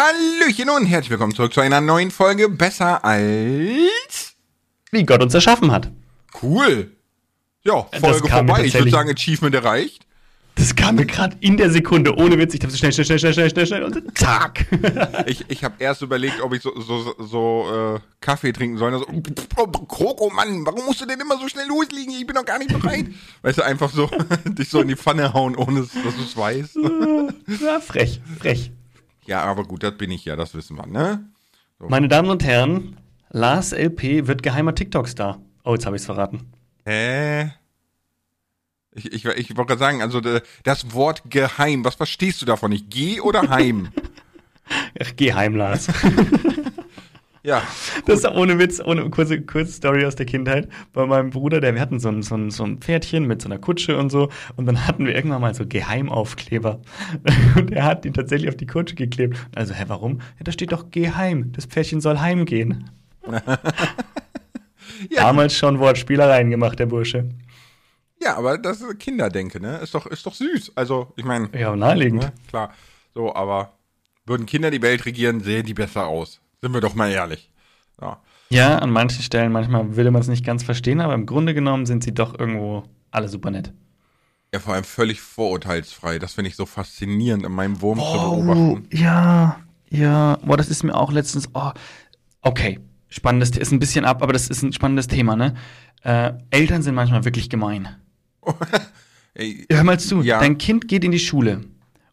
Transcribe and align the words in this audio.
Hallöchen 0.00 0.70
und 0.70 0.86
herzlich 0.86 1.10
willkommen 1.10 1.34
zurück 1.34 1.52
zu 1.52 1.60
einer 1.60 1.82
neuen 1.82 2.10
Folge 2.10 2.48
Besser 2.48 3.04
als 3.04 4.34
Wie 4.90 5.04
Gott 5.04 5.22
uns 5.22 5.34
erschaffen 5.34 5.70
hat. 5.70 5.90
cool. 6.42 6.92
Ja, 7.64 7.86
Folge 8.00 8.26
vorbei. 8.26 8.64
Ich 8.64 8.72
würde 8.72 8.90
sagen, 8.90 9.10
Achievement 9.10 9.54
erreicht. 9.54 10.06
Das 10.54 10.74
kam 10.74 10.94
mir 10.94 11.04
gerade 11.04 11.36
in 11.40 11.58
der 11.58 11.70
Sekunde, 11.70 12.16
ohne 12.16 12.38
Witz. 12.38 12.54
Ich 12.54 12.60
dachte 12.60 12.72
so 12.72 12.78
schnell, 12.78 12.92
schnell, 12.92 13.04
schnell, 13.04 13.18
schnell, 13.18 13.34
schnell, 13.34 13.50
schnell, 13.50 13.66
schnell 13.66 13.82
und 13.82 14.18
zack. 14.18 14.64
Ich, 15.26 15.44
ich 15.48 15.64
habe 15.64 15.74
erst 15.78 16.00
überlegt, 16.00 16.40
ob 16.40 16.54
ich 16.54 16.62
so, 16.62 16.80
so, 16.80 17.14
so 17.18 17.96
äh, 17.96 18.00
Kaffee 18.22 18.52
trinken 18.52 18.78
soll. 18.78 18.94
Also, 18.94 19.06
oh, 19.06 19.66
Kroko, 19.66 20.30
Mann, 20.30 20.64
warum 20.64 20.86
musst 20.86 21.02
du 21.02 21.04
denn 21.04 21.20
immer 21.20 21.36
so 21.38 21.46
schnell 21.46 21.68
loslegen? 21.68 22.14
Ich 22.14 22.26
bin 22.26 22.36
noch 22.36 22.46
gar 22.46 22.58
nicht 22.58 22.72
bereit. 22.72 23.04
Weißt 23.42 23.58
du, 23.58 23.62
einfach 23.62 23.90
so 23.90 24.08
dich 24.46 24.70
so 24.70 24.80
in 24.80 24.88
die 24.88 24.96
Pfanne 24.96 25.34
hauen, 25.34 25.56
ohne 25.56 25.80
dass 25.82 25.92
du 25.92 26.22
es 26.24 26.34
weißt. 26.34 26.78
ja, 27.60 27.80
frech, 27.80 28.22
frech. 28.38 28.72
Ja, 29.26 29.42
aber 29.42 29.64
gut, 29.64 29.82
das 29.82 29.96
bin 29.96 30.10
ich 30.10 30.24
ja, 30.24 30.36
das 30.36 30.54
wissen 30.54 30.76
wir, 30.76 30.86
ne? 30.86 31.24
Meine 31.78 32.08
Damen 32.08 32.30
und 32.30 32.44
Herren, 32.44 32.96
Lars 33.30 33.72
LP 33.72 34.26
wird 34.26 34.42
geheimer 34.42 34.74
TikTok-Star. 34.74 35.40
Oh, 35.64 35.72
jetzt 35.74 35.86
habe 35.86 35.96
ich 35.96 36.02
es 36.02 36.06
verraten. 36.06 36.52
Hä? 36.84 37.52
Ich, 38.92 39.12
ich, 39.12 39.24
ich 39.24 39.56
wollte 39.56 39.68
gerade 39.68 39.78
sagen, 39.78 40.02
also 40.02 40.20
de- 40.20 40.42
das 40.64 40.92
Wort 40.94 41.22
geheim, 41.30 41.84
was 41.84 41.94
verstehst 41.94 42.42
du 42.42 42.46
davon 42.46 42.70
nicht? 42.70 42.90
Geh 42.90 43.20
oder 43.20 43.48
heim? 43.48 43.92
Ach, 45.00 45.12
geh 45.16 45.32
heim, 45.32 45.54
Lars. 45.54 45.88
ja. 47.42 47.62
Das 48.06 48.20
ist 48.20 48.26
ohne 48.30 48.58
Witz, 48.58 48.80
ohne 48.84 49.08
kurze, 49.10 49.40
kurze 49.42 49.72
Story 49.72 50.04
aus 50.04 50.16
der 50.16 50.26
Kindheit. 50.26 50.68
Bei 50.92 51.06
meinem 51.06 51.30
Bruder, 51.30 51.60
der, 51.60 51.74
wir 51.74 51.80
hatten 51.80 51.98
so 52.00 52.08
ein, 52.08 52.22
so, 52.22 52.34
ein, 52.34 52.50
so 52.50 52.64
ein 52.64 52.78
Pferdchen 52.78 53.26
mit 53.26 53.40
so 53.42 53.48
einer 53.48 53.58
Kutsche 53.58 53.96
und 53.98 54.10
so. 54.10 54.28
Und 54.56 54.66
dann 54.66 54.86
hatten 54.86 55.06
wir 55.06 55.14
irgendwann 55.14 55.40
mal 55.40 55.54
so 55.54 55.66
Geheimaufkleber. 55.66 56.80
Und 57.56 57.72
er 57.72 57.84
hat 57.84 58.04
die 58.04 58.10
tatsächlich 58.12 58.48
auf 58.48 58.56
die 58.56 58.66
Kutsche 58.66 58.94
geklebt. 58.94 59.36
Also, 59.54 59.74
hä, 59.74 59.84
warum? 59.88 60.18
Ja, 60.38 60.44
da 60.44 60.52
steht 60.52 60.72
doch 60.72 60.90
Geheim. 60.90 61.52
Das 61.52 61.66
Pferdchen 61.66 62.00
soll 62.00 62.18
heimgehen. 62.18 62.90
Ja, 65.10 65.22
Damals 65.22 65.56
schon 65.56 65.78
Wortspielereien 65.78 66.50
gemacht, 66.50 66.78
der 66.78 66.84
Bursche. 66.86 67.30
ja, 68.22 68.36
aber 68.36 68.58
das 68.58 68.82
ist 68.82 68.98
Kinderdenke, 68.98 69.58
ne? 69.60 69.78
Ist 69.78 69.94
doch, 69.94 70.04
ist 70.06 70.26
doch 70.26 70.34
süß. 70.34 70.72
Also, 70.74 71.12
ich 71.16 71.24
meine, 71.24 71.48
Ja, 71.58 71.74
naheliegend. 71.74 72.22
ne, 72.22 72.32
klar. 72.48 72.74
So, 73.14 73.34
aber 73.34 73.72
würden 74.26 74.44
Kinder 74.44 74.70
die 74.70 74.82
Welt 74.82 75.06
regieren, 75.06 75.40
sehen 75.40 75.64
die 75.64 75.72
besser 75.74 76.06
aus. 76.06 76.40
Sind 76.62 76.74
wir 76.74 76.80
doch 76.80 76.94
mal 76.94 77.10
ehrlich. 77.10 77.50
Ja. 78.00 78.20
Ja, 78.50 78.78
an 78.78 78.90
manchen 78.90 79.22
Stellen, 79.22 79.52
manchmal 79.52 79.94
will 79.96 80.10
man 80.10 80.20
es 80.22 80.28
nicht 80.28 80.44
ganz 80.44 80.62
verstehen, 80.64 81.00
aber 81.00 81.14
im 81.14 81.24
Grunde 81.26 81.54
genommen 81.54 81.86
sind 81.86 82.02
sie 82.02 82.12
doch 82.12 82.36
irgendwo 82.38 82.82
alle 83.12 83.28
super 83.28 83.50
nett. 83.50 83.72
Ja, 84.52 84.58
vor 84.58 84.74
allem 84.74 84.82
völlig 84.84 85.20
vorurteilsfrei. 85.20 86.18
Das 86.18 86.32
finde 86.34 86.48
ich 86.48 86.56
so 86.56 86.66
faszinierend 86.66 87.44
in 87.46 87.52
meinem 87.52 87.80
Wurm 87.80 87.98
zu 88.00 88.04
Oh, 88.04 88.42
beobachten. 88.42 88.88
ja, 88.92 89.60
ja. 89.88 90.36
Boah, 90.44 90.56
das 90.56 90.68
ist 90.68 90.82
mir 90.82 90.94
auch 90.96 91.12
letztens. 91.12 91.48
Oh, 91.54 91.70
okay, 92.42 92.80
spannendes, 93.08 93.50
ist 93.50 93.70
ein 93.70 93.78
bisschen 93.78 94.04
ab, 94.04 94.20
aber 94.22 94.32
das 94.32 94.48
ist 94.48 94.62
ein 94.62 94.72
spannendes 94.72 95.06
Thema, 95.06 95.36
ne? 95.36 95.54
Äh, 96.02 96.32
Eltern 96.50 96.82
sind 96.82 96.96
manchmal 96.96 97.24
wirklich 97.24 97.48
gemein. 97.48 97.88
Ey, 99.34 99.66
Hör 99.70 99.84
mal 99.84 100.00
zu, 100.00 100.22
Ja. 100.22 100.40
dein 100.40 100.58
Kind 100.58 100.88
geht 100.88 101.04
in 101.04 101.12
die 101.12 101.18
Schule 101.20 101.60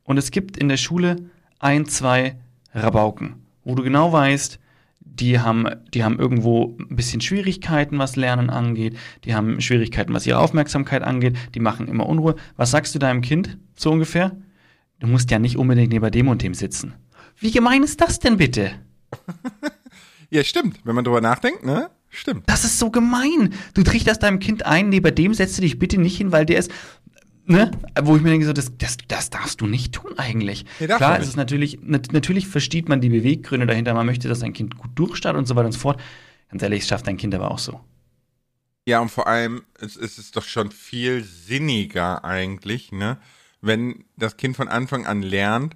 und 0.03 0.18
es 0.18 0.30
gibt 0.30 0.58
in 0.58 0.70
der 0.70 0.78
Schule 0.78 1.16
ein, 1.59 1.88
zwei 1.88 2.38
Rabauken, 2.73 3.47
wo 3.68 3.76
du 3.76 3.84
genau 3.84 4.14
weißt, 4.14 4.60
die 5.02 5.40
haben, 5.40 5.68
die 5.94 6.06
haben 6.06 6.20
irgendwo 6.20 6.78
ein 6.80 6.96
bisschen 6.96 7.20
Schwierigkeiten, 7.20 8.00
was 8.00 8.16
Lernen 8.16 8.50
angeht, 8.50 8.98
die 9.26 9.36
haben 9.36 9.59
Schwierigkeiten, 9.59 10.14
was 10.14 10.26
ihre 10.26 10.40
Aufmerksamkeit 10.40 11.04
angeht, 11.04 11.36
die 11.54 11.59
machen 11.59 11.90
immer 11.90 12.06
Unruhe. 12.08 12.36
Was 12.56 12.72
sagst 12.72 12.96
du 12.96 13.00
deinem 13.00 13.22
Kind 13.22 13.58
so 13.76 13.92
ungefähr? 13.92 14.38
Du 15.00 15.08
musst 15.08 15.30
ja 15.32 15.38
nicht 15.38 15.58
unbedingt 15.58 15.92
neben 15.92 16.09
dem 16.12 16.30
und 16.30 16.42
dem 16.44 16.54
sitzen. 16.54 16.94
Wie 17.36 17.52
gemein 17.52 17.84
ist 17.84 18.00
das 18.00 18.20
denn 18.20 18.38
bitte? 18.38 18.72
ja, 20.30 20.46
stimmt. 20.46 20.80
Wenn 20.86 20.96
man 20.96 21.03
drüber 21.03 21.22
nachdenkt, 21.22 21.66
ne? 21.66 21.90
Stimmt. 22.09 22.44
Das 22.50 22.64
ist 22.64 22.80
so 22.80 22.90
gemein. 22.90 23.53
Du 23.74 23.84
trichterst 23.84 24.24
deinem 24.24 24.40
Kind 24.40 24.66
ein, 24.66 24.88
neben 24.88 25.14
dem 25.14 25.34
setzt 25.34 25.58
du 25.58 25.62
dich 25.62 25.78
bitte 25.78 26.00
nicht 26.00 26.18
hin, 26.18 26.31
weil 26.31 26.46
der 26.46 26.58
ist, 26.58 26.72
ne? 27.47 27.72
Wo 28.02 28.16
ich 28.16 28.22
mir 28.22 28.30
denke, 28.30 28.46
so, 28.46 28.53
das, 28.53 28.72
das, 28.78 28.97
das 29.08 29.30
darfst 29.30 29.62
du 29.62 29.68
nicht 29.68 29.94
tun 29.94 30.18
eigentlich. 30.18 30.66
Nee, 30.80 30.88
Klar, 30.88 31.13
es 31.13 31.19
nicht. 31.19 31.30
ist 31.30 31.35
natürlich, 31.38 31.80
nat 31.81 32.12
natürlich 32.13 32.47
versteht 32.47 32.88
man 32.90 33.02
die 33.02 33.09
Beweggründe 33.09 33.66
dahinter. 33.66 33.94
Man 33.94 34.06
möchte, 34.06 34.28
dass 34.28 34.40
dein 34.40 34.53
Kind 34.53 34.78
gut 34.78 34.91
durchstartet 34.96 35.40
und 35.40 35.46
so 35.47 35.56
weiter 35.56 35.66
und 35.68 35.72
so 35.74 35.80
fort. 35.80 36.00
Ganz 36.50 36.62
ehrlich, 36.63 36.81
es 36.84 36.88
schafft 36.88 37.08
dein 37.08 37.18
Kind 37.18 37.34
aber 37.35 37.52
auch 37.52 37.59
so. 37.59 37.81
Ja, 38.85 39.00
und 39.02 39.09
vor 39.09 39.28
allem, 39.28 39.63
es, 39.81 39.97
es 39.97 40.18
ist 40.18 40.38
doch 40.38 40.44
schon 40.46 40.72
viel 40.72 41.24
sinniger 41.24 42.24
eigentlich, 42.24 42.91
ne? 42.94 43.18
Wenn 43.59 44.06
das 44.16 44.38
Kind 44.38 44.56
von 44.56 44.68
Anfang 44.69 45.06
an 45.06 45.22
lernt, 45.22 45.75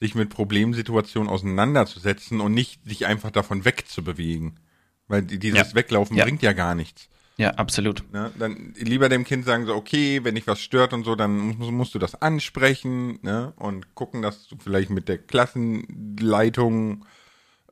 sich 0.00 0.14
mit 0.14 0.28
Problemsituationen 0.30 1.28
auseinanderzusetzen 1.30 2.40
und 2.40 2.52
nicht 2.54 2.84
sich 2.84 3.06
einfach 3.06 3.30
davon 3.30 3.64
wegzubewegen. 3.64 4.60
Weil 5.08 5.22
die- 5.22 5.38
dieses 5.38 5.70
Ja. 5.70 5.74
Weglaufen 5.74 6.16
Ja. 6.16 6.24
bringt 6.24 6.42
ja 6.42 6.52
gar 6.52 6.74
nichts. 6.74 7.08
Ja, 7.38 7.50
absolut. 7.52 8.04
Ne? 8.12 8.30
Dann 8.38 8.74
lieber 8.76 9.08
dem 9.08 9.24
Kind 9.24 9.44
sagen 9.46 9.66
so, 9.66 9.74
okay, 9.74 10.20
wenn 10.22 10.34
dich 10.34 10.46
was 10.46 10.60
stört 10.60 10.92
und 10.92 11.04
so, 11.04 11.14
dann 11.16 11.38
musst, 11.38 11.70
musst 11.72 11.94
du 11.94 11.98
das 11.98 12.20
ansprechen, 12.20 13.18
ne? 13.22 13.52
Und 13.56 13.94
gucken, 13.94 14.20
dass 14.22 14.46
du 14.48 14.56
vielleicht 14.62 14.90
mit 14.90 15.08
der 15.08 15.18
Klassenleitung 15.18 17.04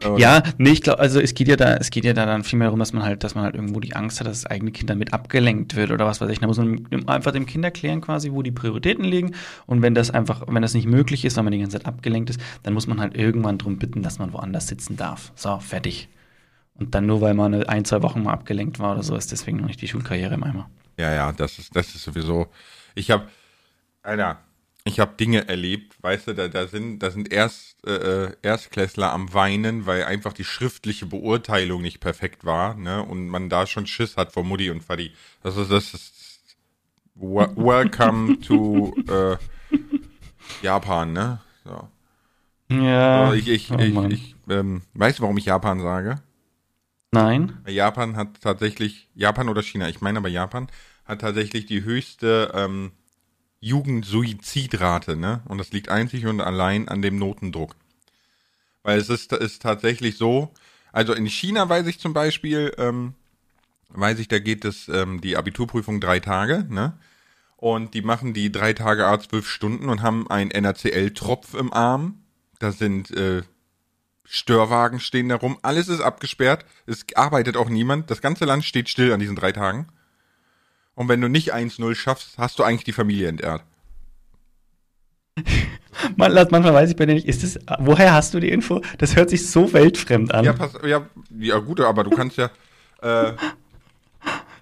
oder- 0.02 0.18
Ja, 0.18 0.42
nee, 0.56 0.70
ich 0.70 0.80
glaube, 0.80 0.98
also 0.98 1.20
es 1.20 1.34
geht 1.34 1.46
ja 1.48 1.56
da, 1.56 1.76
es 1.76 1.90
geht 1.90 2.04
ja 2.04 2.14
da 2.14 2.24
dann 2.24 2.42
vielmehr 2.42 2.66
darum, 2.68 2.78
dass 2.78 2.94
man 2.94 3.02
halt, 3.02 3.22
dass 3.22 3.34
man 3.34 3.44
halt 3.44 3.54
irgendwo 3.54 3.80
die 3.80 3.94
Angst 3.94 4.18
hat, 4.20 4.26
dass 4.26 4.42
das 4.42 4.50
eigene 4.50 4.72
Kind 4.72 4.88
damit 4.88 5.12
abgelenkt 5.12 5.76
wird 5.76 5.90
oder 5.90 6.06
was 6.06 6.22
weiß 6.22 6.30
ich. 6.30 6.38
Da 6.38 6.46
muss 6.46 6.56
man 6.56 6.86
einfach 7.06 7.32
dem 7.32 7.44
Kind 7.44 7.64
erklären 7.64 8.00
quasi, 8.00 8.32
wo 8.32 8.42
die 8.42 8.50
Prioritäten 8.52 9.04
liegen. 9.04 9.34
Und 9.66 9.82
wenn 9.82 9.94
das 9.94 10.10
einfach, 10.10 10.44
wenn 10.48 10.62
das 10.62 10.72
nicht 10.72 10.86
möglich 10.86 11.24
ist, 11.26 11.36
weil 11.36 11.44
man 11.44 11.52
die 11.52 11.58
ganze 11.58 11.76
Zeit 11.78 11.86
abgelenkt 11.86 12.30
ist, 12.30 12.40
dann 12.62 12.72
muss 12.72 12.86
man 12.86 12.98
halt 12.98 13.14
irgendwann 13.14 13.58
drum 13.58 13.78
bitten, 13.78 14.02
dass 14.02 14.18
man 14.18 14.32
woanders 14.32 14.68
sitzen 14.68 14.96
darf. 14.96 15.32
So, 15.36 15.58
fertig. 15.58 16.08
Und 16.74 16.94
dann 16.94 17.06
nur, 17.06 17.20
weil 17.20 17.34
man 17.34 17.54
eine- 17.54 17.68
ein, 17.68 17.84
zwei 17.84 18.02
Wochen 18.02 18.22
mal 18.22 18.32
abgelenkt 18.32 18.78
war 18.78 18.92
oder 18.94 19.02
so, 19.02 19.14
ist 19.16 19.32
deswegen 19.32 19.58
noch 19.58 19.66
nicht 19.66 19.80
die 19.82 19.88
Schulkarriere 19.88 20.34
im 20.34 20.44
Eimer. 20.44 20.70
Ja, 20.98 21.12
ja, 21.12 21.32
das 21.32 21.58
ist, 21.58 21.74
das 21.76 21.94
ist 21.94 22.02
sowieso. 22.04 22.48
Ich 22.94 23.10
habe, 23.10 23.28
Alter, 24.02 24.38
ich 24.84 24.98
habe 24.98 25.14
Dinge 25.16 25.46
erlebt, 25.48 26.02
weißt 26.02 26.28
du, 26.28 26.34
da, 26.34 26.48
da 26.48 26.66
sind, 26.66 27.00
da 27.00 27.10
sind 27.10 27.30
Erst, 27.32 27.86
äh, 27.86 28.32
Erstklässler 28.42 29.12
am 29.12 29.32
Weinen, 29.34 29.86
weil 29.86 30.04
einfach 30.04 30.32
die 30.32 30.44
schriftliche 30.44 31.06
Beurteilung 31.06 31.82
nicht 31.82 32.00
perfekt 32.00 32.44
war, 32.44 32.74
ne, 32.74 33.02
und 33.02 33.28
man 33.28 33.48
da 33.50 33.66
schon 33.66 33.86
Schiss 33.86 34.16
hat 34.16 34.32
vor 34.32 34.44
Mutti 34.44 34.70
und 34.70 34.86
Vati. 34.88 35.12
Das 35.42 35.56
ist, 35.56 35.70
das 35.70 35.92
ist, 35.94 36.40
wel- 37.14 37.54
welcome 37.56 38.40
to 38.40 38.94
äh, 39.08 39.36
Japan, 40.62 41.12
ne? 41.12 41.40
So. 41.64 41.88
Ja. 42.74 43.34
Ich, 43.34 43.48
ich, 43.48 43.70
oh 43.72 43.78
ich, 43.78 43.96
ich 44.12 44.36
ähm, 44.48 44.82
weißt 44.94 45.18
du, 45.18 45.22
warum 45.22 45.36
ich 45.38 45.44
Japan 45.46 45.80
sage? 45.80 46.20
Nein? 47.12 47.58
Japan 47.66 48.16
hat 48.16 48.40
tatsächlich, 48.40 49.08
Japan 49.14 49.48
oder 49.48 49.62
China, 49.62 49.88
ich 49.88 50.00
meine 50.00 50.18
aber 50.18 50.28
Japan, 50.28 50.68
hat 51.04 51.22
tatsächlich 51.22 51.66
die 51.66 51.82
höchste 51.82 52.52
ähm, 52.54 52.92
Jugendsuizidrate, 53.60 55.16
ne? 55.16 55.42
Und 55.46 55.58
das 55.58 55.72
liegt 55.72 55.88
einzig 55.88 56.26
und 56.26 56.40
allein 56.40 56.88
an 56.88 57.02
dem 57.02 57.18
Notendruck. 57.18 57.74
Weil 58.82 58.98
es 58.98 59.10
ist, 59.10 59.32
ist 59.32 59.62
tatsächlich 59.62 60.16
so, 60.16 60.54
also 60.92 61.12
in 61.12 61.26
China 61.26 61.68
weiß 61.68 61.86
ich 61.86 61.98
zum 61.98 62.12
Beispiel, 62.14 62.72
ähm, 62.78 63.14
weiß 63.88 64.18
ich, 64.20 64.28
da 64.28 64.38
geht 64.38 64.64
es 64.64 64.88
ähm, 64.88 65.20
die 65.20 65.36
Abiturprüfung 65.36 66.00
drei 66.00 66.20
Tage, 66.20 66.64
ne? 66.68 66.96
Und 67.56 67.92
die 67.92 68.00
machen 68.00 68.32
die 68.32 68.50
drei 68.50 68.72
Tage 68.72 69.06
A 69.06 69.20
zwölf 69.20 69.46
Stunden 69.46 69.90
und 69.90 70.00
haben 70.00 70.30
einen 70.30 70.50
NaCl-Tropf 70.50 71.52
im 71.54 71.72
Arm. 71.72 72.22
Da 72.58 72.72
sind 72.72 73.10
äh, 73.10 73.42
Störwagen 74.32 75.00
stehen 75.00 75.28
da 75.28 75.34
rum, 75.34 75.58
alles 75.62 75.88
ist 75.88 76.00
abgesperrt, 76.00 76.64
es 76.86 77.04
arbeitet 77.16 77.56
auch 77.56 77.68
niemand, 77.68 78.12
das 78.12 78.22
ganze 78.22 78.44
Land 78.44 78.64
steht 78.64 78.88
still 78.88 79.12
an 79.12 79.18
diesen 79.18 79.34
drei 79.34 79.50
Tagen. 79.50 79.88
Und 80.94 81.08
wenn 81.08 81.20
du 81.20 81.26
nicht 81.26 81.52
1-0 81.52 81.96
schaffst, 81.96 82.38
hast 82.38 82.60
du 82.60 82.62
eigentlich 82.62 82.84
die 82.84 82.92
Familie 82.92 83.26
entehrt. 83.26 83.64
Man, 86.16 86.32
manchmal 86.32 86.72
weiß 86.72 86.90
ich 86.90 86.96
bei 86.96 87.06
dir 87.06 87.14
nicht, 87.14 87.26
ist 87.26 87.42
das, 87.42 87.58
woher 87.80 88.14
hast 88.14 88.32
du 88.32 88.38
die 88.38 88.50
Info? 88.50 88.80
Das 88.98 89.16
hört 89.16 89.30
sich 89.30 89.50
so 89.50 89.72
weltfremd 89.72 90.32
an. 90.32 90.44
Ja, 90.44 90.52
pass, 90.52 90.74
ja, 90.86 91.04
ja 91.36 91.58
gut, 91.58 91.80
aber 91.80 92.04
du 92.04 92.10
kannst 92.10 92.36
ja, 92.36 92.50
äh, 93.02 93.32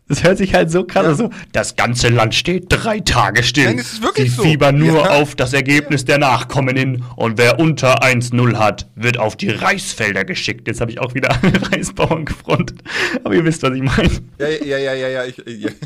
Das 0.09 0.23
hört 0.25 0.39
sich 0.39 0.55
halt 0.55 0.71
so 0.71 0.85
krass 0.85 1.05
Ja. 1.05 1.15
So, 1.15 1.31
das 1.53 1.77
ganze 1.77 2.09
Land 2.09 2.35
steht 2.35 2.67
drei 2.71 3.01
Tage 3.01 3.43
still. 3.43 3.67
Nein, 3.67 3.79
es 3.79 3.93
ist 3.95 4.03
wirklich 4.03 4.31
Sie 4.31 4.37
so. 4.37 4.43
fiebern 4.43 4.79
nur 4.79 5.05
Ja. 5.05 5.11
auf 5.21 5.35
das 5.35 5.53
Ergebnis 5.53 6.05
der 6.07 6.19
Nachkommen 6.19 6.77
hin. 6.77 7.05
Und 7.17 7.37
wer 7.39 7.59
unter 7.61 8.03
1-0 8.03 8.57
hat, 8.59 8.89
wird 8.95 9.19
auf 9.19 9.37
die 9.37 9.51
Reisfelder 9.51 10.25
geschickt. 10.25 10.67
Jetzt 10.67 10.81
habe 10.81 10.91
ich 10.91 10.99
auch 10.99 11.15
wieder 11.15 11.29
alle 11.43 11.61
Reisbauern 11.73 12.25
gefrontet. 12.25 12.79
Aber 13.23 13.35
ihr 13.35 13.45
wisst, 13.45 13.63
was 13.63 13.75
ich 13.75 13.83
meine. 13.83 14.11
ja, 14.39 14.49
ja, 14.49 14.79
ja, 14.79 14.95
ja, 14.95 15.09
ja, 15.09 15.25
ich, 15.25 15.37
ja. 15.47 15.69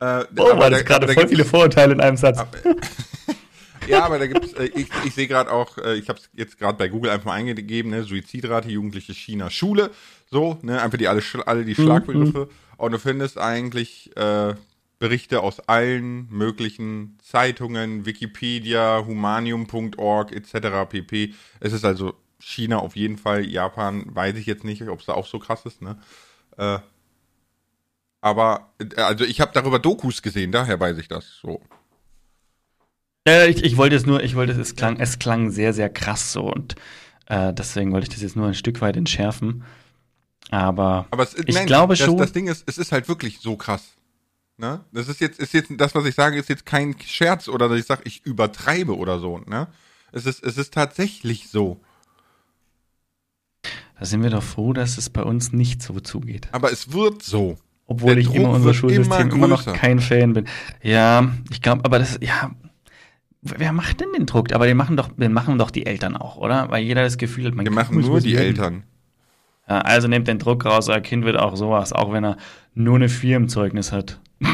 äh, 0.00 0.24
Oh, 0.36 0.44
war 0.44 0.56
da- 0.58 0.70
das 0.70 0.84
gerade 0.84 1.08
voll 1.12 1.28
viele 1.28 1.44
Vorurteile 1.44 1.92
in 1.92 2.00
einem 2.00 2.16
Satz. 2.16 2.38
Ja, 3.88 4.04
aber 4.04 4.18
da 4.18 4.26
gibt's, 4.26 4.52
äh, 4.54 4.64
ich, 4.74 4.88
ich 5.04 5.14
sehe 5.14 5.28
gerade 5.28 5.48
auch, 5.48 5.78
äh, 5.78 5.94
ich 5.94 6.08
habe 6.08 6.18
es 6.18 6.28
jetzt 6.34 6.58
gerade 6.58 6.76
bei 6.76 6.88
Google 6.88 7.08
einfach 7.12 7.26
mal 7.26 7.34
eingegeben, 7.34 7.92
ne, 7.92 8.02
Suizidrate, 8.02 8.68
Jugendliche 8.68 9.14
China, 9.14 9.48
Schule, 9.48 9.92
so, 10.36 10.58
ne, 10.60 10.82
einfach 10.82 10.98
die 10.98 11.08
alle, 11.08 11.22
alle 11.46 11.64
die 11.64 11.74
Schlagbegriffe. 11.74 12.48
Und 12.76 12.92
du 12.92 12.98
findest 12.98 13.38
eigentlich, 13.38 14.14
äh, 14.16 14.54
Berichte 14.98 15.42
aus 15.42 15.60
allen 15.60 16.28
möglichen 16.30 17.18
Zeitungen, 17.22 18.06
Wikipedia, 18.06 19.04
humanium.org 19.06 20.32
etc. 20.32 20.88
pp. 20.88 21.34
Es 21.60 21.72
ist 21.72 21.84
also 21.84 22.14
China 22.38 22.78
auf 22.78 22.96
jeden 22.96 23.18
Fall, 23.18 23.44
Japan 23.44 24.04
weiß 24.06 24.36
ich 24.36 24.46
jetzt 24.46 24.64
nicht, 24.64 24.82
ob 24.88 25.00
es 25.00 25.06
da 25.06 25.14
auch 25.14 25.26
so 25.26 25.38
krass 25.38 25.66
ist, 25.66 25.82
ne? 25.82 25.98
Äh, 26.56 26.78
aber, 28.22 28.72
äh, 28.78 29.00
also 29.00 29.24
ich 29.24 29.40
habe 29.40 29.52
darüber 29.52 29.78
Dokus 29.78 30.22
gesehen, 30.22 30.52
daher 30.52 30.80
weiß 30.80 30.96
ich 30.98 31.08
das 31.08 31.38
so. 31.42 31.60
Äh, 33.28 33.50
ich, 33.50 33.64
ich 33.64 33.76
wollte 33.76 33.96
es 33.96 34.06
nur, 34.06 34.22
ich 34.22 34.34
wollte 34.34 34.52
es, 34.52 34.58
es 34.58 34.76
klang, 34.76 34.98
es 34.98 35.18
klang 35.18 35.50
sehr, 35.50 35.74
sehr 35.74 35.90
krass 35.90 36.32
so 36.32 36.50
und 36.50 36.74
äh, 37.26 37.52
deswegen 37.52 37.92
wollte 37.92 38.04
ich 38.04 38.14
das 38.14 38.22
jetzt 38.22 38.36
nur 38.36 38.46
ein 38.46 38.54
Stück 38.54 38.80
weit 38.80 38.96
entschärfen. 38.96 39.64
Aber, 40.50 41.06
Aber 41.10 41.24
es, 41.24 41.34
ich 41.34 41.54
nein, 41.54 41.66
glaube 41.66 41.94
das, 41.96 42.04
schon. 42.06 42.18
Das 42.18 42.32
Ding 42.32 42.46
ist, 42.46 42.64
es 42.66 42.78
ist 42.78 42.92
halt 42.92 43.08
wirklich 43.08 43.40
so 43.40 43.56
krass. 43.56 43.82
Ne? 44.58 44.80
Das 44.92 45.08
ist 45.08 45.20
jetzt, 45.20 45.38
ist 45.38 45.52
jetzt, 45.52 45.70
das, 45.76 45.94
was 45.94 46.06
ich 46.06 46.14
sage, 46.14 46.38
ist 46.38 46.48
jetzt 46.48 46.64
kein 46.64 46.94
Scherz 47.04 47.48
oder 47.48 47.68
dass 47.68 47.78
ich 47.78 47.86
sage, 47.86 48.02
ich 48.04 48.24
übertreibe 48.24 48.96
oder 48.96 49.18
so, 49.18 49.38
ne? 49.38 49.68
Es 50.12 50.24
ist, 50.24 50.42
es 50.42 50.56
ist 50.56 50.72
tatsächlich 50.72 51.48
so. 51.50 51.80
da 53.98 54.06
sind 54.06 54.22
wir 54.22 54.30
doch 54.30 54.42
froh, 54.42 54.72
dass 54.72 54.96
es 54.96 55.10
bei 55.10 55.22
uns 55.22 55.52
nicht 55.52 55.82
so 55.82 56.00
zugeht. 56.00 56.48
Aber 56.52 56.72
es 56.72 56.92
wird 56.92 57.22
so. 57.22 57.58
Obwohl 57.86 58.14
Der 58.14 58.18
ich 58.18 58.26
Druck 58.26 58.36
immer 58.36 58.50
unser 58.50 58.74
Schulsystem 58.74 59.20
immer 59.28 59.34
immer, 59.34 59.48
noch 59.48 59.64
kein 59.74 60.00
Fan 60.00 60.32
bin. 60.32 60.46
Ja, 60.82 61.30
ich 61.50 61.62
glaube, 61.62 61.84
aber 61.84 61.98
das, 61.98 62.18
ja, 62.20 62.50
wer 63.42 63.72
macht 63.72 64.00
denn 64.00 64.08
den 64.16 64.26
Druck? 64.26 64.52
Aber 64.52 64.66
den 64.66 64.76
machen 64.76 64.96
doch, 64.96 65.08
den 65.08 65.32
machen 65.32 65.58
doch 65.58 65.70
die 65.70 65.86
Eltern 65.86 66.16
auch, 66.16 66.36
oder? 66.36 66.70
Weil 66.70 66.82
jeder 66.82 67.02
das 67.02 67.16
Gefühl 67.16 67.46
hat, 67.46 67.54
mein 67.54 67.64
Wir 67.66 67.72
machen 67.72 68.00
nur 68.00 68.20
die 68.20 68.32
werden. 68.32 68.44
Eltern. 68.46 68.82
Ja, 69.68 69.78
also 69.80 70.08
nehmt 70.08 70.28
den 70.28 70.38
Druck 70.38 70.64
raus, 70.64 70.88
euer 70.88 71.00
Kind 71.00 71.24
wird 71.24 71.36
auch 71.36 71.56
sowas, 71.56 71.92
auch 71.92 72.12
wenn 72.12 72.24
er 72.24 72.36
nur 72.74 72.96
eine 72.96 73.08
4 73.08 73.36
im 73.36 73.48
Zeugnis 73.48 73.92
hat. 73.92 74.20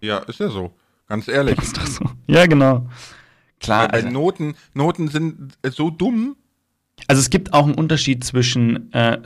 Ja, 0.00 0.18
ist 0.18 0.38
ja 0.38 0.50
so. 0.50 0.70
Ganz 1.08 1.28
ehrlich. 1.28 1.56
Ist 1.56 1.78
doch 1.78 1.86
so. 1.86 2.04
Ja, 2.26 2.44
genau. 2.44 2.86
Klar, 3.58 3.84
Weil 3.84 3.88
bei 3.88 3.96
also, 3.96 4.10
Noten, 4.10 4.54
Noten 4.74 5.08
sind 5.08 5.54
äh, 5.62 5.70
so 5.70 5.88
dumm. 5.88 6.36
also 7.06 7.20
es 7.20 7.30
gibt 7.30 7.54
auch 7.54 7.64
einen 7.64 7.74
Unterschied 7.74 8.22
zwischen 8.22 8.92
äh, 8.92 9.18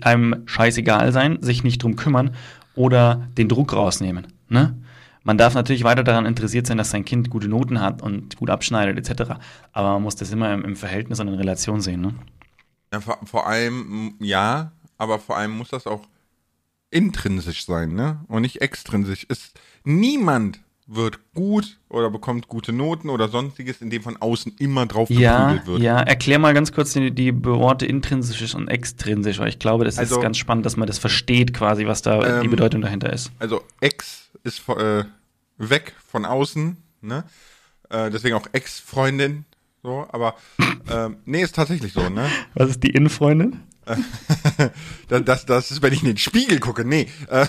einem 0.00 0.44
scheißegal 0.46 1.12
sein, 1.12 1.36
sich 1.42 1.64
nicht 1.64 1.82
drum 1.82 1.96
kümmern 1.96 2.34
oder 2.74 3.28
den 3.36 3.50
Druck 3.50 3.74
rausnehmen. 3.74 4.28
Ne? 4.48 4.82
Man 5.22 5.36
darf 5.36 5.52
natürlich 5.52 5.84
weiter 5.84 6.02
daran 6.02 6.24
interessiert 6.24 6.66
sein, 6.66 6.78
dass 6.78 6.90
sein 6.90 7.04
Kind 7.04 7.28
gute 7.28 7.48
Noten 7.48 7.80
hat 7.80 8.00
und 8.00 8.36
gut 8.36 8.48
abschneidet 8.48 8.96
etc. 8.98 9.32
Aber 9.72 9.92
man 9.92 10.02
muss 10.02 10.16
das 10.16 10.32
immer 10.32 10.52
im, 10.54 10.64
im 10.64 10.76
Verhältnis 10.76 11.20
und 11.20 11.28
in 11.28 11.34
Relation 11.34 11.82
sehen. 11.82 12.00
Ne? 12.00 12.14
Ja, 12.92 13.00
vor, 13.00 13.18
vor 13.24 13.46
allem, 13.46 14.14
ja, 14.20 14.72
aber 15.02 15.18
vor 15.18 15.36
allem 15.36 15.50
muss 15.50 15.68
das 15.70 15.86
auch 15.88 16.06
intrinsisch 16.90 17.64
sein, 17.66 17.94
ne? 17.94 18.20
Und 18.28 18.42
nicht 18.42 18.60
extrinsisch. 18.62 19.24
Ist, 19.24 19.58
niemand 19.84 20.60
wird 20.86 21.18
gut 21.34 21.78
oder 21.88 22.10
bekommt 22.10 22.48
gute 22.48 22.72
Noten 22.72 23.08
oder 23.08 23.28
sonstiges, 23.28 23.80
indem 23.80 24.02
von 24.02 24.16
außen 24.18 24.54
immer 24.58 24.84
drauf 24.86 25.08
Ja, 25.10 25.64
wird. 25.66 25.80
ja, 25.80 26.00
erklär 26.00 26.38
mal 26.38 26.52
ganz 26.54 26.72
kurz 26.72 26.92
die, 26.92 27.10
die 27.10 27.44
Worte 27.44 27.86
intrinsisch 27.86 28.54
und 28.54 28.68
extrinsisch, 28.68 29.38
weil 29.38 29.48
ich 29.48 29.58
glaube, 29.58 29.84
das 29.84 29.98
Also- 29.98 30.16
ist 30.16 30.22
ganz 30.22 30.38
spannend, 30.38 30.66
dass 30.66 30.76
man 30.76 30.86
das 30.86 30.98
versteht 30.98 31.54
quasi, 31.54 31.86
was 31.86 32.02
da 32.02 32.40
die 32.40 32.44
Ähm, 32.46 32.50
Bedeutung 32.50 32.80
dahinter 32.82 33.12
ist. 33.12 33.30
Also 33.38 33.62
Ex 33.80 34.30
ist 34.44 34.68
äh, 34.68 35.04
weg 35.56 35.94
von 36.06 36.24
außen, 36.24 36.76
ne? 37.00 37.24
Äh, 37.88 38.10
deswegen 38.10 38.34
auch 38.36 38.46
Ex-Freundin, 38.52 39.44
so, 39.82 40.06
aber 40.10 40.34
ähm, 40.90 41.16
nee, 41.24 41.42
ist 41.42 41.54
tatsächlich 41.54 41.92
so, 41.92 42.08
ne? 42.10 42.28
Was 42.54 42.70
ist 42.70 42.82
die 42.82 42.90
Innenfreundin? 42.90 43.60
das, 45.08 45.24
das, 45.24 45.46
das 45.46 45.70
ist, 45.70 45.82
wenn 45.82 45.92
ich 45.92 46.00
in 46.00 46.08
den 46.08 46.18
Spiegel 46.18 46.60
gucke, 46.60 46.84
nee. 46.84 47.08
Äh, 47.28 47.46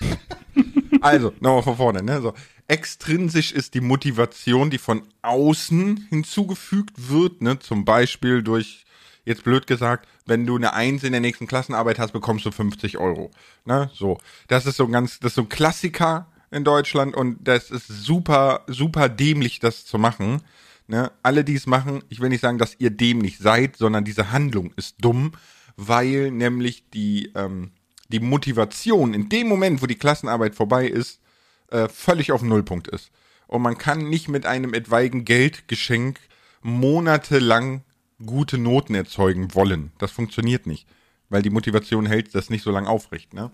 also, 1.00 1.32
nochmal 1.40 1.62
von 1.62 1.76
vorne, 1.76 2.02
ne? 2.02 2.20
So, 2.20 2.34
extrinsisch 2.68 3.52
ist 3.52 3.74
die 3.74 3.80
Motivation, 3.80 4.70
die 4.70 4.78
von 4.78 5.02
außen 5.22 6.08
hinzugefügt 6.10 7.10
wird, 7.10 7.42
ne? 7.42 7.58
Zum 7.58 7.84
Beispiel 7.84 8.42
durch, 8.42 8.84
jetzt 9.24 9.44
blöd 9.44 9.66
gesagt, 9.66 10.06
wenn 10.30 10.46
du 10.46 10.56
eine 10.56 10.72
Eins 10.72 11.02
in 11.02 11.12
der 11.12 11.20
nächsten 11.20 11.46
Klassenarbeit 11.46 11.98
hast, 11.98 12.12
bekommst 12.12 12.46
du 12.46 12.50
50 12.50 12.98
Euro. 12.98 13.30
Ne? 13.64 13.90
So. 13.92 14.18
Das 14.48 14.64
ist 14.64 14.76
so 14.76 14.84
ein 14.84 14.92
ganz, 14.92 15.18
das 15.18 15.32
ist 15.32 15.36
so 15.36 15.42
ein 15.42 15.48
Klassiker 15.48 16.28
in 16.50 16.64
Deutschland 16.64 17.14
und 17.14 17.36
das 17.46 17.70
ist 17.70 17.88
super, 17.88 18.64
super 18.68 19.08
dämlich, 19.08 19.58
das 19.58 19.84
zu 19.84 19.98
machen. 19.98 20.42
Ne? 20.90 21.12
Alle, 21.22 21.44
die 21.44 21.54
es 21.54 21.68
machen, 21.68 22.02
ich 22.08 22.18
will 22.18 22.30
nicht 22.30 22.40
sagen, 22.40 22.58
dass 22.58 22.74
ihr 22.80 22.90
dämlich 22.90 23.38
seid, 23.38 23.76
sondern 23.76 24.04
diese 24.04 24.32
Handlung 24.32 24.72
ist 24.74 24.96
dumm, 25.00 25.30
weil 25.76 26.32
nämlich 26.32 26.82
die, 26.90 27.30
ähm, 27.36 27.70
die 28.08 28.18
Motivation 28.18 29.14
in 29.14 29.28
dem 29.28 29.46
Moment, 29.46 29.82
wo 29.82 29.86
die 29.86 29.94
Klassenarbeit 29.94 30.56
vorbei 30.56 30.88
ist, 30.88 31.20
äh, 31.68 31.88
völlig 31.88 32.32
auf 32.32 32.42
Nullpunkt 32.42 32.88
ist. 32.88 33.12
Und 33.46 33.62
man 33.62 33.78
kann 33.78 34.08
nicht 34.08 34.28
mit 34.28 34.46
einem 34.46 34.74
etwaigen 34.74 35.24
Geldgeschenk 35.24 36.18
monatelang 36.60 37.84
gute 38.26 38.58
Noten 38.58 38.96
erzeugen 38.96 39.54
wollen. 39.54 39.92
Das 39.98 40.10
funktioniert 40.10 40.66
nicht, 40.66 40.88
weil 41.28 41.42
die 41.42 41.50
Motivation 41.50 42.06
hält 42.06 42.34
das 42.34 42.50
nicht 42.50 42.64
so 42.64 42.72
lange 42.72 42.88
aufrecht. 42.88 43.32
Ne? 43.32 43.52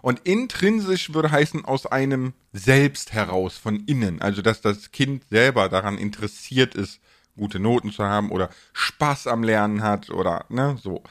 Und 0.00 0.20
intrinsisch 0.20 1.12
würde 1.12 1.30
heißen 1.30 1.64
aus 1.64 1.86
einem 1.86 2.32
Selbst 2.52 3.12
heraus, 3.12 3.56
von 3.56 3.84
innen. 3.86 4.20
Also 4.22 4.42
dass 4.42 4.60
das 4.60 4.92
Kind 4.92 5.24
selber 5.28 5.68
daran 5.68 5.98
interessiert 5.98 6.74
ist, 6.74 7.00
gute 7.36 7.60
Noten 7.60 7.92
zu 7.92 8.04
haben 8.04 8.30
oder 8.30 8.50
Spaß 8.72 9.26
am 9.26 9.42
Lernen 9.42 9.82
hat 9.82 10.10
oder 10.10 10.44
ne, 10.48 10.76
so. 10.82 11.02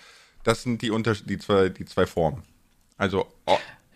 Das 0.44 0.64
sind 0.64 0.82
die, 0.82 0.92
Unter 0.92 1.14
die, 1.14 1.38
zwei, 1.38 1.70
die 1.70 1.86
zwei 1.86 2.06
Formen. 2.06 2.44
Also 2.98 3.28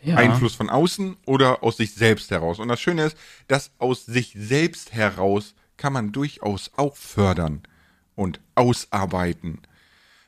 Ja. 0.04 0.16
Einfluss 0.16 0.56
von 0.56 0.70
außen 0.70 1.16
oder 1.26 1.64
aus 1.64 1.78
sich 1.78 1.94
selbst 1.94 2.32
heraus. 2.32 2.60
Und 2.60 2.68
das 2.68 2.82
Schöne 2.82 3.06
ist, 3.06 3.18
dass 3.48 3.72
aus 3.78 4.06
sich 4.06 4.34
selbst 4.36 4.94
heraus 4.94 5.54
kann 5.78 5.94
man 5.94 6.12
durchaus 6.12 6.72
auch 6.76 6.96
fördern 6.96 7.62
und 8.16 8.40
ausarbeiten. 8.56 9.62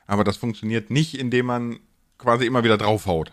Aber 0.06 0.24
das 0.24 0.36
funktioniert 0.36 0.90
nicht, 0.90 1.18
indem 1.18 1.46
man 1.46 1.80
quasi 2.18 2.46
immer 2.46 2.64
wieder 2.64 2.78
draufhaut. 2.78 3.32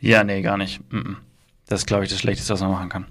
Ja, 0.00 0.24
nee, 0.24 0.42
gar 0.42 0.56
nicht. 0.56 0.80
Das 1.66 1.80
ist, 1.80 1.86
glaube 1.86 2.04
ich, 2.04 2.10
das 2.10 2.18
Schlechteste, 2.18 2.52
was 2.52 2.60
man 2.60 2.70
machen 2.70 2.88
kann. 2.88 3.06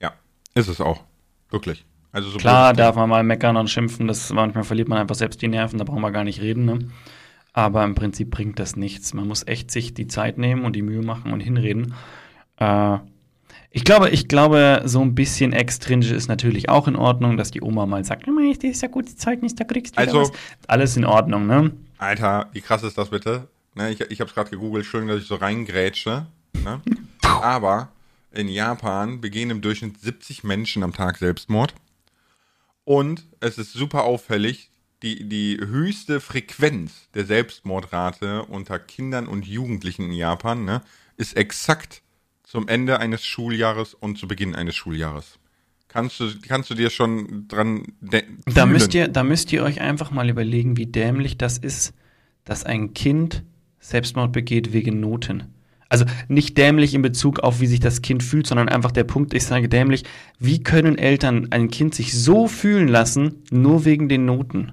Ja, 0.00 0.12
ist 0.54 0.68
es 0.68 0.80
auch. 0.80 1.02
Wirklich. 1.50 1.84
Also 2.12 2.28
so 2.30 2.38
Klar 2.38 2.72
darf 2.74 2.96
man 2.96 3.08
mal 3.08 3.22
meckern 3.22 3.56
und 3.56 3.70
schimpfen, 3.70 4.06
das 4.06 4.30
manchmal 4.32 4.64
verliert 4.64 4.88
man 4.88 4.98
einfach 4.98 5.14
selbst 5.14 5.40
die 5.40 5.48
Nerven, 5.48 5.78
da 5.78 5.84
brauchen 5.84 6.02
wir 6.02 6.10
gar 6.10 6.24
nicht 6.24 6.40
reden, 6.42 6.64
ne? 6.66 6.78
Aber 7.54 7.84
im 7.84 7.94
Prinzip 7.94 8.30
bringt 8.30 8.58
das 8.58 8.76
nichts. 8.76 9.12
Man 9.14 9.28
muss 9.28 9.46
echt 9.46 9.70
sich 9.70 9.92
die 9.94 10.06
Zeit 10.06 10.38
nehmen 10.38 10.64
und 10.64 10.74
die 10.74 10.82
Mühe 10.82 11.02
machen 11.02 11.32
und 11.32 11.40
hinreden. 11.40 11.94
Äh, 12.58 12.98
ich 13.70 13.84
glaube, 13.84 14.10
ich 14.10 14.28
glaube, 14.28 14.82
so 14.84 15.00
ein 15.00 15.14
bisschen 15.14 15.52
extrinsisch 15.54 16.12
ist 16.12 16.28
natürlich 16.28 16.68
auch 16.68 16.86
in 16.88 16.96
Ordnung, 16.96 17.36
dass 17.38 17.50
die 17.50 17.62
Oma 17.62 17.86
mal 17.86 18.04
sagt, 18.04 18.26
"Mama, 18.26 18.40
das 18.54 18.62
ist 18.64 18.82
ja 18.82 18.88
gutes 18.88 19.16
Zeugnis, 19.16 19.54
da 19.54 19.64
kriegst 19.64 19.96
du 19.96 20.00
Also- 20.00 20.20
was. 20.22 20.32
Alles 20.66 20.96
in 20.96 21.04
Ordnung, 21.06 21.46
ne? 21.46 21.72
Alter, 21.98 22.48
wie 22.52 22.60
krass 22.60 22.82
ist 22.82 22.98
das 22.98 23.08
bitte? 23.10 23.48
Ne, 23.74 23.90
ich 23.90 24.00
ich 24.00 24.20
habe 24.20 24.28
es 24.28 24.34
gerade 24.34 24.50
gegoogelt, 24.50 24.84
Entschuldigung, 24.84 25.14
dass 25.14 25.22
ich 25.22 25.28
so 25.28 25.36
reingrätsche. 25.36 26.26
Ne? 26.62 26.82
Aber 27.22 27.90
in 28.30 28.48
Japan 28.48 29.20
begehen 29.20 29.50
im 29.50 29.60
Durchschnitt 29.60 30.00
70 30.00 30.44
Menschen 30.44 30.82
am 30.82 30.92
Tag 30.92 31.18
Selbstmord. 31.18 31.74
Und 32.84 33.24
es 33.40 33.58
ist 33.58 33.72
super 33.72 34.04
auffällig, 34.04 34.70
die, 35.02 35.28
die 35.28 35.58
höchste 35.58 36.20
Frequenz 36.20 37.08
der 37.14 37.24
Selbstmordrate 37.24 38.44
unter 38.44 38.78
Kindern 38.78 39.26
und 39.26 39.46
Jugendlichen 39.46 40.06
in 40.06 40.12
Japan 40.12 40.64
ne, 40.64 40.82
ist 41.16 41.36
exakt 41.36 42.02
zum 42.44 42.68
Ende 42.68 43.00
eines 43.00 43.24
Schuljahres 43.24 43.94
und 43.94 44.18
zu 44.18 44.28
Beginn 44.28 44.54
eines 44.54 44.76
Schuljahres. 44.76 45.38
Kannst 45.88 46.20
du, 46.20 46.30
kannst 46.40 46.70
du 46.70 46.74
dir 46.74 46.90
schon 46.90 47.48
dran 47.48 47.84
denken? 48.00 48.42
Da 48.46 48.64
müsst, 48.64 48.94
ihr, 48.94 49.08
da 49.08 49.24
müsst 49.24 49.52
ihr 49.52 49.62
euch 49.62 49.80
einfach 49.80 50.10
mal 50.10 50.30
überlegen, 50.30 50.76
wie 50.76 50.86
dämlich 50.86 51.36
das 51.36 51.58
ist, 51.58 51.92
dass 52.44 52.64
ein 52.64 52.94
Kind 52.94 53.42
Selbstmord 53.82 54.32
begeht 54.32 54.72
wegen 54.72 55.00
Noten. 55.00 55.44
Also 55.88 56.06
nicht 56.28 56.56
dämlich 56.56 56.94
in 56.94 57.02
Bezug 57.02 57.40
auf, 57.40 57.60
wie 57.60 57.66
sich 57.66 57.80
das 57.80 58.00
Kind 58.00 58.22
fühlt, 58.22 58.46
sondern 58.46 58.70
einfach 58.70 58.92
der 58.92 59.04
Punkt, 59.04 59.34
ich 59.34 59.44
sage 59.44 59.68
dämlich, 59.68 60.04
wie 60.38 60.62
können 60.62 60.96
Eltern 60.96 61.48
ein 61.50 61.68
Kind 61.68 61.94
sich 61.94 62.18
so 62.18 62.48
fühlen 62.48 62.88
lassen, 62.88 63.42
nur 63.50 63.84
wegen 63.84 64.08
den 64.08 64.24
Noten? 64.24 64.72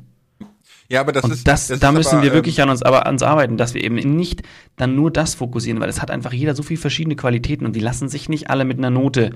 Ja, 0.88 1.02
aber 1.02 1.12
das 1.12 1.26
Und 1.26 1.34
ist. 1.34 1.48
das, 1.48 1.68
das 1.68 1.80
da 1.80 1.90
ist 1.90 1.96
müssen 1.96 2.16
aber, 2.16 2.24
wir 2.24 2.30
ähm, 2.30 2.36
wirklich 2.36 2.62
an 2.62 2.70
uns, 2.70 2.84
aber 2.84 3.06
ans 3.06 3.22
arbeiten, 3.22 3.58
dass 3.58 3.74
wir 3.74 3.84
eben 3.84 3.96
nicht 3.96 4.44
dann 4.78 4.96
nur 4.96 5.12
das 5.12 5.36
fokussieren, 5.36 5.82
weil 5.82 5.90
es 5.90 6.02
hat 6.02 6.10
einfach 6.10 6.32
jeder 6.32 6.56
so 6.56 6.64
viele 6.64 6.80
verschiedene 6.80 7.18
Qualitäten 7.18 7.66
und 7.66 7.76
die 7.76 7.82
lassen 7.82 8.08
sich 8.08 8.30
nicht 8.30 8.50
alle 8.50 8.64
mit 8.64 8.78
einer 8.78 8.90
Note 8.90 9.32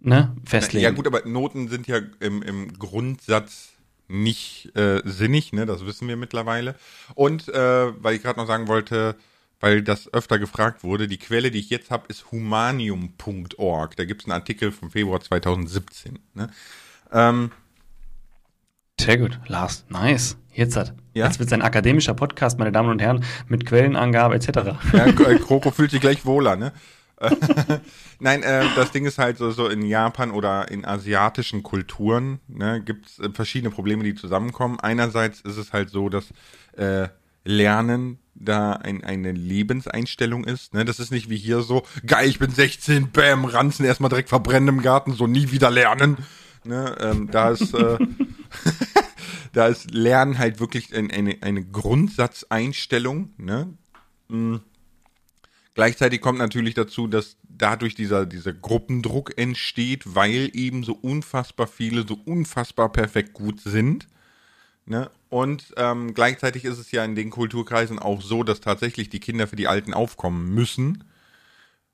ne, 0.00 0.34
festlegen. 0.44 0.84
Ja 0.84 0.90
gut, 0.90 1.06
aber 1.06 1.20
Noten 1.26 1.68
sind 1.68 1.86
ja 1.86 1.98
im, 2.20 2.42
im 2.42 2.72
Grundsatz 2.78 3.75
nicht 4.08 4.76
äh, 4.76 5.00
sinnig, 5.04 5.52
ne? 5.52 5.66
Das 5.66 5.84
wissen 5.86 6.08
wir 6.08 6.16
mittlerweile. 6.16 6.74
Und 7.14 7.48
äh, 7.48 8.02
weil 8.02 8.14
ich 8.14 8.22
gerade 8.22 8.38
noch 8.38 8.46
sagen 8.46 8.68
wollte, 8.68 9.16
weil 9.60 9.82
das 9.82 10.12
öfter 10.12 10.38
gefragt 10.38 10.84
wurde, 10.84 11.08
die 11.08 11.18
Quelle, 11.18 11.50
die 11.50 11.58
ich 11.58 11.70
jetzt 11.70 11.90
habe, 11.90 12.04
ist 12.08 12.30
humanium.org. 12.30 13.96
Da 13.96 14.04
gibt 14.04 14.22
es 14.22 14.26
einen 14.26 14.32
Artikel 14.32 14.70
vom 14.70 14.90
Februar 14.90 15.20
2017. 15.20 16.18
Ne? 16.34 16.50
Ähm, 17.12 17.50
Sehr 19.00 19.18
gut, 19.18 19.40
Lars, 19.46 19.84
nice. 19.88 20.36
Jetzt 20.52 20.76
hat. 20.76 20.94
Ja? 21.14 21.26
Jetzt 21.26 21.38
wird 21.38 21.48
es 21.48 21.52
ein 21.52 21.62
akademischer 21.62 22.14
Podcast, 22.14 22.58
meine 22.58 22.72
Damen 22.72 22.90
und 22.90 23.00
Herren, 23.00 23.24
mit 23.48 23.66
Quellenangabe 23.66 24.34
etc. 24.34 24.78
ja, 24.92 25.12
Kroko 25.38 25.70
fühlt 25.70 25.90
sich 25.90 26.00
gleich 26.00 26.24
wohler, 26.24 26.56
ne? 26.56 26.72
Nein, 28.20 28.42
äh, 28.42 28.66
das 28.76 28.92
Ding 28.92 29.06
ist 29.06 29.18
halt 29.18 29.38
so, 29.38 29.50
so 29.50 29.68
in 29.68 29.82
Japan 29.82 30.30
oder 30.30 30.70
in 30.70 30.84
asiatischen 30.84 31.62
Kulturen 31.62 32.40
ne, 32.48 32.82
gibt 32.82 33.06
es 33.06 33.18
äh, 33.18 33.30
verschiedene 33.30 33.70
Probleme, 33.70 34.04
die 34.04 34.14
zusammenkommen. 34.14 34.78
Einerseits 34.80 35.40
ist 35.40 35.56
es 35.56 35.72
halt 35.72 35.90
so, 35.90 36.08
dass 36.08 36.26
äh, 36.76 37.08
Lernen 37.44 38.18
da 38.34 38.72
ein, 38.72 39.02
eine 39.04 39.32
Lebenseinstellung 39.32 40.44
ist. 40.44 40.74
Ne? 40.74 40.84
Das 40.84 41.00
ist 41.00 41.10
nicht 41.10 41.30
wie 41.30 41.36
hier 41.36 41.62
so, 41.62 41.84
geil, 42.04 42.28
ich 42.28 42.38
bin 42.38 42.50
16, 42.50 43.10
bam, 43.12 43.44
ranzen, 43.44 43.86
erstmal 43.86 44.10
direkt 44.10 44.28
verbrennen 44.28 44.68
im 44.68 44.82
Garten, 44.82 45.12
so 45.12 45.26
nie 45.26 45.50
wieder 45.52 45.70
lernen. 45.70 46.18
Ne? 46.64 46.96
Ähm, 47.00 47.30
da 47.30 47.50
ist 47.50 47.72
äh, 47.72 47.98
da 49.52 49.68
ist 49.68 49.90
Lernen 49.92 50.38
halt 50.38 50.60
wirklich 50.60 50.94
ein, 50.94 51.10
eine, 51.10 51.38
eine 51.40 51.64
Grundsatzeinstellung. 51.64 53.30
Ne? 53.38 53.72
Mhm. 54.28 54.60
Gleichzeitig 55.76 56.22
kommt 56.22 56.38
natürlich 56.38 56.72
dazu, 56.72 57.06
dass 57.06 57.36
dadurch 57.42 57.94
dieser, 57.94 58.24
dieser 58.24 58.54
Gruppendruck 58.54 59.36
entsteht, 59.36 60.14
weil 60.14 60.50
eben 60.54 60.84
so 60.84 60.94
unfassbar 60.94 61.66
viele 61.66 62.08
so 62.08 62.18
unfassbar 62.24 62.90
perfekt 62.90 63.34
gut 63.34 63.60
sind. 63.60 64.08
Ne? 64.86 65.10
Und 65.28 65.74
ähm, 65.76 66.14
gleichzeitig 66.14 66.64
ist 66.64 66.78
es 66.78 66.92
ja 66.92 67.04
in 67.04 67.14
den 67.14 67.28
Kulturkreisen 67.28 67.98
auch 67.98 68.22
so, 68.22 68.42
dass 68.42 68.62
tatsächlich 68.62 69.10
die 69.10 69.20
Kinder 69.20 69.46
für 69.46 69.56
die 69.56 69.68
Alten 69.68 69.92
aufkommen 69.92 70.48
müssen. 70.54 71.04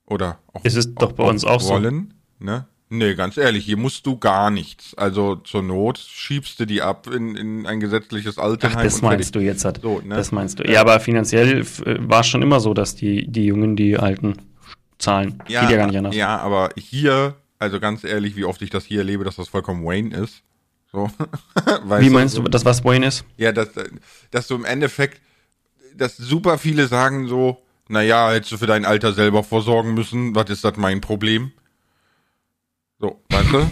Oder 0.06 0.38
auch. 0.52 0.64
Ist 0.64 0.76
es 0.76 0.94
doch 0.94 1.10
bei 1.10 1.24
uns 1.24 1.44
auch 1.44 1.64
wollen, 1.64 2.14
so. 2.38 2.44
Ne? 2.44 2.68
Nee, 2.94 3.14
ganz 3.14 3.38
ehrlich, 3.38 3.64
hier 3.64 3.78
musst 3.78 4.04
du 4.04 4.18
gar 4.18 4.50
nichts. 4.50 4.94
Also 4.98 5.36
zur 5.36 5.62
Not 5.62 5.96
schiebst 5.96 6.60
du 6.60 6.66
die 6.66 6.82
ab 6.82 7.06
in, 7.06 7.36
in 7.36 7.66
ein 7.66 7.80
gesetzliches 7.80 8.36
Altenheim. 8.36 8.76
Ach, 8.80 8.82
das 8.82 9.00
meinst 9.00 9.34
du 9.34 9.40
jetzt. 9.40 9.64
Hat. 9.64 9.80
So, 9.80 10.02
ne? 10.04 10.14
Das 10.14 10.30
meinst 10.30 10.58
du. 10.58 10.64
Ja, 10.70 10.82
aber 10.82 11.00
finanziell 11.00 11.60
äh, 11.60 11.64
war 12.00 12.20
es 12.20 12.26
schon 12.26 12.42
immer 12.42 12.60
so, 12.60 12.74
dass 12.74 12.94
die, 12.94 13.26
die 13.26 13.46
Jungen 13.46 13.76
die 13.76 13.96
Alten 13.96 14.34
zahlen. 14.98 15.42
Ja, 15.48 15.62
Geht 15.62 15.70
ja 15.70 15.76
gar 15.78 15.86
nicht 15.86 15.96
anders. 15.96 16.14
Ja, 16.14 16.36
aber 16.36 16.68
hier, 16.76 17.36
also 17.58 17.80
ganz 17.80 18.04
ehrlich, 18.04 18.36
wie 18.36 18.44
oft 18.44 18.60
ich 18.60 18.68
das 18.68 18.84
hier 18.84 18.98
erlebe, 18.98 19.24
dass 19.24 19.36
das 19.36 19.48
vollkommen 19.48 19.86
Wayne 19.86 20.14
ist. 20.14 20.42
So. 20.92 21.10
Wie 21.98 22.10
meinst 22.10 22.36
du, 22.36 22.42
dass 22.42 22.66
was 22.66 22.84
Wayne 22.84 23.06
ist? 23.06 23.24
Ja, 23.38 23.52
dass, 23.52 23.70
dass 24.30 24.48
du 24.48 24.54
im 24.54 24.66
Endeffekt, 24.66 25.22
dass 25.96 26.18
super 26.18 26.58
viele 26.58 26.88
sagen 26.88 27.26
so, 27.26 27.56
naja, 27.88 28.30
hättest 28.32 28.52
du 28.52 28.58
für 28.58 28.66
dein 28.66 28.84
Alter 28.84 29.14
selber 29.14 29.42
vorsorgen 29.42 29.94
müssen, 29.94 30.34
was 30.34 30.50
ist 30.50 30.62
das 30.62 30.76
mein 30.76 31.00
Problem? 31.00 31.52
So, 33.02 33.20
weißt 33.30 33.52
du? 33.52 33.70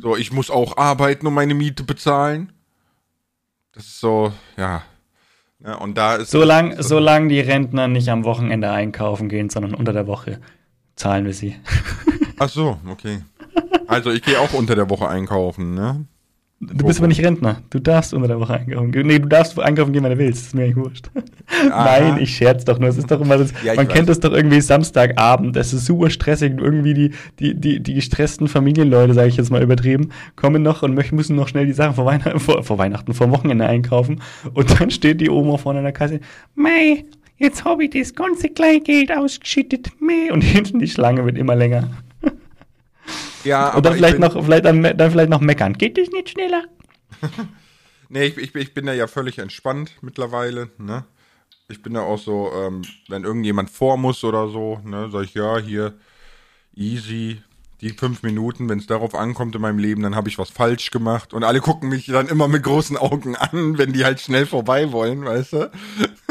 so, 0.00 0.16
ich 0.16 0.30
muss 0.30 0.50
auch 0.50 0.76
arbeiten, 0.76 1.26
um 1.26 1.32
meine 1.32 1.54
Miete 1.54 1.82
bezahlen. 1.82 2.52
Das 3.72 3.86
ist 3.86 4.00
so, 4.00 4.34
ja. 4.58 4.82
ja 5.64 5.76
und 5.76 5.96
da 5.96 6.16
ist. 6.16 6.30
Solange 6.30 6.76
so 6.76 6.90
solang 6.90 7.30
die 7.30 7.40
Rentner 7.40 7.88
nicht 7.88 8.10
am 8.10 8.24
Wochenende 8.24 8.70
einkaufen 8.70 9.30
gehen, 9.30 9.48
sondern 9.48 9.74
unter 9.74 9.94
der 9.94 10.06
Woche, 10.06 10.42
zahlen 10.94 11.24
wir 11.24 11.32
sie. 11.32 11.56
Ach 12.38 12.50
so, 12.50 12.78
okay. 12.86 13.22
Also 13.86 14.10
ich 14.10 14.22
gehe 14.22 14.38
auch 14.38 14.52
unter 14.52 14.74
der 14.74 14.90
Woche 14.90 15.08
einkaufen, 15.08 15.74
ne? 15.74 16.04
Du 16.72 16.86
bist 16.86 16.98
aber 16.98 17.08
nicht 17.08 17.22
Rentner. 17.22 17.62
Du 17.70 17.78
darfst 17.78 18.14
unter 18.14 18.28
der 18.28 18.40
Woche 18.40 18.54
einkaufen 18.54 18.92
gehen. 18.92 19.06
Nee, 19.06 19.18
du 19.18 19.28
darfst 19.28 19.58
einkaufen 19.58 19.92
gehen, 19.92 20.02
wenn 20.02 20.12
du 20.12 20.18
willst. 20.18 20.40
Das 20.40 20.46
ist 20.48 20.54
mir 20.54 20.64
eigentlich 20.64 20.76
wurscht. 20.76 21.10
Nein, 21.68 22.18
ich 22.20 22.36
scherz 22.36 22.64
doch 22.64 22.78
nur. 22.78 22.88
Es 22.88 22.96
ist 22.96 23.10
doch 23.10 23.20
immer 23.20 23.38
das, 23.38 23.52
ja, 23.64 23.74
man 23.74 23.88
kennt 23.88 24.08
das 24.08 24.20
doch 24.20 24.32
irgendwie 24.32 24.60
Samstagabend. 24.60 25.56
Es 25.56 25.72
ist 25.72 25.86
super 25.86 26.10
stressig. 26.10 26.54
Irgendwie 26.58 26.94
die, 26.94 27.10
die, 27.38 27.54
die, 27.54 27.82
die 27.82 27.94
gestressten 27.94 28.48
Familienleute, 28.48 29.14
sage 29.14 29.28
ich 29.28 29.36
jetzt 29.36 29.50
mal 29.50 29.62
übertrieben, 29.62 30.10
kommen 30.36 30.62
noch 30.62 30.82
und 30.82 30.94
müssen 30.94 31.36
noch 31.36 31.48
schnell 31.48 31.66
die 31.66 31.72
Sachen 31.72 31.94
vor 31.94 32.06
Weihnachten, 32.06 32.40
vor, 32.40 32.62
vor 32.62 32.78
Weihnachten, 32.78 33.14
vor 33.14 33.30
Wochenende 33.30 33.66
einkaufen. 33.66 34.20
Und 34.52 34.80
dann 34.80 34.90
steht 34.90 35.20
die 35.20 35.30
Oma 35.30 35.56
vorne 35.56 35.80
an 35.80 35.84
der 35.84 35.92
Kasse. 35.92 36.20
Mei, 36.54 37.04
jetzt 37.36 37.64
habe 37.64 37.84
ich 37.84 37.90
das 37.90 38.14
ganze 38.14 38.48
Kleingeld 38.48 39.12
ausgeschüttet. 39.16 39.88
Mei. 40.00 40.32
Und 40.32 40.42
hinten 40.42 40.78
die 40.78 40.88
Schlange 40.88 41.24
wird 41.24 41.38
immer 41.38 41.54
länger. 41.54 41.90
Ja, 43.44 43.70
aber 43.70 43.82
dann 43.82 43.94
vielleicht, 43.94 44.18
noch, 44.18 44.42
vielleicht, 44.44 44.64
dann, 44.64 44.82
vielleicht 44.82 45.30
noch 45.30 45.40
meckern. 45.40 45.74
Geht 45.74 45.98
das 45.98 46.08
nicht 46.10 46.30
schneller? 46.30 46.64
nee, 48.08 48.24
ich, 48.24 48.36
ich, 48.38 48.54
ich 48.54 48.74
bin 48.74 48.86
da 48.86 48.92
ja 48.92 49.06
völlig 49.06 49.38
entspannt 49.38 49.92
mittlerweile. 50.00 50.70
Ne? 50.78 51.04
Ich 51.68 51.82
bin 51.82 51.94
da 51.94 52.00
auch 52.00 52.18
so, 52.18 52.50
ähm, 52.54 52.82
wenn 53.08 53.24
irgendjemand 53.24 53.70
vor 53.70 53.96
muss 53.96 54.24
oder 54.24 54.48
so, 54.48 54.80
ne, 54.84 55.08
sag 55.10 55.24
ich, 55.24 55.34
ja, 55.34 55.58
hier, 55.58 55.94
easy, 56.74 57.42
die 57.80 57.90
fünf 57.90 58.22
Minuten, 58.22 58.68
wenn 58.68 58.78
es 58.78 58.86
darauf 58.86 59.14
ankommt 59.14 59.54
in 59.54 59.60
meinem 59.60 59.78
Leben, 59.78 60.02
dann 60.02 60.14
habe 60.16 60.28
ich 60.28 60.38
was 60.38 60.50
falsch 60.50 60.90
gemacht. 60.90 61.34
Und 61.34 61.44
alle 61.44 61.60
gucken 61.60 61.88
mich 61.88 62.06
dann 62.06 62.28
immer 62.28 62.48
mit 62.48 62.62
großen 62.62 62.96
Augen 62.96 63.36
an, 63.36 63.78
wenn 63.78 63.92
die 63.92 64.04
halt 64.04 64.20
schnell 64.20 64.46
vorbei 64.46 64.92
wollen, 64.92 65.24
weißt 65.24 65.52
du? 65.52 65.70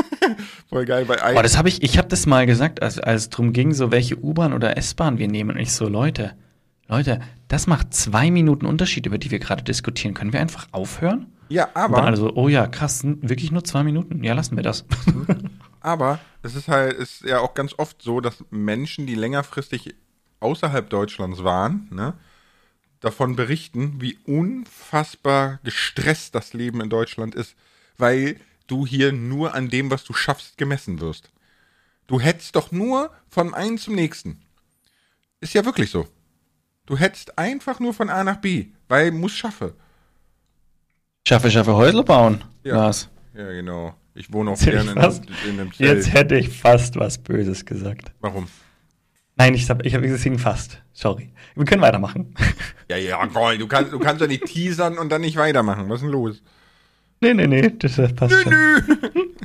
Voll 0.70 0.86
geil 0.86 1.06
bei 1.06 1.22
einem. 1.22 1.36
Boah, 1.36 1.44
das 1.44 1.58
habe 1.58 1.70
ich, 1.70 1.84
ich 1.84 1.98
habe 1.98 2.08
das 2.08 2.26
mal 2.26 2.46
gesagt, 2.46 2.82
als, 2.82 3.00
als 3.00 3.24
es 3.24 3.30
darum 3.30 3.54
ging, 3.54 3.74
so 3.74 3.92
welche 3.92 4.18
U-Bahn 4.18 4.54
oder 4.54 4.78
S-Bahn 4.78 5.18
wir 5.18 5.28
nehmen. 5.28 5.52
Und 5.52 5.60
ich 5.60 5.74
so, 5.74 5.88
Leute, 5.88 6.34
Leute, 6.94 7.22
das 7.48 7.66
macht 7.66 7.92
zwei 7.92 8.30
Minuten 8.30 8.68
Unterschied, 8.68 9.08
über 9.08 9.18
die 9.18 9.32
wir 9.32 9.40
gerade 9.40 9.64
diskutieren. 9.64 10.14
Können 10.14 10.32
wir 10.32 10.40
einfach 10.40 10.68
aufhören? 10.72 11.26
Ja, 11.50 11.70
aber. 11.74 11.98
Und 11.98 12.04
dann 12.04 12.14
also, 12.14 12.36
oh 12.36 12.50
ja, 12.50 12.68
krass, 12.68 13.02
wirklich 13.04 13.52
nur 13.52 13.64
zwei 13.64 13.84
Minuten. 13.84 14.24
Ja, 14.24 14.36
lassen 14.36 14.56
wir 14.56 14.62
das. 14.62 14.86
aber 15.80 16.20
es 16.44 16.54
ist 16.54 16.68
halt, 16.68 16.94
ist 16.94 17.24
ja 17.24 17.40
auch 17.40 17.56
ganz 17.56 17.74
oft 17.80 18.00
so, 18.04 18.22
dass 18.22 18.44
Menschen, 18.52 19.08
die 19.08 19.16
längerfristig 19.16 19.96
außerhalb 20.40 20.88
Deutschlands 20.88 21.44
waren, 21.44 21.88
ne, 21.90 22.14
davon 23.00 23.36
berichten, 23.36 23.96
wie 24.00 24.20
unfassbar 24.28 25.62
gestresst 25.64 26.36
das 26.36 26.54
Leben 26.54 26.80
in 26.80 26.92
Deutschland 26.92 27.34
ist, 27.34 27.56
weil 27.98 28.40
du 28.68 28.86
hier 28.86 29.12
nur 29.12 29.56
an 29.56 29.70
dem, 29.70 29.90
was 29.90 30.04
du 30.04 30.14
schaffst, 30.14 30.60
gemessen 30.60 31.02
wirst. 31.02 31.32
Du 32.06 32.20
hättest 32.20 32.56
doch 32.56 32.72
nur 32.72 33.10
von 33.30 33.56
einem 33.56 33.80
zum 33.80 33.96
nächsten. 33.96 34.44
Ist 35.40 35.56
ja 35.56 35.66
wirklich 35.66 35.90
so. 35.90 36.08
Du 36.86 36.98
hättest 36.98 37.38
einfach 37.38 37.80
nur 37.80 37.94
von 37.94 38.10
A 38.10 38.24
nach 38.24 38.38
B, 38.38 38.68
weil 38.90 39.12
muss 39.12 39.32
schaffe. 39.32 39.76
Schaffe, 41.26 41.50
schaffe, 41.50 41.74
Häusle 41.74 42.04
bauen. 42.04 42.44
Ja. 42.64 42.76
Was? 42.76 43.10
Ja, 43.34 43.50
genau. 43.52 43.96
Ich 44.16 44.32
wohne 44.34 44.52
auch 44.52 44.60
gerne 44.60 44.92
in, 44.92 44.98
in, 44.98 45.60
einem 45.60 45.74
Zelt. 45.74 45.80
Jetzt 45.80 46.14
hätte 46.14 46.36
ich 46.36 46.50
fast 46.50 46.98
was 46.98 47.18
Böses 47.18 47.66
gesagt. 47.66 48.12
Warum? 48.20 48.48
Nein, 49.36 49.56
ich 49.56 49.68
habe 49.70 49.86
ich 49.88 49.96
hab 49.96 50.02
deswegen 50.02 50.38
fast. 50.38 50.82
Sorry. 50.92 51.32
Wir 51.56 51.66
können 51.66 51.82
weitermachen. 51.82 52.34
Ja, 52.90 52.98
ja, 52.98 53.26
Gold, 53.26 53.60
du 53.60 53.66
kannst, 53.66 53.94
du 53.94 53.98
kannst 53.98 54.22
ja 54.22 54.28
nicht 54.28 54.46
teasern 54.46 55.00
und 55.00 55.10
dann 55.10 55.22
nicht 55.22 55.38
weitermachen. 55.38 55.90
Was 55.90 55.96
ist 55.96 56.04
denn 56.04 56.12
los? 56.12 56.44
Nee, 57.22 57.34
nee, 57.34 57.48
nee, 57.48 57.74
das 57.80 57.96
passt 58.14 58.36
nö, 58.36 58.42
schon. 58.44 58.52
Nö. 58.52 58.82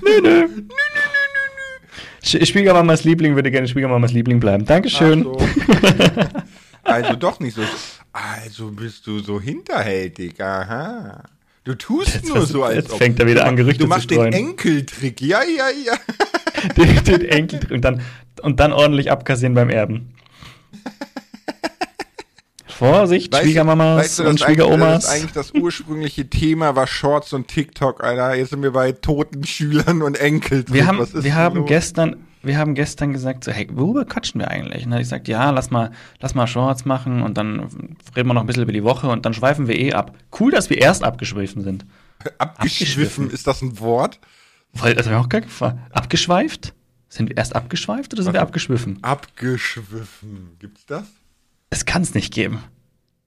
nö, 0.02 0.20
nö. 0.20 0.20
nö, 0.22 0.40
nö, 0.42 0.64
nö. 2.20 2.44
Schwiegermamas 2.44 3.04
Liebling 3.04 3.36
würde 3.36 3.50
gerne 3.50 3.68
Schwiegermamas 3.68 4.12
Liebling 4.12 4.40
bleiben. 4.40 4.66
Dankeschön. 4.66 5.22
So. 5.22 5.38
Also 6.88 7.16
doch 7.16 7.40
nicht 7.40 7.54
so. 7.54 7.62
Also 8.12 8.70
bist 8.70 9.06
du 9.06 9.20
so 9.20 9.40
hinterhältig, 9.40 10.40
aha. 10.42 11.22
Du 11.64 11.74
tust 11.74 12.14
jetzt 12.14 12.28
nur 12.28 12.46
so, 12.46 12.64
als 12.64 12.76
jetzt 12.76 12.92
ob. 12.92 12.98
fängt 12.98 13.20
er 13.20 13.26
wieder 13.26 13.44
an, 13.44 13.56
Gerüchte 13.56 13.84
Du 13.84 13.88
machst 13.88 14.10
den 14.10 14.32
Enkeltrick, 14.32 15.20
ja, 15.20 15.42
ja, 15.42 15.66
ja. 15.68 15.98
den, 16.76 17.04
den 17.04 17.24
Enkeltrick 17.26 17.70
und 17.70 17.82
dann, 17.82 18.00
und 18.40 18.58
dann 18.58 18.72
ordentlich 18.72 19.10
abkassieren 19.10 19.54
beim 19.54 19.68
Erben. 19.68 20.14
Vorsicht, 22.66 23.32
weißt, 23.32 23.44
Schwiegermamas 23.44 24.00
weißt 24.00 24.18
du, 24.20 24.28
und 24.28 24.40
Schwiegeromas. 24.40 25.04
Das 25.04 25.14
ist 25.14 25.20
eigentlich 25.20 25.32
das 25.32 25.52
ursprüngliche 25.52 26.30
Thema 26.30 26.74
war 26.74 26.86
Shorts 26.86 27.34
und 27.34 27.48
TikTok, 27.48 28.02
Alter. 28.02 28.34
Jetzt 28.34 28.50
sind 28.50 28.62
wir 28.62 28.72
bei 28.72 28.92
toten 28.92 29.44
Schülern 29.44 30.00
und 30.00 30.18
Enkeltrick. 30.18 30.72
Wir 30.72 30.86
haben, 30.86 31.06
wir 31.12 31.34
haben 31.34 31.66
gestern, 31.66 32.27
wir 32.48 32.58
haben 32.58 32.74
gestern 32.74 33.12
gesagt, 33.12 33.44
so, 33.44 33.52
hey, 33.52 33.68
worüber 33.70 34.04
quatschen 34.04 34.40
wir 34.40 34.50
eigentlich? 34.50 34.78
Und 34.84 34.90
dann 34.90 34.94
habe 34.94 35.02
ich 35.02 35.06
gesagt, 35.06 35.28
ja, 35.28 35.50
lass 35.50 35.70
mal, 35.70 35.92
lass 36.18 36.34
mal 36.34 36.48
Shorts 36.48 36.84
machen 36.84 37.22
und 37.22 37.38
dann 37.38 37.60
reden 38.16 38.28
wir 38.28 38.34
noch 38.34 38.40
ein 38.40 38.46
bisschen 38.46 38.64
über 38.64 38.72
die 38.72 38.82
Woche 38.82 39.08
und 39.08 39.24
dann 39.24 39.34
schweifen 39.34 39.68
wir 39.68 39.78
eh 39.78 39.92
ab. 39.92 40.16
Cool, 40.38 40.50
dass 40.50 40.68
wir 40.70 40.78
erst 40.78 41.04
abgeschwiffen 41.04 41.62
sind. 41.62 41.86
Abgeschwiffen, 42.38 43.30
ist 43.30 43.46
das 43.46 43.62
ein 43.62 43.78
Wort? 43.78 44.18
Weil, 44.72 44.94
das 44.94 45.06
habe 45.06 45.16
ich 45.16 45.22
auch 45.24 45.28
gar 45.28 45.40
gefragt. 45.40 45.78
Abgeschweift? 45.92 46.74
Sind 47.08 47.28
wir 47.28 47.36
erst 47.36 47.54
abgeschweift 47.54 48.12
oder 48.12 48.22
sind 48.22 48.32
wir 48.32 48.42
abgeschwiffen? 48.42 48.98
Abgeschwiffen. 49.02 50.56
Gibt's 50.58 50.84
das? 50.84 51.06
Es 51.70 51.86
kann 51.86 52.02
es 52.02 52.14
nicht 52.14 52.34
geben. 52.34 52.62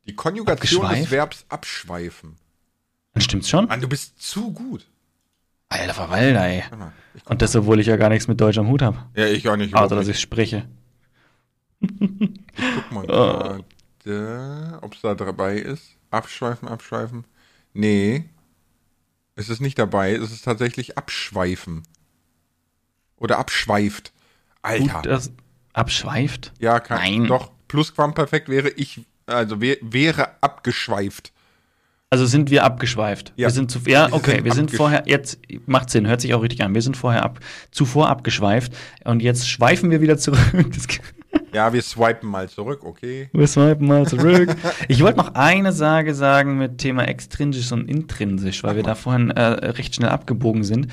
Die 0.06 0.16
Konjugation 0.16 0.90
des 0.90 1.10
Verbs 1.10 1.46
abschweifen. 1.48 2.36
Dann 3.14 3.22
stimmt's 3.22 3.50
schon? 3.50 3.68
Mann, 3.68 3.82
du 3.82 3.88
bist 3.88 4.22
zu 4.22 4.52
gut. 4.52 4.91
Alter 5.72 5.94
Verwalter, 5.94 6.44
ey. 6.46 6.64
Und 7.26 7.42
das, 7.42 7.56
obwohl 7.56 7.80
ich 7.80 7.88
ja 7.88 7.96
gar 7.96 8.10
nichts 8.10 8.28
mit 8.28 8.42
Deutsch 8.42 8.58
am 8.58 8.68
Hut 8.68 8.82
habe. 8.82 8.98
Ja, 9.16 9.26
ich 9.28 9.48
auch 9.48 9.56
nicht. 9.56 9.74
Außer, 9.74 9.96
dass 9.96 10.10
ich 10.10 10.20
spreche. 10.20 10.68
Ich 11.80 11.90
guck 11.90 12.92
mal 12.92 13.08
gerade, 14.04 14.80
ob 14.82 14.94
es 14.94 15.02
da 15.02 15.16
dabei 15.16 15.56
ist. 15.56 15.96
Abschweifen, 16.10 16.68
abschweifen. 16.68 17.24
Nee. 17.74 18.26
Es 19.36 19.48
ist 19.48 19.62
nicht 19.62 19.80
dabei. 19.80 20.14
Es 20.14 20.34
ist 20.34 20.44
tatsächlich 20.44 20.98
abschweifen. 20.98 21.84
Oder 23.16 23.40
abschweift. 23.40 24.12
Alter. 24.62 24.96
Gut, 24.96 25.06
das 25.06 25.32
abschweift? 25.72 26.52
Ja, 26.60 26.82
kann. 26.82 26.98
Nein. 26.98 27.26
Doch, 27.28 27.50
Plusquamperfekt 27.70 28.50
wäre 28.50 28.70
ich, 28.72 29.06
also 29.26 29.62
wär, 29.62 29.78
wäre 29.80 30.36
abgeschweift. 30.42 31.32
Also 32.14 32.26
sind 32.26 32.52
wir 32.52 32.66
abgeschweift. 32.66 33.32
Ja. 33.38 33.48
Wir 33.48 33.52
sind 33.52 33.72
zu, 33.72 33.80
ja, 33.88 34.10
okay, 34.12 34.38
wir, 34.38 34.46
wir 34.46 34.54
sind 34.54 34.70
vorher, 34.70 35.04
jetzt 35.06 35.40
macht 35.66 35.90
Sinn, 35.90 36.08
hört 36.08 36.20
sich 36.20 36.34
auch 36.34 36.42
richtig 36.42 36.62
an. 36.62 36.76
Wir 36.76 36.82
sind 36.82 36.98
vorher 36.98 37.24
ab, 37.24 37.40
zuvor 37.72 38.10
abgeschweift 38.10 38.74
und 39.06 39.22
jetzt 39.22 39.50
schweifen 39.50 39.92
wir 39.92 40.02
wieder 40.02 40.18
zurück. 40.18 40.42
Ja, 41.54 41.72
wir 41.72 41.82
swipen 41.82 42.30
mal 42.30 42.50
zurück, 42.50 42.84
okay? 42.84 43.30
Wir 43.32 43.48
swipen 43.48 43.88
mal 43.88 44.06
zurück. 44.06 44.56
ich 44.90 45.02
wollte 45.02 45.18
noch 45.18 45.36
eine 45.36 45.72
Sage 45.72 46.14
sagen 46.14 46.58
mit 46.58 46.78
Thema 46.78 47.08
extrinsisch 47.08 47.72
und 47.72 47.90
intrinsisch, 47.90 48.64
weil 48.64 48.76
wir 48.76 48.84
da 48.84 48.96
vorhin 48.96 49.32
äh, 49.32 49.42
recht 49.42 49.96
schnell 49.96 50.10
abgebogen 50.10 50.64
sind. 50.64 50.88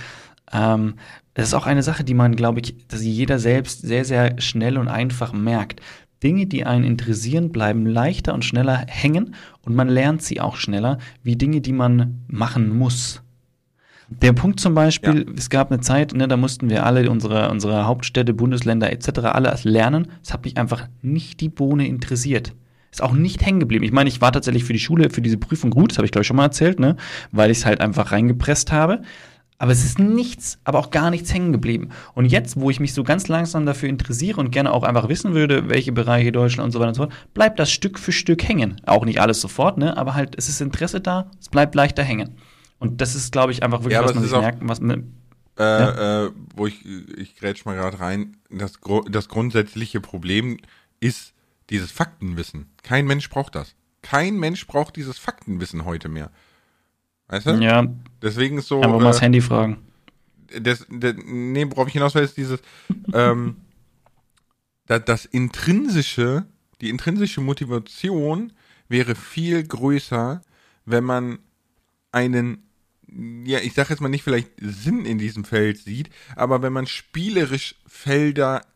Ähm, 0.53 0.95
das 1.35 1.49
ist 1.49 1.55
auch 1.55 1.67
eine 1.67 1.83
Sache, 1.83 2.05
die 2.05 2.15
man, 2.15 2.37
glaube 2.37 2.61
ich, 2.61 2.87
dass 2.89 3.03
jeder 3.03 3.39
selbst 3.39 3.83
sehr, 3.83 4.05
sehr 4.05 4.41
schnell 4.41 4.79
und 4.79 4.89
einfach 4.89 5.33
merkt. 5.33 5.81
Dinge, 6.23 6.47
die 6.47 6.65
einen 6.65 6.85
interessieren, 6.85 7.51
bleiben 7.51 7.87
leichter 7.87 8.35
und 8.35 8.45
schneller 8.45 8.85
hängen 8.89 9.35
und 9.63 9.75
man 9.75 9.89
lernt 9.89 10.23
sie 10.23 10.41
auch 10.41 10.57
schneller, 10.57 10.99
wie 11.23 11.37
Dinge, 11.37 11.61
die 11.61 11.73
man 11.73 12.23
machen 12.27 12.77
muss. 12.77 13.23
Der 14.11 14.33
Punkt 14.33 14.59
zum 14.59 14.75
Beispiel, 14.75 15.27
ja. 15.27 15.35
es 15.37 15.51
gab 15.51 15.71
eine 15.71 15.81
Zeit, 15.81 16.15
ne, 16.15 16.27
da 16.27 16.37
mussten 16.37 16.71
wir 16.71 16.87
alle 16.87 17.11
unsere, 17.11 17.51
unsere 17.51 17.87
Hauptstädte, 17.87 18.33
Bundesländer 18.33 18.91
etc. 18.91 19.19
alle 19.25 19.55
lernen. 19.65 20.09
Es 20.23 20.33
hat 20.33 20.45
mich 20.45 20.57
einfach 20.57 20.89
nicht 21.03 21.41
die 21.41 21.51
Bohne 21.51 21.87
interessiert. 21.87 22.55
Ist 22.91 23.03
auch 23.03 23.13
nicht 23.13 23.45
hängen 23.45 23.61
geblieben. 23.61 23.85
Ich 23.85 23.93
meine, 23.93 24.09
ich 24.09 24.23
war 24.23 24.33
tatsächlich 24.33 24.65
für 24.65 24.73
die 24.73 24.79
Schule, 24.79 25.11
für 25.11 25.21
diese 25.21 25.37
Prüfung 25.37 25.71
gut, 25.71 25.91
das 25.91 25.99
habe 25.99 26.07
ich 26.07 26.11
glaube 26.11 26.23
ich 26.23 26.27
schon 26.27 26.39
mal 26.39 26.45
erzählt, 26.45 26.81
ne, 26.81 26.97
weil 27.33 27.51
ich 27.51 27.59
es 27.59 27.67
halt 27.67 27.83
einfach 27.83 28.13
reingepresst 28.13 28.73
habe. 28.73 29.03
Aber 29.61 29.73
es 29.73 29.85
ist 29.85 29.99
nichts, 29.99 30.59
aber 30.63 30.79
auch 30.79 30.91
gar 30.91 31.11
nichts 31.11 31.35
hängen 31.35 31.53
geblieben. 31.53 31.89
Und 32.15 32.27
jetzt, 32.27 32.61
wo 32.61 32.71
ich 32.71 32.79
mich 32.79 32.95
so 32.95 33.03
ganz 33.03 33.27
langsam 33.27 33.67
dafür 33.67 33.89
interessiere 33.89 34.41
und 34.41 34.53
gerne 34.53 34.73
auch 34.73 34.85
einfach 34.85 35.09
wissen 35.09 35.35
würde, 35.35 35.69
welche 35.69 35.91
Bereiche 35.91 36.31
Deutschland 36.31 36.67
und 36.67 36.71
so 36.71 36.79
weiter 36.79 36.89
und 36.89 36.95
so 36.95 37.03
fort, 37.03 37.15
bleibt 37.35 37.59
das 37.59 37.71
Stück 37.71 37.99
für 37.99 38.13
Stück 38.13 38.47
hängen. 38.49 38.81
Auch 38.87 39.05
nicht 39.05 39.21
alles 39.21 39.41
sofort, 39.41 39.77
ne? 39.77 39.97
Aber 39.97 40.15
halt, 40.15 40.37
es 40.39 40.49
ist 40.49 40.61
Interesse 40.61 41.01
da, 41.01 41.31
es 41.41 41.49
bleibt 41.49 41.75
leichter 41.75 42.05
hängen. 42.05 42.37
Und 42.79 43.01
das 43.01 43.17
ist, 43.17 43.33
glaube 43.33 43.51
ich, 43.51 43.65
einfach 43.65 43.81
wirklich, 43.81 43.95
ja, 43.95 44.05
was 44.05 44.15
man 44.15 44.23
sich 44.23 44.33
merkt, 44.33 44.61
was 44.63 44.81
man, 44.81 45.13
äh, 45.59 45.63
ja? 45.63 46.27
äh, 46.27 46.31
wo 46.55 46.69
ich, 46.69 46.85
ich 47.17 47.35
grätsch 47.35 47.65
mal 47.65 47.75
gerade 47.75 47.99
rein, 47.99 48.37
das, 48.51 48.75
das 49.11 49.29
grundsätzliche 49.29 50.01
Problem 50.01 50.59
ist 51.01 51.35
dieses 51.71 51.91
Faktenwissen. 51.91 52.67
Kein 52.85 53.07
Mensch 53.07 53.29
braucht 53.29 53.57
das. 53.57 53.75
Kein 54.03 54.37
Mensch 54.39 54.67
braucht 54.69 54.95
dieses 54.95 55.19
Faktenwissen 55.19 55.85
heute 55.85 56.09
mehr. 56.09 56.31
Weißt 57.29 57.47
du? 57.47 57.51
Ja. 57.57 57.87
Deswegen 58.23 58.59
ist 58.59 58.69
so. 58.69 58.81
Einfach 58.81 58.99
mal 58.99 59.05
äh, 59.07 59.13
das 59.13 59.21
Handy 59.21 59.41
fragen. 59.41 59.79
Das, 60.61 60.87
das, 60.91 61.15
nee, 61.25 61.67
worauf 61.69 61.89
ich 61.89 61.93
hinaus 61.93 62.15
will, 62.15 62.23
ist 62.23 62.37
dieses, 62.37 62.61
ähm, 63.13 63.57
das, 64.87 65.05
das 65.05 65.25
intrinsische, 65.27 66.47
die 66.81 66.89
intrinsische 66.89 67.41
Motivation 67.41 68.53
wäre 68.89 69.15
viel 69.15 69.63
größer, 69.63 70.41
wenn 70.87 71.05
man 71.05 71.39
einen 72.13 72.65
ja, 73.45 73.59
ich 73.61 73.73
sage 73.73 73.91
jetzt 73.91 74.01
mal 74.01 74.09
nicht 74.09 74.23
vielleicht 74.23 74.51
Sinn 74.61 75.05
in 75.05 75.19
diesem 75.19 75.45
Feld 75.45 75.79
sieht, 75.79 76.11
aber 76.37 76.63
wenn 76.63 76.73
man 76.73 76.87
spielerisch 76.87 77.75
Felder 77.87 78.67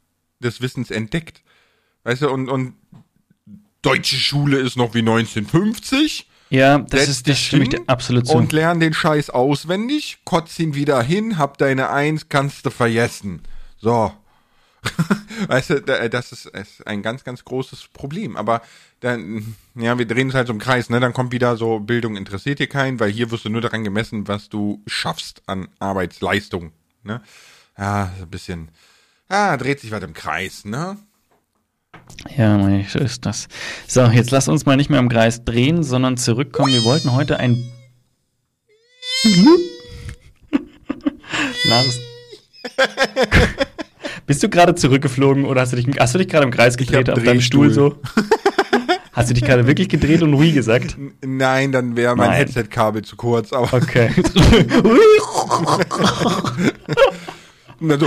des 0.41 0.61
Wissens 0.61 0.91
entdeckt, 0.91 1.43
weißt 2.05 2.23
du, 2.23 2.31
und, 2.31 2.49
und 2.49 2.75
deutsche 3.83 4.17
Schule 4.17 4.59
ist 4.59 4.77
noch 4.77 4.95
wie 4.95 5.01
1950. 5.01 6.29
Ja, 6.53 6.79
das 6.79 7.09
ist, 7.09 7.27
das 7.29 7.39
stimme 7.39 7.63
ich 7.63 7.71
dir 7.71 7.81
absolut 7.87 8.27
zu. 8.27 8.35
Und 8.35 8.53
lern 8.53 8.79
den 8.79 8.93
Scheiß 8.93 9.31
auswendig, 9.31 10.19
kotz 10.25 10.59
ihn 10.59 10.75
wieder 10.75 11.03
hin, 11.03 11.39
hab 11.39 11.57
deine 11.57 11.89
Eins, 11.89 12.29
kannst 12.29 12.67
du 12.67 12.71
vergessen. 12.71 13.41
So. 13.79 14.13
weißt 15.49 15.71
du, 15.71 15.81
das 15.81 16.33
ist, 16.33 16.47
ist 16.47 16.87
ein 16.87 17.01
ganz, 17.01 17.25
ganz 17.25 17.45
großes 17.47 17.89
Problem. 17.95 18.37
Aber 18.37 18.61
dann, 19.01 19.57
ja, 19.75 19.97
wir 19.99 20.07
drehen 20.07 20.29
es 20.29 20.35
halt 20.35 20.49
so 20.49 20.53
im 20.53 20.59
Kreis, 20.59 20.91
ne? 20.91 21.01
Dann 21.01 21.15
kommt 21.15 21.33
wieder 21.33 21.57
so, 21.57 21.81
Bildung 21.81 22.17
interessiert 22.17 22.59
dir 22.59 22.67
keinen, 22.67 23.01
weil 23.01 23.11
hier 23.11 23.31
wirst 23.31 23.47
du 23.47 23.49
nur 23.49 23.63
daran 23.63 23.83
gemessen, 23.83 24.29
was 24.29 24.51
du 24.51 24.83
schaffst 24.87 25.43
an 25.47 25.69
Arbeitsleistung, 25.79 26.73
ne? 27.03 27.23
Ja, 27.79 28.13
so 28.19 28.25
ein 28.25 28.31
bisschen, 28.31 28.69
ja, 29.31 29.57
dreht 29.57 29.81
sich 29.81 29.91
weiter 29.91 30.07
im 30.07 30.13
Kreis, 30.13 30.67
ne? 30.67 30.99
Ja, 32.37 32.59
so 32.89 32.99
ist 32.99 33.27
das. 33.27 33.49
So, 33.87 34.05
jetzt 34.05 34.31
lass 34.31 34.49
uns 34.49 34.67
mal 34.67 34.77
nicht 34.77 34.91
mehr 34.91 35.01
im 35.01 35.09
Kreis 35.09 35.45
drehen, 35.45 35.83
sondern 35.83 36.17
zurückkommen. 36.17 36.73
Wir 36.73 36.85
wollten 36.85 37.13
heute 37.13 37.39
ein. 37.39 37.63
Lars. 41.65 42.01
Bist 44.27 44.43
du 44.43 44.49
gerade 44.49 44.75
zurückgeflogen 44.75 45.45
oder 45.45 45.61
hast 45.63 45.73
du 45.73 45.77
dich, 45.77 45.87
hast 45.99 46.15
du 46.15 46.19
dich 46.19 46.29
gerade 46.29 46.45
im 46.45 46.51
Kreis 46.51 46.77
gedreht 46.77 47.11
auf 47.11 47.23
deinem 47.23 47.41
Stuhl 47.41 47.73
so? 47.73 47.97
Hast 49.15 49.29
du 49.29 49.35
dich 49.35 49.45
gerade 49.45 49.67
wirklich 49.67 49.91
gedreht 49.91 50.23
und 50.23 50.41
Wii 50.41 50.53
gesagt? 50.53 50.97
Nein, 51.23 51.71
dann 51.71 51.97
wäre 51.97 52.17
mein 52.17 52.33
Headset-Kabel 52.33 53.03
zu 53.03 53.17
kurz. 53.17 53.53
Aber 53.53 53.71
okay. 53.75 54.11
so. 57.99 58.07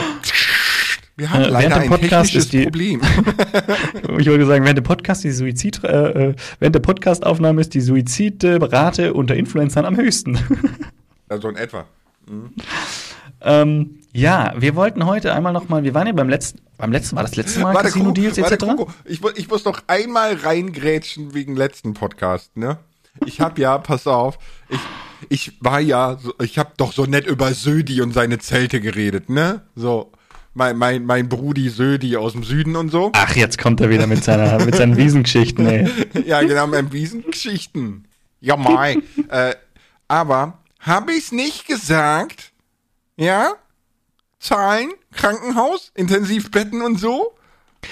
Wir 1.18 1.32
haben 1.32 1.44
äh, 1.44 1.48
leider 1.48 1.78
ein 1.78 1.90
technisches 1.90 2.50
die, 2.50 2.64
Problem. 2.64 3.02
ich 4.18 4.28
wollte 4.28 4.46
sagen, 4.46 4.64
während 4.66 4.78
der 4.78 4.84
Podcast 4.84 5.24
die 5.24 5.32
Suizid, 5.32 5.84
äh, 5.84 6.30
äh 6.30 6.36
während 6.60 6.76
der 6.76 6.82
Podcastaufnahme 6.82 7.62
ist 7.62 7.74
die 7.74 7.80
Suizidrate 7.80 9.14
unter 9.14 9.36
Influencern 9.36 9.86
am 9.86 9.96
höchsten. 9.96 10.38
also 11.30 11.48
in 11.50 11.56
etwa. 11.56 11.86
Mhm. 12.28 12.54
Ähm, 13.42 14.00
ja, 14.12 14.54
wir 14.58 14.76
wollten 14.76 15.06
heute 15.06 15.34
einmal 15.34 15.54
noch 15.54 15.70
mal, 15.70 15.84
wir 15.84 15.94
waren 15.94 16.08
ja 16.08 16.14
beim 16.14 16.30
letzten, 16.30 16.60
beim 16.78 16.92
letzten, 16.92 17.16
war 17.16 17.24
das 17.24 17.36
letzte 17.36 17.60
Mal 17.62 17.74
warte, 17.74 17.90
Casino 17.90 18.12
Deals 18.12 18.38
etc.? 18.38 18.62
Warte, 18.64 18.88
ich, 19.06 19.22
ich 19.36 19.50
muss 19.50 19.64
noch 19.64 19.84
einmal 19.88 20.34
reingrätschen 20.34 21.34
wegen 21.34 21.56
letzten 21.56 21.94
Podcast, 21.94 22.58
ne? 22.58 22.78
Ich 23.26 23.40
hab 23.40 23.58
ja, 23.58 23.78
pass 23.78 24.08
auf, 24.08 24.38
ich, 24.68 24.80
ich 25.30 25.54
war 25.62 25.80
ja, 25.80 26.18
ich 26.42 26.58
hab 26.58 26.78
doch 26.78 26.92
so 26.92 27.06
nett 27.06 27.26
über 27.26 27.54
Södi 27.54 28.02
und 28.02 28.14
seine 28.14 28.40
Zelte 28.40 28.82
geredet, 28.82 29.30
ne? 29.30 29.62
So, 29.76 30.12
mein, 30.56 30.78
mein, 30.78 31.06
mein 31.06 31.30
Brudi 31.30 31.70
Södi 31.70 32.18
aus 32.18 32.32
dem 32.32 32.44
Süden 32.44 32.76
und 32.76 32.90
so. 32.90 33.12
Ach, 33.14 33.36
jetzt 33.36 33.58
kommt 33.60 33.82
er 33.82 33.90
wieder 33.90 34.08
mit 34.08 34.24
seiner, 34.24 34.64
mit 34.64 34.76
seinen 34.76 34.98
Wiesengeschichten, 34.98 35.68
ey. 35.68 35.90
ja, 36.26 36.42
genau, 36.42 36.66
mit 36.66 36.92
Wiesengeschichten. 36.94 38.08
Ja, 38.40 38.56
mai. 38.56 38.98
äh, 39.30 39.56
aber, 40.08 40.60
hab 40.80 41.10
ich's 41.10 41.32
nicht 41.32 41.68
gesagt? 41.68 42.54
Ja? 43.18 43.54
Zahlen, 44.40 44.92
Krankenhaus, 45.12 45.92
Intensivbetten 45.94 46.82
und 46.82 47.00
so. 47.00 47.36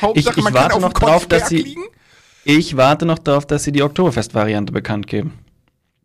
Hauptsache, 0.01 0.31
ich, 0.31 0.37
ich 0.37 0.43
man 0.43 0.53
warte 0.53 0.73
kann 0.73 0.81
noch 0.81 0.93
drauf, 0.93 1.27
dass 1.27 1.49
sie. 1.49 1.57
Liegen. 1.57 1.83
Ich 2.45 2.77
warte 2.77 3.05
noch 3.05 3.19
darauf, 3.19 3.45
dass 3.45 3.63
sie 3.63 3.71
die 3.71 3.83
Oktoberfest-Variante 3.83 4.71
bekannt 4.71 5.07
geben. 5.07 5.39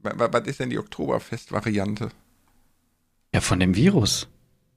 Was 0.02 0.46
ist 0.46 0.60
denn 0.60 0.70
die 0.70 0.78
Oktoberfest-Variante? 0.78 2.10
Ja, 3.34 3.40
von 3.40 3.60
dem 3.60 3.74
Virus. 3.74 4.28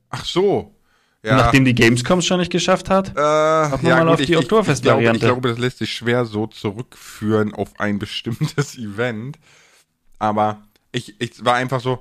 Ach 0.09 0.25
so. 0.25 0.75
Ja. 1.23 1.35
Nachdem 1.37 1.65
die 1.65 1.75
Gamescom 1.75 2.21
schon 2.21 2.39
nicht 2.39 2.51
geschafft 2.51 2.89
hat, 2.89 3.15
äh, 3.15 3.21
hat 3.21 3.83
man 3.83 3.89
ja, 3.89 3.95
mal 3.97 4.11
gut, 4.11 4.21
auf 4.21 4.25
die 4.25 4.37
Oktoberfest-Variante. 4.37 5.17
Ich, 5.17 5.23
ich, 5.23 5.29
glaube, 5.29 5.49
das 5.49 5.59
lässt 5.59 5.77
sich 5.77 5.93
schwer 5.93 6.25
so 6.25 6.47
zurückführen 6.47 7.53
auf 7.53 7.79
ein 7.79 7.99
bestimmtes 7.99 8.75
Event. 8.77 9.37
Aber 10.17 10.63
ich, 10.91 11.15
ich 11.19 11.45
war 11.45 11.55
einfach 11.55 11.79
so, 11.79 11.99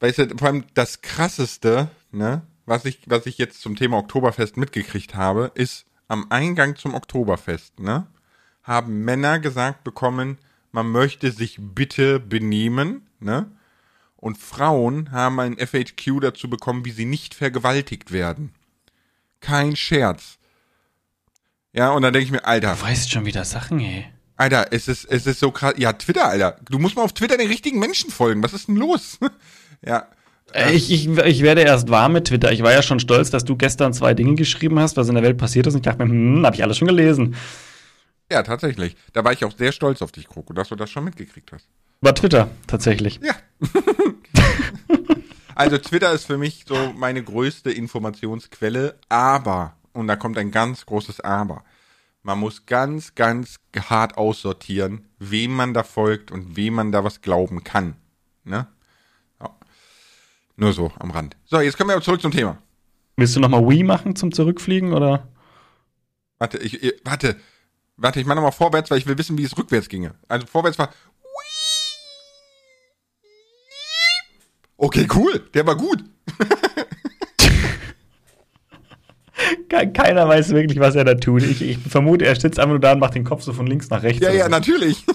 weißt 0.00 0.18
du, 0.18 0.28
vor 0.38 0.48
allem 0.48 0.64
das 0.72 1.02
krasseste, 1.02 1.88
ne, 2.12 2.42
was 2.64 2.86
ich, 2.86 3.00
was 3.06 3.26
ich 3.26 3.36
jetzt 3.36 3.60
zum 3.60 3.76
Thema 3.76 3.98
Oktoberfest 3.98 4.56
mitgekriegt 4.56 5.14
habe, 5.14 5.50
ist 5.54 5.84
am 6.08 6.26
Eingang 6.30 6.76
zum 6.76 6.94
Oktoberfest, 6.94 7.78
ne, 7.78 8.06
haben 8.62 9.04
Männer 9.04 9.38
gesagt 9.38 9.84
bekommen, 9.84 10.38
man 10.72 10.88
möchte 10.88 11.30
sich 11.30 11.58
bitte 11.60 12.20
benehmen, 12.20 13.06
ne, 13.20 13.50
und 14.24 14.38
Frauen 14.38 15.12
haben 15.12 15.38
ein 15.38 15.58
FHQ 15.58 16.20
dazu 16.22 16.48
bekommen, 16.48 16.86
wie 16.86 16.92
sie 16.92 17.04
nicht 17.04 17.34
vergewaltigt 17.34 18.10
werden. 18.10 18.54
Kein 19.40 19.76
Scherz. 19.76 20.38
Ja, 21.74 21.90
und 21.90 22.00
dann 22.00 22.14
denke 22.14 22.24
ich 22.24 22.32
mir, 22.32 22.46
Alter. 22.46 22.74
Du 22.74 22.80
weißt 22.80 23.10
schon 23.10 23.26
wieder 23.26 23.44
Sachen, 23.44 23.80
ey. 23.80 24.06
Alter, 24.36 24.68
es 24.70 24.88
ist, 24.88 25.04
es 25.04 25.26
ist 25.26 25.40
so 25.40 25.50
krass. 25.50 25.74
Ja, 25.76 25.92
Twitter, 25.92 26.26
Alter. 26.26 26.56
Du 26.70 26.78
musst 26.78 26.96
mal 26.96 27.02
auf 27.02 27.12
Twitter 27.12 27.36
den 27.36 27.48
richtigen 27.48 27.78
Menschen 27.78 28.10
folgen. 28.10 28.42
Was 28.42 28.54
ist 28.54 28.68
denn 28.68 28.76
los? 28.76 29.18
ja. 29.84 30.06
Äh, 30.54 30.72
ich, 30.72 30.90
ich, 30.90 31.06
ich 31.06 31.42
werde 31.42 31.60
erst 31.60 31.90
warm 31.90 32.14
mit 32.14 32.28
Twitter. 32.28 32.50
Ich 32.50 32.62
war 32.62 32.72
ja 32.72 32.82
schon 32.82 33.00
stolz, 33.00 33.28
dass 33.28 33.44
du 33.44 33.56
gestern 33.56 33.92
zwei 33.92 34.14
Dinge 34.14 34.36
geschrieben 34.36 34.78
hast, 34.78 34.96
was 34.96 35.06
in 35.10 35.16
der 35.16 35.22
Welt 35.22 35.36
passiert 35.36 35.66
ist. 35.66 35.74
Und 35.74 35.80
ich 35.80 35.84
dachte 35.84 36.02
mir, 36.02 36.10
hm, 36.10 36.46
hab 36.46 36.54
ich 36.54 36.62
alles 36.62 36.78
schon 36.78 36.88
gelesen. 36.88 37.36
Ja, 38.32 38.42
tatsächlich. 38.42 38.96
Da 39.12 39.22
war 39.22 39.32
ich 39.32 39.44
auch 39.44 39.52
sehr 39.54 39.72
stolz 39.72 40.00
auf 40.00 40.12
dich, 40.12 40.28
Kroko, 40.28 40.54
dass 40.54 40.70
du 40.70 40.76
das 40.76 40.90
schon 40.90 41.04
mitgekriegt 41.04 41.52
hast. 41.52 41.68
War 42.00 42.14
Twitter, 42.14 42.48
tatsächlich. 42.66 43.20
Ja. 43.22 43.34
also 45.54 45.78
Twitter 45.78 46.12
ist 46.12 46.26
für 46.26 46.38
mich 46.38 46.64
so 46.66 46.92
meine 46.96 47.22
größte 47.22 47.70
Informationsquelle, 47.70 48.98
aber, 49.08 49.76
und 49.92 50.06
da 50.08 50.16
kommt 50.16 50.38
ein 50.38 50.50
ganz 50.50 50.86
großes 50.86 51.20
Aber, 51.20 51.64
man 52.22 52.38
muss 52.38 52.66
ganz, 52.66 53.14
ganz 53.14 53.56
hart 53.76 54.16
aussortieren, 54.16 55.08
wem 55.18 55.54
man 55.54 55.74
da 55.74 55.82
folgt 55.82 56.30
und 56.30 56.56
wem 56.56 56.74
man 56.74 56.90
da 56.92 57.04
was 57.04 57.20
glauben 57.20 57.64
kann. 57.64 57.96
Ne? 58.44 58.66
Nur 60.56 60.72
so 60.72 60.92
am 60.98 61.10
Rand. 61.10 61.36
So, 61.44 61.60
jetzt 61.60 61.76
kommen 61.76 61.90
wir 61.90 61.94
aber 61.94 62.04
zurück 62.04 62.20
zum 62.20 62.30
Thema. 62.30 62.58
Willst 63.16 63.34
du 63.36 63.40
nochmal 63.40 63.68
Wii 63.68 63.82
machen 63.82 64.16
zum 64.16 64.32
Zurückfliegen 64.32 64.92
oder? 64.92 65.28
Warte, 66.38 66.58
ich, 66.58 66.82
ich 66.82 66.94
warte, 67.04 67.36
warte, 67.96 68.20
ich 68.20 68.26
mache 68.26 68.36
nochmal 68.36 68.52
vorwärts, 68.52 68.90
weil 68.90 68.98
ich 68.98 69.06
will 69.06 69.18
wissen, 69.18 69.38
wie 69.38 69.44
es 69.44 69.56
rückwärts 69.56 69.88
ginge. 69.88 70.14
Also 70.28 70.46
vorwärts 70.46 70.78
war. 70.78 70.92
Okay, 74.84 75.06
cool, 75.14 75.40
der 75.54 75.66
war 75.66 75.76
gut. 75.76 76.04
Keiner 79.94 80.28
weiß 80.28 80.50
wirklich, 80.50 80.78
was 80.78 80.94
er 80.94 81.04
da 81.04 81.14
tut. 81.14 81.42
Ich, 81.42 81.62
ich 81.62 81.78
vermute, 81.78 82.26
er 82.26 82.36
sitzt 82.36 82.58
einfach 82.58 82.72
nur 82.72 82.80
da 82.80 82.92
und 82.92 82.98
macht 82.98 83.14
den 83.14 83.24
Kopf 83.24 83.42
so 83.42 83.54
von 83.54 83.66
links 83.66 83.88
nach 83.88 84.02
rechts. 84.02 84.22
Ja, 84.22 84.30
ja, 84.30 84.44
so. 84.44 84.50
natürlich. 84.50 85.06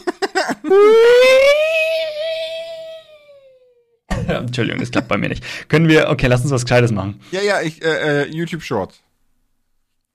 Entschuldigung, 4.28 4.80
das 4.80 4.90
klappt 4.90 5.08
bei 5.08 5.18
mir 5.18 5.30
nicht. 5.30 5.44
Können 5.70 5.88
wir, 5.88 6.10
okay, 6.10 6.26
lass 6.26 6.42
uns 6.42 6.50
was 6.50 6.66
Gescheites 6.66 6.92
machen. 6.92 7.20
Ja, 7.30 7.42
ja, 7.42 7.62
ich, 7.62 7.84
äh, 7.84 8.24
äh, 8.24 8.28
YouTube 8.28 8.64
Shorts. 8.64 9.00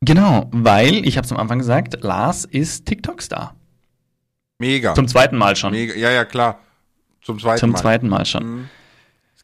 Genau, 0.01 0.49
weil, 0.51 1.07
ich 1.07 1.17
habe 1.17 1.27
es 1.27 1.31
am 1.31 1.39
Anfang 1.39 1.61
gesagt, 1.61 2.03
Lars 2.03 2.45
ist 2.45 2.87
TikTok-Star. 2.87 3.55
Mega. 4.59 4.97
Zum 4.97 5.07
zweiten 5.07 5.37
Mal 5.37 5.55
schon. 5.55 5.71
Mega. 5.71 5.95
Ja, 5.95 6.11
ja, 6.11 6.25
klar. 6.25 6.59
Zum 7.23 7.39
zweiten 7.39 7.61
Zum 7.61 7.71
Mal. 7.71 7.79
zweiten 7.79 8.09
Mal 8.09 8.27
schon. 8.27 8.45
Mhm. 8.45 8.69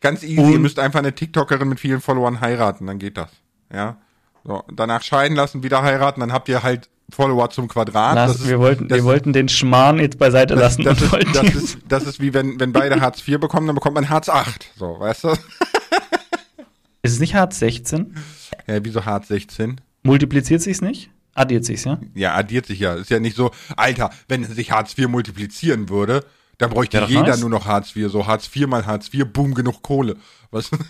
Ganz 0.00 0.22
easy. 0.22 0.38
Und- 0.40 0.52
Ihr 0.52 0.58
müsst 0.58 0.78
einfach 0.78 0.98
eine 1.00 1.14
TikTokerin 1.14 1.68
mit 1.68 1.80
vielen 1.80 2.00
Followern 2.00 2.40
heiraten, 2.40 2.86
dann 2.86 2.98
geht 2.98 3.16
das. 3.16 3.30
Ja. 3.72 3.96
So, 4.44 4.64
danach 4.72 5.02
scheiden 5.02 5.36
lassen, 5.36 5.62
wieder 5.62 5.82
heiraten, 5.82 6.20
dann 6.20 6.32
habt 6.32 6.48
ihr 6.48 6.62
halt 6.62 6.88
Follower 7.10 7.50
zum 7.50 7.68
Quadrat. 7.68 8.14
Lars, 8.14 8.32
das 8.32 8.40
ist, 8.42 8.48
wir, 8.48 8.58
wollten, 8.58 8.88
das, 8.88 8.98
wir 8.98 9.04
wollten 9.04 9.32
den 9.32 9.48
Schmarrn 9.48 9.98
jetzt 9.98 10.18
beiseite 10.18 10.54
das, 10.54 10.78
lassen 10.78 10.84
das, 10.84 11.12
wollten 11.12 11.28
ist, 11.28 11.36
das, 11.36 11.54
ist, 11.54 11.78
das 11.88 12.06
ist 12.06 12.20
wie 12.20 12.32
wenn, 12.32 12.58
wenn 12.60 12.72
beide 12.72 13.00
Hartz 13.00 13.26
IV 13.26 13.38
bekommen, 13.40 13.66
dann 13.66 13.74
bekommt 13.74 13.96
man 13.96 14.08
Hartz 14.08 14.28
8. 14.28 14.70
So, 14.76 14.98
weißt 14.98 15.24
du? 15.24 15.28
Ist 17.02 17.12
es 17.14 17.18
nicht 17.20 17.34
Hartz 17.34 17.58
16? 17.58 18.14
Ja, 18.66 18.84
wieso 18.84 19.06
Hartz 19.06 19.28
16? 19.28 19.80
Multipliziert 20.02 20.60
sich's 20.60 20.82
nicht? 20.82 21.10
Addiert 21.34 21.64
sich's, 21.64 21.84
ja? 21.84 21.98
Ja, 22.14 22.34
addiert 22.34 22.66
sich 22.66 22.78
ja. 22.80 22.94
Ist 22.94 23.08
ja 23.10 23.20
nicht 23.20 23.36
so, 23.36 23.52
Alter, 23.76 24.10
wenn 24.28 24.44
sich 24.44 24.70
Hartz 24.70 24.98
IV 24.98 25.08
multiplizieren 25.08 25.88
würde, 25.88 26.24
dann 26.60 26.70
bräuchte 26.70 27.04
jeder 27.08 27.22
nice. 27.22 27.40
nur 27.40 27.50
noch 27.50 27.66
Hartz 27.66 27.94
IV. 27.96 28.10
So 28.10 28.26
Hartz 28.26 28.48
IV 28.54 28.66
mal 28.68 28.86
Hartz 28.86 29.12
IV, 29.12 29.24
boom, 29.32 29.54
genug 29.54 29.82
Kohle. 29.82 30.16
Was? 30.50 30.70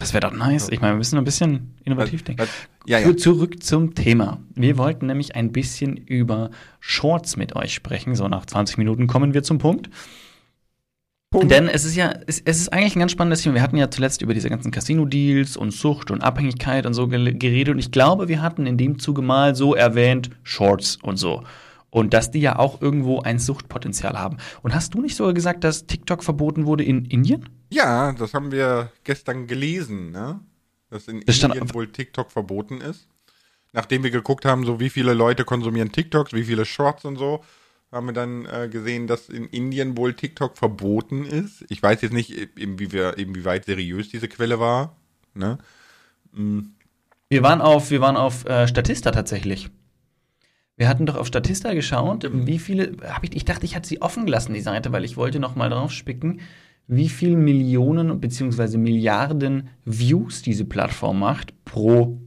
Das 0.00 0.12
wäre 0.12 0.28
doch 0.28 0.36
nice. 0.36 0.68
Ich 0.70 0.80
meine, 0.80 0.94
wir 0.94 0.98
müssen 0.98 1.16
ein 1.16 1.24
bisschen 1.24 1.76
innovativ 1.84 2.24
denken. 2.24 2.42
Ja, 2.84 2.98
ja. 2.98 3.06
Zu- 3.06 3.14
Zurück 3.14 3.62
zum 3.62 3.94
Thema. 3.94 4.40
Wir 4.54 4.76
wollten 4.76 5.06
nämlich 5.06 5.36
ein 5.36 5.52
bisschen 5.52 5.96
über 5.96 6.50
Shorts 6.80 7.36
mit 7.36 7.54
euch 7.56 7.72
sprechen. 7.72 8.14
So 8.16 8.26
nach 8.28 8.44
20 8.44 8.76
Minuten 8.76 9.06
kommen 9.06 9.34
wir 9.34 9.44
zum 9.44 9.58
Punkt. 9.58 9.88
Denn 11.42 11.68
es 11.68 11.84
ist 11.84 11.96
ja, 11.96 12.12
es, 12.26 12.40
es 12.44 12.60
ist 12.60 12.72
eigentlich 12.72 12.94
ein 12.96 13.00
ganz 13.00 13.12
spannendes 13.12 13.42
Thema. 13.42 13.54
Wir 13.56 13.62
hatten 13.62 13.76
ja 13.76 13.90
zuletzt 13.90 14.20
über 14.20 14.34
diese 14.34 14.50
ganzen 14.50 14.70
Casino-Deals 14.70 15.56
und 15.56 15.72
Sucht 15.72 16.10
und 16.10 16.22
Abhängigkeit 16.22 16.86
und 16.86 16.94
so 16.94 17.08
geredet. 17.08 17.72
Und 17.72 17.78
ich 17.78 17.90
glaube, 17.90 18.28
wir 18.28 18.42
hatten 18.42 18.66
in 18.66 18.76
dem 18.76 18.98
Zuge 18.98 19.22
mal 19.22 19.54
so 19.54 19.74
erwähnt, 19.74 20.30
Shorts 20.42 20.98
und 21.02 21.16
so. 21.16 21.42
Und 21.94 22.12
dass 22.12 22.32
die 22.32 22.40
ja 22.40 22.58
auch 22.58 22.82
irgendwo 22.82 23.20
ein 23.20 23.38
Suchtpotenzial 23.38 24.18
haben. 24.18 24.38
Und 24.62 24.74
hast 24.74 24.94
du 24.94 25.00
nicht 25.00 25.14
sogar 25.14 25.32
gesagt, 25.32 25.62
dass 25.62 25.86
TikTok 25.86 26.24
verboten 26.24 26.66
wurde 26.66 26.82
in 26.82 27.04
Indien? 27.04 27.48
Ja, 27.70 28.10
das 28.12 28.34
haben 28.34 28.50
wir 28.50 28.90
gestern 29.04 29.46
gelesen, 29.46 30.10
ne? 30.10 30.40
Dass 30.90 31.06
in 31.06 31.20
Das 31.24 31.40
Indien 31.40 31.72
wohl 31.72 31.86
TikTok 31.86 32.32
verboten 32.32 32.80
ist. 32.80 33.06
Nachdem 33.72 34.02
wir 34.02 34.10
geguckt 34.10 34.44
haben, 34.44 34.64
so 34.64 34.80
wie 34.80 34.90
viele 34.90 35.14
Leute 35.14 35.44
konsumieren 35.44 35.92
TikToks, 35.92 36.32
wie 36.32 36.42
viele 36.42 36.64
Shorts 36.64 37.04
und 37.04 37.16
so, 37.16 37.44
haben 37.92 38.06
wir 38.06 38.12
dann 38.12 38.44
äh, 38.46 38.68
gesehen, 38.68 39.06
dass 39.06 39.28
in 39.28 39.44
Indien 39.46 39.96
wohl 39.96 40.14
TikTok 40.14 40.56
verboten 40.58 41.24
ist. 41.24 41.64
Ich 41.68 41.80
weiß 41.80 42.02
jetzt 42.02 42.12
nicht, 42.12 42.32
inwie- 42.58 43.12
inwieweit 43.14 43.66
seriös 43.66 44.08
diese 44.08 44.26
Quelle 44.26 44.58
war. 44.58 44.96
Ne? 45.34 45.58
Wir 46.32 47.42
waren 47.44 47.60
auf, 47.60 47.92
wir 47.92 48.00
waren 48.00 48.16
auf 48.16 48.44
äh, 48.46 48.66
Statista 48.66 49.12
tatsächlich. 49.12 49.70
Wir 50.76 50.88
hatten 50.88 51.06
doch 51.06 51.16
auf 51.16 51.28
Statista 51.28 51.72
geschaut, 51.72 52.28
wie 52.32 52.58
viele, 52.58 52.96
ich, 53.22 53.36
ich 53.36 53.44
dachte, 53.44 53.64
ich 53.64 53.76
hatte 53.76 53.88
sie 53.88 54.02
offen 54.02 54.26
gelassen, 54.26 54.54
die 54.54 54.60
Seite, 54.60 54.90
weil 54.92 55.04
ich 55.04 55.16
wollte 55.16 55.38
noch 55.38 55.54
mal 55.54 55.70
drauf 55.70 55.92
spicken, 55.92 56.40
wie 56.86 57.08
viel 57.08 57.36
Millionen 57.36 58.20
bzw. 58.20 58.76
Milliarden 58.76 59.68
Views 59.84 60.42
diese 60.42 60.64
Plattform 60.64 61.20
macht 61.20 61.54
pro 61.64 62.18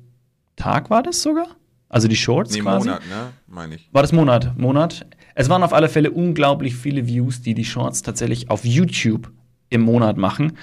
Tag 0.55 0.89
war 0.89 1.03
das 1.03 1.21
sogar? 1.21 1.47
Also 1.89 2.07
die 2.07 2.15
Shorts 2.15 2.53
Nee, 2.53 2.61
quasi? 2.61 2.87
Monat, 2.89 3.07
ne? 3.07 3.29
Meine 3.47 3.75
ich. 3.75 3.89
War 3.91 4.01
das 4.01 4.11
Monat? 4.11 4.57
Monat? 4.57 5.05
Es 5.35 5.49
waren 5.49 5.63
auf 5.63 5.73
alle 5.73 5.87
Fälle 5.87 6.11
unglaublich 6.11 6.75
viele 6.75 7.07
Views, 7.07 7.41
die 7.41 7.53
die 7.53 7.63
Shorts 7.63 8.01
tatsächlich 8.01 8.49
auf 8.49 8.65
YouTube 8.65 9.31
im 9.69 9.81
Monat 9.81 10.17
machen. 10.17 10.53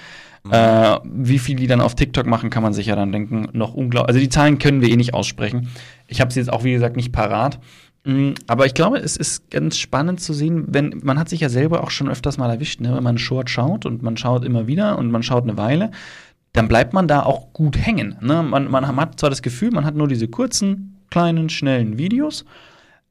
Äh, 0.51 0.99
wie 1.03 1.39
viel 1.39 1.55
die 1.55 1.67
dann 1.67 1.81
auf 1.81 1.95
TikTok 1.95 2.25
machen, 2.25 2.49
kann 2.49 2.63
man 2.63 2.73
sich 2.73 2.87
ja 2.87 2.95
dann 2.95 3.11
denken, 3.11 3.47
noch 3.53 3.73
unglaublich. 3.73 4.09
Also 4.09 4.19
die 4.19 4.29
Zahlen 4.29 4.59
können 4.59 4.81
wir 4.81 4.89
eh 4.89 4.95
nicht 4.95 5.13
aussprechen. 5.13 5.69
Ich 6.07 6.21
habe 6.21 6.31
sie 6.31 6.39
jetzt 6.39 6.51
auch, 6.51 6.63
wie 6.63 6.73
gesagt, 6.73 6.95
nicht 6.95 7.11
parat. 7.11 7.59
Mm, 8.05 8.33
Aber 8.47 8.65
ich 8.65 8.75
glaube, 8.75 8.97
es 8.97 9.17
ist 9.17 9.49
ganz 9.49 9.77
spannend 9.77 10.21
zu 10.21 10.33
sehen, 10.33 10.65
wenn 10.67 11.01
man 11.03 11.17
hat 11.17 11.29
sich 11.29 11.39
ja 11.39 11.49
selber 11.49 11.83
auch 11.83 11.89
schon 11.89 12.09
öfters 12.09 12.37
mal 12.37 12.49
erwischt, 12.49 12.79
ne? 12.79 12.95
wenn 12.95 13.03
man 13.03 13.17
Short 13.17 13.49
schaut 13.49 13.85
und 13.85 14.03
man 14.03 14.17
schaut 14.17 14.45
immer 14.45 14.67
wieder 14.67 14.97
und 14.99 15.11
man 15.11 15.23
schaut 15.23 15.43
eine 15.43 15.57
Weile, 15.57 15.91
dann 16.53 16.67
bleibt 16.67 16.93
man 16.93 17.07
da 17.07 17.23
auch 17.23 17.51
gut 17.51 17.77
hängen. 17.77 18.15
Ne? 18.21 18.43
Man, 18.43 18.69
man 18.69 18.95
hat 18.95 19.19
zwar 19.19 19.29
das 19.29 19.41
Gefühl, 19.41 19.71
man 19.71 19.85
hat 19.85 19.95
nur 19.95 20.07
diese 20.07 20.27
kurzen, 20.27 20.97
kleinen, 21.09 21.49
schnellen 21.49 21.97
Videos, 21.97 22.45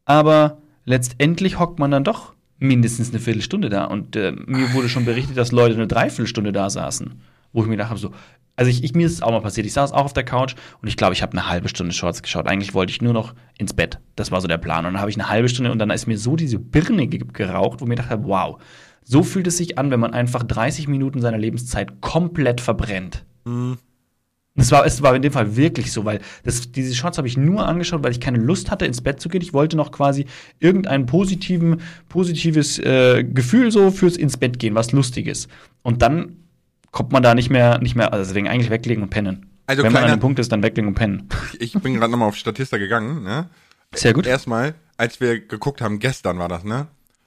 aber 0.04 0.58
letztendlich 0.84 1.58
hockt 1.58 1.78
man 1.78 1.90
dann 1.90 2.04
doch 2.04 2.33
mindestens 2.64 3.11
eine 3.11 3.20
Viertelstunde 3.20 3.68
da. 3.68 3.85
Und 3.85 4.16
äh, 4.16 4.33
mir 4.46 4.72
wurde 4.72 4.88
schon 4.88 5.05
berichtet, 5.05 5.37
dass 5.37 5.53
Leute 5.53 5.74
eine 5.74 5.87
Dreiviertelstunde 5.87 6.53
da 6.53 6.68
saßen. 6.70 7.14
Wo 7.53 7.61
ich 7.62 7.66
mir 7.66 7.74
gedacht 7.77 7.90
habe, 7.90 8.00
so, 8.00 8.11
also 8.57 8.70
ich, 8.70 8.83
ich, 8.83 8.94
mir 8.94 9.07
ist 9.07 9.12
es 9.12 9.22
auch 9.22 9.31
mal 9.31 9.40
passiert. 9.40 9.66
Ich 9.66 9.72
saß 9.72 9.92
auch 9.92 10.05
auf 10.05 10.12
der 10.12 10.24
Couch 10.24 10.55
und 10.83 10.88
ich 10.88 10.96
glaube, 10.96 11.12
ich 11.14 11.22
habe 11.22 11.33
eine 11.33 11.48
halbe 11.48 11.68
Stunde 11.68 11.92
Shorts 11.92 12.22
geschaut. 12.22 12.48
Eigentlich 12.48 12.74
wollte 12.74 12.90
ich 12.92 13.00
nur 13.03 13.12
noch 13.12 13.35
ins 13.59 13.74
Bett. 13.74 13.98
Das 14.16 14.31
war 14.33 14.40
so 14.40 14.48
der 14.48 14.59
Plan. 14.59 14.87
Und 14.87 14.94
dann 14.94 15.00
habe 15.00 15.11
ich 15.11 15.16
eine 15.16 15.29
halbe 15.29 15.48
Stunde 15.48 15.70
und 15.70 15.79
dann 15.79 15.90
ist 15.90 16.07
mir 16.07 16.18
so 16.18 16.35
diese 16.37 16.59
Birne 16.59 17.07
ge- 17.07 17.24
geraucht, 17.33 17.81
wo 17.81 17.85
ich 17.85 17.88
mir 17.88 17.94
gedacht 17.96 18.11
habe, 18.11 18.24
wow, 18.24 18.61
so 19.05 19.22
fühlt 19.22 19.46
es 19.46 19.57
sich 19.59 19.79
an, 19.79 19.90
wenn 19.90 20.00
man 20.00 20.14
einfach 20.14 20.42
30 20.42 20.88
Minuten 20.88 21.20
seiner 21.20 21.38
Lebenszeit 21.38 22.00
komplett 22.00 22.61
verbrennt. 22.61 23.24
Es 24.56 24.70
war, 24.70 24.86
es 24.86 25.02
war 25.02 25.16
in 25.16 25.22
dem 25.22 25.32
Fall 25.32 25.56
wirklich 25.56 25.90
so, 25.90 26.04
weil 26.04 26.20
das, 26.44 26.70
diese 26.70 26.94
Shots 26.94 27.18
habe 27.18 27.26
ich 27.26 27.36
nur 27.36 27.66
angeschaut, 27.66 28.04
weil 28.04 28.12
ich 28.12 28.20
keine 28.20 28.38
Lust 28.38 28.70
hatte, 28.70 28.86
ins 28.86 29.00
Bett 29.00 29.20
zu 29.20 29.28
gehen. 29.28 29.42
Ich 29.42 29.52
wollte 29.52 29.76
noch 29.76 29.90
quasi 29.90 30.26
irgendein 30.60 31.06
positiven, 31.06 31.80
positives 32.08 32.78
äh, 32.78 33.24
Gefühl 33.24 33.72
so 33.72 33.90
fürs 33.90 34.16
ins 34.16 34.36
Bett 34.36 34.60
gehen, 34.60 34.76
was 34.76 34.92
Lustiges. 34.92 35.48
Und 35.82 36.02
dann 36.02 36.36
kommt 36.92 37.10
man 37.10 37.24
da 37.24 37.34
nicht 37.34 37.50
mehr, 37.50 37.78
nicht 37.80 37.96
mehr, 37.96 38.12
also 38.12 38.24
deswegen 38.28 38.48
eigentlich 38.48 38.70
weglegen 38.70 39.02
und 39.02 39.10
pennen. 39.10 39.46
Also 39.66 39.82
Wenn 39.82 39.92
man 39.92 40.02
an 40.02 40.06
kleiner- 40.08 40.16
dem 40.18 40.20
Punkt 40.20 40.38
ist, 40.38 40.52
dann 40.52 40.62
weglegen 40.62 40.88
und 40.88 40.94
pennen. 40.94 41.28
Ich 41.58 41.72
bin 41.72 41.94
gerade 41.94 42.12
nochmal 42.12 42.28
auf 42.28 42.36
Statista 42.36 42.76
gegangen, 42.78 43.24
ne? 43.24 43.48
Sehr 43.92 44.12
gut. 44.12 44.26
Erstmal, 44.26 44.74
als 44.96 45.20
wir 45.20 45.40
geguckt 45.40 45.80
haben, 45.80 45.98
gestern 45.98 46.38
war 46.38 46.48
das, 46.48 46.62
ne? 46.62 46.86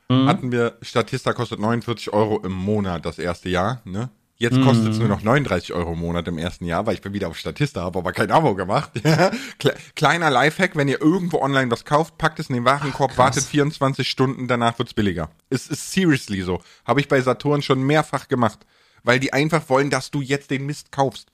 Mhm. 0.10 0.28
Hatten 0.28 0.52
wir, 0.54 0.78
Statista 0.82 1.34
kostet 1.34 1.60
49 1.60 2.14
Euro 2.14 2.40
im 2.46 2.54
Monat 2.54 3.06
das 3.06 3.20
erste 3.20 3.50
Jahr, 3.50 3.82
ne? 3.84 4.10
Jetzt 4.40 4.58
Mhm. 4.58 4.66
kostet 4.66 4.90
es 4.90 5.00
nur 5.00 5.08
noch 5.08 5.24
39 5.24 5.74
Euro 5.74 5.94
im 5.94 6.00
Monat 6.00 6.28
im 6.28 6.38
ersten 6.38 6.66
Jahr, 6.66 6.86
weil 6.86 6.94
ich 6.94 7.02
bin 7.02 7.12
wieder 7.14 7.28
auf 7.28 7.38
Statista, 7.38 7.82
habe 7.82 7.98
aber 8.00 8.12
kein 8.14 8.30
Abo 8.30 8.54
gemacht. 8.54 8.92
Kle- 9.60 9.74
Kleiner 9.96 10.30
Lifehack, 10.30 10.76
wenn 10.76 10.88
ihr 10.88 11.02
irgendwo 11.02 11.40
online 11.42 11.72
was 11.72 11.86
kauft, 11.86 12.20
packt 12.20 12.38
es 12.40 12.48
in 12.50 12.54
den 12.56 12.64
Warenkorb, 12.66 13.10
krass. 13.12 13.18
wartet 13.18 13.44
24 13.46 14.08
Stunden, 14.08 14.48
danach 14.48 14.78
wird's 14.78 14.94
billiger. 14.94 15.32
Es 15.50 15.66
ist 15.68 15.92
seriously 15.92 16.44
so. 16.44 16.62
Habe 16.86 17.00
ich 17.00 17.08
bei 17.08 17.20
Saturn 17.20 17.64
schon 17.64 17.82
mehrfach 17.82 18.28
gemacht, 18.28 18.60
weil 19.04 19.20
die 19.20 19.34
einfach 19.34 19.68
wollen, 19.70 19.90
dass 19.90 20.12
du 20.12 20.22
jetzt 20.22 20.52
den 20.52 20.68
Mist 20.68 20.92
kaufst. 20.92 21.32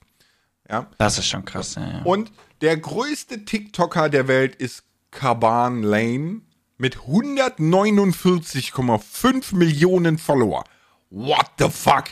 Ja. 0.70 0.88
Das 0.98 1.18
ist 1.18 1.28
schon 1.28 1.44
krass, 1.44 1.76
ja, 1.76 1.82
ja. 1.86 2.02
Und 2.04 2.32
der 2.62 2.78
größte 2.78 3.44
TikToker 3.44 4.08
der 4.08 4.30
Welt 4.30 4.56
ist 4.56 4.84
Kaban 5.12 5.84
Lane 5.84 6.40
mit 6.78 7.00
149,5 7.00 9.56
Millionen 9.56 10.18
Follower. 10.18 10.64
What 11.10 11.48
the 11.60 11.70
fuck? 11.70 12.06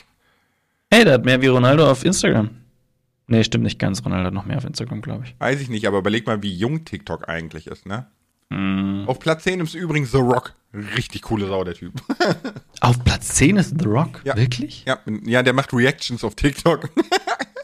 Hey, 0.92 1.06
der 1.06 1.14
hat 1.14 1.24
mehr 1.24 1.40
wie 1.40 1.46
Ronaldo 1.46 1.90
auf 1.90 2.04
Instagram. 2.04 2.50
Nee, 3.26 3.44
stimmt 3.44 3.64
nicht 3.64 3.78
ganz. 3.78 4.04
Ronaldo 4.04 4.26
hat 4.26 4.34
noch 4.34 4.44
mehr 4.44 4.58
auf 4.58 4.66
Instagram, 4.66 5.00
glaube 5.00 5.24
ich. 5.24 5.34
Weiß 5.38 5.58
ich 5.62 5.70
nicht, 5.70 5.86
aber 5.88 5.96
überleg 5.96 6.26
mal, 6.26 6.42
wie 6.42 6.54
jung 6.54 6.84
TikTok 6.84 7.30
eigentlich 7.30 7.66
ist, 7.66 7.86
ne? 7.86 8.08
Auf 9.06 9.18
Platz 9.18 9.44
10 9.44 9.60
ist 9.60 9.74
übrigens 9.74 10.12
The 10.12 10.18
Rock. 10.18 10.52
Richtig 10.74 11.22
coole 11.22 11.46
Sau, 11.46 11.64
der 11.64 11.72
Typ. 11.72 11.94
Auf 12.82 13.02
Platz 13.04 13.28
10 13.36 13.56
ist 13.56 13.80
The 13.80 13.86
Rock? 13.86 14.20
Ja. 14.24 14.36
Wirklich? 14.36 14.84
ja, 14.86 14.98
ja, 15.24 15.42
der 15.42 15.54
macht 15.54 15.72
Reactions 15.72 16.22
auf 16.24 16.34
TikTok. 16.34 16.90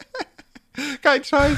Kein 1.03 1.23
Scheiß. 1.23 1.55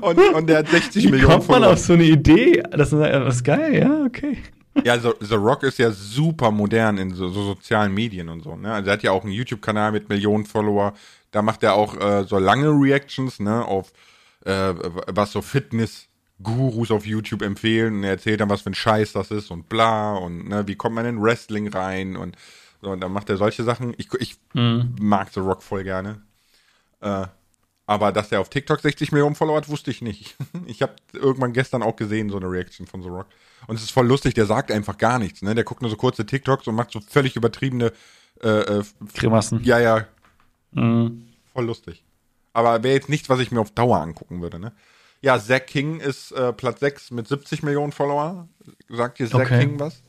Und, 0.00 0.18
und 0.18 0.46
der 0.48 0.58
hat 0.58 0.68
60 0.68 1.04
Wie 1.04 1.10
Millionen 1.12 1.30
kommt 1.34 1.48
man 1.48 1.58
Follower. 1.58 1.72
auf 1.74 1.78
so 1.78 1.92
eine 1.92 2.02
Idee? 2.02 2.60
Das 2.72 2.92
ist, 2.92 2.98
das 3.00 3.36
ist 3.36 3.44
geil, 3.44 3.76
ja, 3.76 4.02
okay. 4.04 4.38
Ja, 4.82 4.98
The, 4.98 5.12
The 5.20 5.34
Rock 5.34 5.62
ist 5.62 5.78
ja 5.78 5.90
super 5.90 6.50
modern 6.50 6.98
in 6.98 7.14
so, 7.14 7.28
so 7.28 7.44
sozialen 7.44 7.94
Medien 7.94 8.28
und 8.28 8.42
so. 8.42 8.56
Ne? 8.56 8.72
Also 8.72 8.88
er 8.88 8.94
hat 8.94 9.02
ja 9.02 9.12
auch 9.12 9.22
einen 9.22 9.32
YouTube-Kanal 9.32 9.92
mit 9.92 10.08
Millionen 10.08 10.46
Follower. 10.46 10.94
Da 11.30 11.42
macht 11.42 11.62
er 11.62 11.74
auch 11.74 11.96
äh, 12.00 12.24
so 12.24 12.38
lange 12.38 12.68
Reactions 12.68 13.40
ne, 13.40 13.64
auf 13.64 13.92
äh, 14.44 14.74
was 15.06 15.32
so 15.32 15.42
Fitness-Gurus 15.42 16.90
auf 16.90 17.06
YouTube 17.06 17.42
empfehlen. 17.42 17.96
Und 17.98 18.04
er 18.04 18.10
erzählt 18.10 18.40
dann, 18.40 18.50
was 18.50 18.62
für 18.62 18.70
ein 18.70 18.74
Scheiß 18.74 19.12
das 19.12 19.30
ist 19.30 19.50
und 19.50 19.68
bla. 19.68 20.14
Und 20.14 20.48
ne, 20.48 20.66
wie 20.66 20.74
kommt 20.74 20.96
man 20.96 21.06
in 21.06 21.22
Wrestling 21.22 21.68
rein 21.68 22.16
und 22.16 22.36
so. 22.82 22.90
Und 22.90 23.00
dann 23.00 23.12
macht 23.12 23.30
er 23.30 23.36
solche 23.36 23.64
Sachen. 23.64 23.94
Ich, 23.96 24.12
ich 24.18 24.36
mag 24.52 25.32
The 25.32 25.40
Rock 25.40 25.62
voll 25.62 25.84
gerne. 25.84 26.20
Äh, 27.00 27.26
aber 27.86 28.12
dass 28.12 28.32
er 28.32 28.40
auf 28.40 28.48
TikTok 28.48 28.80
60 28.80 29.12
Millionen 29.12 29.34
Follower 29.34 29.56
hat, 29.56 29.68
wusste 29.68 29.90
ich 29.90 30.02
nicht. 30.02 30.36
Ich 30.66 30.82
habe 30.82 30.94
irgendwann 31.12 31.52
gestern 31.52 31.82
auch 31.82 31.96
gesehen, 31.96 32.30
so 32.30 32.36
eine 32.36 32.50
Reaction 32.50 32.86
von 32.86 33.02
The 33.02 33.08
Rock. 33.08 33.26
Und 33.66 33.76
es 33.76 33.82
ist 33.82 33.90
voll 33.92 34.06
lustig, 34.06 34.34
der 34.34 34.46
sagt 34.46 34.70
einfach 34.70 34.98
gar 34.98 35.18
nichts. 35.18 35.42
Ne? 35.42 35.54
Der 35.54 35.64
guckt 35.64 35.80
nur 35.82 35.90
so 35.90 35.96
kurze 35.96 36.26
TikToks 36.26 36.66
und 36.66 36.74
macht 36.74 36.90
so 36.92 37.00
völlig 37.00 37.36
übertriebene, 37.36 37.92
äh, 38.42 38.48
äh, 38.48 38.82
Grimassen. 39.14 39.62
ja, 39.64 39.78
ja, 39.78 40.06
Mhm. 40.72 41.28
voll 41.52 41.64
lustig. 41.66 42.02
Aber 42.52 42.82
wäre 42.82 42.94
jetzt 42.94 43.08
nichts, 43.08 43.28
was 43.28 43.40
ich 43.40 43.50
mir 43.50 43.60
auf 43.60 43.70
Dauer 43.70 43.98
angucken 44.00 44.40
würde. 44.42 44.58
Ne? 44.58 44.72
Ja, 45.22 45.38
Zack 45.40 45.66
King 45.68 46.00
ist 46.00 46.32
äh, 46.32 46.52
Platz 46.52 46.80
6 46.80 47.10
mit 47.10 47.26
70 47.28 47.62
Millionen 47.62 47.92
Follower. 47.92 48.48
Sagt 48.88 49.18
dir 49.18 49.28
Zack 49.28 49.46
Okay. 49.46 49.60
King 49.60 49.80
was? 49.80 50.02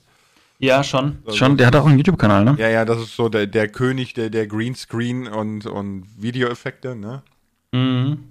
Ja, 0.60 0.84
schon. 0.84 1.20
Also- 1.26 1.38
schon. 1.38 1.58
Der 1.58 1.68
hat 1.68 1.76
auch 1.76 1.86
einen 1.86 1.98
YouTube-Kanal, 1.98 2.44
ne? 2.46 2.56
Ja, 2.58 2.70
ja, 2.70 2.86
das 2.86 3.00
ist 3.02 3.16
so 3.16 3.30
der, 3.30 3.46
der 3.48 3.68
König 3.68 4.14
der, 4.14 4.30
der 4.30 4.48
Greenscreen 4.48 5.28
und, 5.28 5.66
und 5.66 6.06
Videoeffekte, 6.18 6.96
ne? 6.96 7.24
Mhm. 7.72 8.24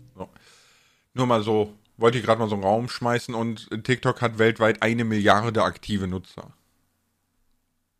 Nur 1.16 1.26
mal 1.26 1.42
so, 1.42 1.72
wollte 1.96 2.18
ich 2.18 2.24
gerade 2.24 2.40
mal 2.40 2.48
so 2.48 2.54
einen 2.54 2.64
Raum 2.64 2.88
schmeißen 2.88 3.34
und 3.34 3.68
TikTok 3.84 4.20
hat 4.20 4.38
weltweit 4.38 4.82
eine 4.82 5.04
Milliarde 5.04 5.62
aktive 5.62 6.06
Nutzer. 6.08 6.52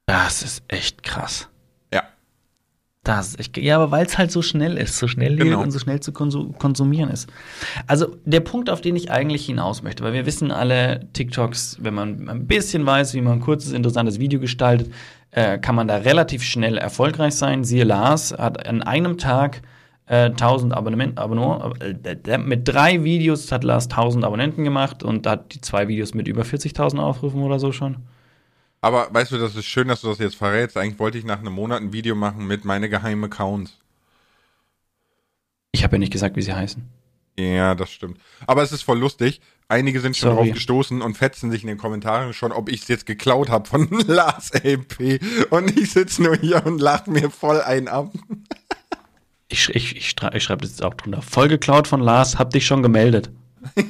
Das 0.07 0.43
ist 0.43 0.63
echt 0.69 1.03
krass. 1.03 1.49
Ja. 1.93 2.03
Das 3.05 3.29
ist 3.29 3.41
echt, 3.41 3.57
ja, 3.57 3.77
aber 3.77 3.91
weil 3.91 4.05
es 4.07 4.19
halt 4.19 4.31
so 4.31 4.43
schnell 4.43 4.77
ist, 4.77 4.99
so 4.99 5.09
schnell 5.09 5.37
Genau. 5.37 5.63
und 5.63 5.71
so 5.71 5.79
schnell 5.79 6.01
zu 6.01 6.13
konsu 6.13 6.53
konsumieren 6.53 7.11
ist. 7.11 7.29
Also 7.87 8.17
der 8.25 8.41
Punkt, 8.41 8.69
auf 8.71 8.81
den 8.81 8.97
ich 8.97 9.11
eigentlich 9.11 9.47
hinaus 9.47 9.83
möchte, 9.83 10.03
weil 10.05 10.13
wir 10.13 10.27
wissen 10.27 10.51
alle, 10.51 11.09
TikToks, 11.13 11.79
wenn 11.81 11.95
man 11.95 12.29
ein 12.29 12.47
bisschen 12.47 12.85
weiß, 12.85 13.15
wie 13.15 13.21
man 13.23 13.35
ein 13.35 13.41
kurzes, 13.41 13.73
interessantes 13.73 14.19
Video 14.19 14.41
gestaltet, 14.41 14.93
äh, 15.31 15.59
kann 15.59 15.75
man 15.75 15.89
da 15.89 15.97
relativ 15.97 16.43
schnell 16.43 16.77
erfolgreich 16.79 17.35
sein. 17.35 17.65
Siehe 17.65 17.85
Lars 17.85 18.33
hat 18.33 18.67
an 18.67 18.83
einem 18.83 19.19
Tag 19.19 19.63
äh, 20.07 20.27
1000 20.27 20.75
Abonnement, 20.75 21.19
Abonnement, 21.19 21.81
äh, 21.81 22.39
mit 22.39 22.69
drei 22.69 23.05
Videos 23.05 23.51
hat 23.53 23.65
Lars 23.65 23.85
1000 23.85 24.25
Abonnenten 24.25 24.65
gemacht 24.65 25.03
und 25.03 25.27
hat 25.27 25.55
die 25.55 25.61
zwei 25.61 25.89
Videos 25.89 26.15
mit 26.15 26.29
über 26.29 26.43
40.000 26.43 26.99
Aufrufen 26.99 27.43
oder 27.43 27.59
so 27.59 27.73
schon. 27.73 27.97
Aber 28.81 29.09
weißt 29.11 29.33
du, 29.33 29.39
das 29.39 29.57
ist 29.57 29.65
schön, 29.65 29.89
dass 29.89 30.03
du 30.03 30.09
das 30.09 30.19
jetzt 30.19 30.37
verrätst. 30.37 30.77
Eigentlich 30.77 30.99
wollte 30.99 31.17
ich 31.17 31.25
nach 31.25 31.39
einem 31.39 31.55
Monat 31.55 31.81
ein 31.81 31.95
Video 31.95 32.15
machen 32.15 32.47
mit 32.47 32.67
meine 32.67 32.91
geheimen 32.91 33.25
Accounts. 33.25 33.79
Ich 35.73 35.83
habe 35.83 35.97
ja 35.97 36.01
nicht 36.01 36.13
gesagt, 36.13 36.37
wie 36.37 36.43
sie 36.43 36.53
heißen. 36.53 36.87
Ja, 37.39 37.75
das 37.75 37.91
stimmt. 37.91 38.19
Aber 38.47 38.63
es 38.63 38.73
ist 38.73 38.83
voll 38.83 38.99
lustig. 38.99 39.41
Einige 39.69 40.01
sind 40.01 40.17
schon 40.17 40.35
Sorry. 40.35 40.49
drauf 40.49 40.55
gestoßen 40.55 41.01
und 41.01 41.17
fetzen 41.17 41.51
sich 41.51 41.63
in 41.63 41.69
den 41.69 41.79
Kommentaren 41.79 42.35
schon, 42.35 42.53
ob 42.53 42.69
ich 42.69 42.83
es 42.83 42.89
jetzt 42.89 43.07
geklaut 43.07 43.49
habe 43.49 43.67
von 43.67 43.89
Lars 44.07 44.51
LP. 44.53 45.21
Und 45.51 45.79
ich 45.79 45.91
sitze 45.91 46.23
nur 46.23 46.37
hier 46.37 46.65
und 46.67 46.79
lach 46.79 47.07
mir 47.07 47.31
voll 47.31 47.61
ein 47.63 47.89
ab. 47.89 48.13
Ich, 49.49 49.69
ich, 49.71 49.97
ich, 49.97 50.15
ich 50.33 50.43
schreibe 50.43 50.63
das 50.63 50.71
jetzt 50.71 50.83
auch 50.83 50.95
drunter. 50.95 51.23
Voll 51.23 51.49
geklaut 51.49 51.87
von 51.87 52.01
Lars, 52.01 52.39
hab 52.39 52.51
dich 52.51 52.67
schon 52.67 52.83
gemeldet. 52.83 53.31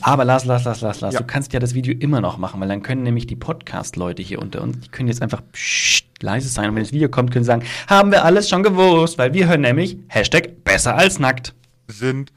Aber 0.00 0.24
Lars, 0.24 0.44
Lars, 0.44 0.64
Lars, 0.64 0.80
Lars, 0.80 1.00
Lars, 1.00 1.14
Ja. 1.14 1.20
du 1.20 1.26
kannst 1.26 1.52
ja 1.52 1.60
das 1.60 1.72
Video 1.74 1.94
immer 1.98 2.20
noch 2.20 2.36
machen, 2.36 2.60
weil 2.60 2.68
dann 2.68 2.82
können 2.82 3.04
nämlich 3.04 3.26
die 3.26 3.36
Podcast-Leute 3.36 4.22
hier 4.22 4.40
unter 4.40 4.60
uns, 4.62 4.80
die 4.80 4.88
können 4.88 5.08
jetzt 5.08 5.22
einfach 5.22 5.40
pssst, 5.52 6.04
leise 6.20 6.48
sein. 6.48 6.68
Und 6.70 6.74
wenn 6.76 6.82
das 6.82 6.92
Video 6.92 7.08
kommt, 7.08 7.30
können 7.30 7.44
sie 7.44 7.48
sagen, 7.48 7.62
haben 7.86 8.10
wir 8.10 8.24
alles 8.24 8.48
schon 8.48 8.62
gewusst, 8.62 9.18
weil 9.18 9.32
wir 9.34 9.46
hören 9.48 9.60
nämlich 9.62 9.96
Hashtag 10.08 10.64
besser 10.64 10.96
als 10.96 11.18
nackt. 11.18 11.54
Sind. 11.86 12.32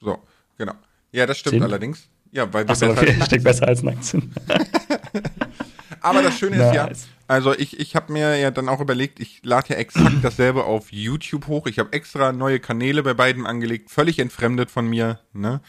So, 0.00 0.18
genau. 0.58 0.74
Ja, 1.10 1.26
das 1.26 1.38
stimmt 1.38 1.54
Sind? 1.54 1.62
allerdings. 1.62 2.08
Ja, 2.32 2.52
weil 2.52 2.66
wir 2.66 2.70
Achso, 2.72 2.86
besser- 2.86 3.00
okay, 3.02 3.12
Hashtag 3.14 3.42
besser 3.42 3.66
als 3.66 3.82
nackt 3.82 4.04
sind. 4.04 4.30
Aber 6.00 6.22
das 6.22 6.38
Schöne 6.38 6.56
ist 6.56 6.74
ja. 6.74 6.88
Also 7.28 7.52
ich, 7.56 7.78
ich 7.80 7.96
habe 7.96 8.12
mir 8.12 8.36
ja 8.38 8.50
dann 8.50 8.68
auch 8.68 8.80
überlegt, 8.80 9.20
ich 9.20 9.40
lade 9.44 9.70
ja 9.70 9.76
exakt 9.76 10.16
dasselbe 10.22 10.64
auf 10.64 10.92
YouTube 10.92 11.46
hoch. 11.46 11.66
Ich 11.66 11.78
habe 11.78 11.92
extra 11.92 12.32
neue 12.32 12.60
Kanäle 12.60 13.02
bei 13.02 13.14
beiden 13.14 13.46
angelegt, 13.46 13.90
völlig 13.90 14.18
entfremdet 14.18 14.70
von 14.70 14.86
mir. 14.86 15.18
Ne? 15.32 15.60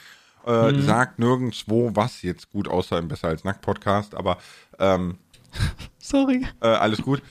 Äh, 0.45 0.71
Mhm. 0.73 0.81
Sagt 0.81 1.17
nirgendwo 1.19 1.91
was 1.95 2.21
jetzt 2.21 2.51
gut, 2.51 2.67
außer 2.67 2.99
im 2.99 3.07
Besser 3.07 3.29
als 3.29 3.43
Nackt 3.43 3.61
Podcast, 3.61 4.13
aber 4.13 4.37
ähm, 4.79 5.17
Sorry. 5.99 6.45
äh, 6.61 6.67
alles 6.67 7.01
gut. 7.01 7.21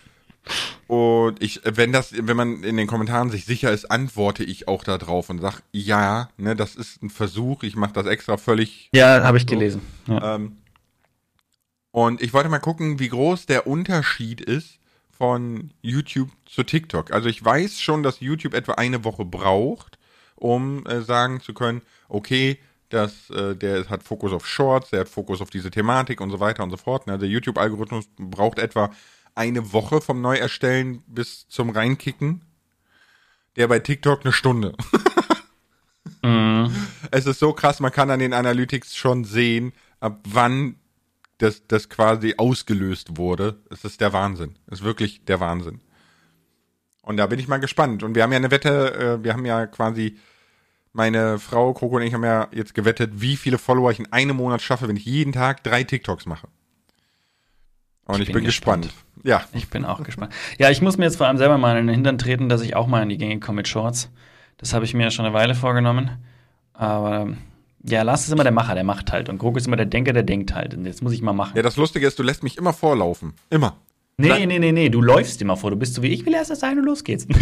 Und 0.86 1.42
ich, 1.42 1.60
wenn 1.64 1.92
das, 1.92 2.12
wenn 2.14 2.36
man 2.36 2.62
in 2.64 2.76
den 2.76 2.86
Kommentaren 2.86 3.30
sich 3.30 3.46
sicher 3.46 3.70
ist, 3.72 3.90
antworte 3.90 4.44
ich 4.44 4.68
auch 4.68 4.84
da 4.84 4.98
drauf 4.98 5.30
und 5.30 5.40
sag, 5.40 5.62
ja, 5.72 6.28
ne, 6.36 6.54
das 6.54 6.76
ist 6.76 7.02
ein 7.02 7.08
Versuch, 7.08 7.62
ich 7.62 7.76
mache 7.76 7.94
das 7.94 8.06
extra 8.06 8.36
völlig 8.36 8.90
Ja, 8.94 9.22
habe 9.24 9.38
ich 9.38 9.46
gelesen. 9.46 9.80
Ja. 10.06 10.34
ähm, 10.34 10.56
und 11.94 12.20
ich 12.20 12.32
wollte 12.32 12.48
mal 12.48 12.58
gucken, 12.58 12.98
wie 12.98 13.08
groß 13.08 13.46
der 13.46 13.68
Unterschied 13.68 14.40
ist 14.40 14.80
von 15.16 15.70
YouTube 15.80 16.28
zu 16.44 16.64
TikTok. 16.64 17.12
Also 17.12 17.28
ich 17.28 17.44
weiß 17.44 17.80
schon, 17.80 18.02
dass 18.02 18.18
YouTube 18.18 18.52
etwa 18.54 18.72
eine 18.72 19.04
Woche 19.04 19.24
braucht, 19.24 19.96
um 20.34 20.84
äh, 20.86 21.02
sagen 21.02 21.40
zu 21.40 21.54
können, 21.54 21.82
okay, 22.08 22.58
das, 22.88 23.30
äh, 23.30 23.54
der 23.54 23.88
hat 23.88 24.02
Fokus 24.02 24.32
auf 24.32 24.44
Shorts, 24.44 24.90
der 24.90 25.02
hat 25.02 25.08
Fokus 25.08 25.40
auf 25.40 25.50
diese 25.50 25.70
Thematik 25.70 26.20
und 26.20 26.32
so 26.32 26.40
weiter 26.40 26.64
und 26.64 26.70
so 26.70 26.76
fort. 26.76 27.06
Ne? 27.06 27.16
Der 27.16 27.28
YouTube-Algorithmus 27.28 28.06
braucht 28.18 28.58
etwa 28.58 28.90
eine 29.36 29.72
Woche 29.72 30.00
vom 30.00 30.20
Neuerstellen 30.20 31.04
bis 31.06 31.46
zum 31.46 31.70
Reinkicken. 31.70 32.42
Der 33.54 33.68
bei 33.68 33.78
TikTok 33.78 34.24
eine 34.24 34.32
Stunde. 34.32 34.74
Mhm. 36.22 36.74
es 37.12 37.26
ist 37.26 37.38
so 37.38 37.52
krass, 37.52 37.78
man 37.78 37.92
kann 37.92 38.10
an 38.10 38.18
den 38.18 38.32
Analytics 38.32 38.96
schon 38.96 39.22
sehen, 39.22 39.72
ab 40.00 40.18
wann 40.24 40.74
das, 41.38 41.66
das 41.66 41.88
quasi 41.88 42.34
ausgelöst 42.38 43.16
wurde. 43.16 43.58
Es 43.70 43.84
ist 43.84 44.00
der 44.00 44.12
Wahnsinn. 44.12 44.56
Es 44.66 44.80
ist 44.80 44.84
wirklich 44.84 45.24
der 45.24 45.40
Wahnsinn. 45.40 45.80
Und 47.02 47.16
da 47.18 47.26
bin 47.26 47.38
ich 47.38 47.48
mal 47.48 47.58
gespannt. 47.58 48.02
Und 48.02 48.14
wir 48.14 48.22
haben 48.22 48.32
ja 48.32 48.38
eine 48.38 48.50
Wette, 48.50 48.94
äh, 48.94 49.24
wir 49.24 49.32
haben 49.32 49.44
ja 49.44 49.66
quasi, 49.66 50.16
meine 50.96 51.40
Frau 51.40 51.72
Coco 51.74 51.96
und 51.96 52.02
ich 52.02 52.14
haben 52.14 52.24
ja 52.24 52.48
jetzt 52.52 52.72
gewettet, 52.74 53.10
wie 53.14 53.36
viele 53.36 53.58
Follower 53.58 53.90
ich 53.90 53.98
in 53.98 54.12
einem 54.12 54.36
Monat 54.36 54.62
schaffe, 54.62 54.86
wenn 54.88 54.96
ich 54.96 55.04
jeden 55.04 55.32
Tag 55.32 55.64
drei 55.64 55.82
TikToks 55.82 56.24
mache. 56.26 56.46
Und 58.06 58.16
ich, 58.16 58.20
Ich 58.22 58.26
bin, 58.28 58.36
bin 58.36 58.44
gespannt. 58.44 58.84
gespannt. 58.84 59.04
Ja, 59.24 59.44
Ich 59.52 59.68
bin 59.70 59.84
auch 59.84 60.02
gespannt. 60.02 60.32
Ja, 60.58 60.70
ich 60.70 60.82
muss 60.82 60.96
mir 60.96 61.04
jetzt 61.06 61.16
vor 61.16 61.26
allem 61.26 61.38
selber 61.38 61.58
mal 61.58 61.76
in 61.78 61.86
den 61.88 61.94
Hintern 61.94 62.18
treten, 62.18 62.48
dass 62.48 62.60
ich 62.60 62.76
auch 62.76 62.86
mal 62.86 63.02
in 63.02 63.08
die 63.08 63.18
Gänge 63.18 63.40
komme 63.40 63.56
mit 63.56 63.68
Shorts. 63.68 64.10
Das 64.58 64.72
habe 64.72 64.84
ich 64.84 64.94
mir 64.94 65.02
ja 65.04 65.10
schon 65.10 65.24
eine 65.24 65.34
Weile 65.34 65.54
vorgenommen. 65.54 66.10
Aber 66.74 67.34
ja, 67.86 68.02
Lars 68.02 68.24
ist 68.24 68.32
immer 68.32 68.44
der 68.44 68.52
Macher, 68.52 68.74
der 68.74 68.84
macht 68.84 69.12
halt. 69.12 69.28
Und 69.28 69.38
Krog 69.38 69.56
ist 69.56 69.66
immer 69.66 69.76
der 69.76 69.86
Denker, 69.86 70.12
der 70.12 70.22
denkt 70.22 70.54
halt. 70.54 70.74
Und 70.74 70.86
jetzt 70.86 71.02
muss 71.02 71.12
ich 71.12 71.22
mal 71.22 71.32
machen. 71.32 71.52
ja, 71.54 71.62
das 71.62 71.76
Lustige 71.76 72.06
ist, 72.06 72.18
du 72.18 72.22
lässt 72.22 72.42
mich 72.42 72.56
immer 72.56 72.72
vorlaufen. 72.72 73.34
Immer. 73.50 73.76
nee, 74.16 74.46
nee, 74.46 74.58
nee, 74.58 74.72
nee, 74.72 74.88
du 74.88 75.02
läufst 75.02 75.42
immer 75.42 75.56
vor. 75.56 75.70
Du 75.70 75.76
bist 75.76 75.94
so 75.94 76.02
wie 76.02 76.08
ich 76.08 76.24
will 76.24 76.34
erst 76.34 76.50
das 76.50 76.60
sein 76.60 76.78
und 76.78 76.84
los 76.84 77.04
geht's. 77.04 77.26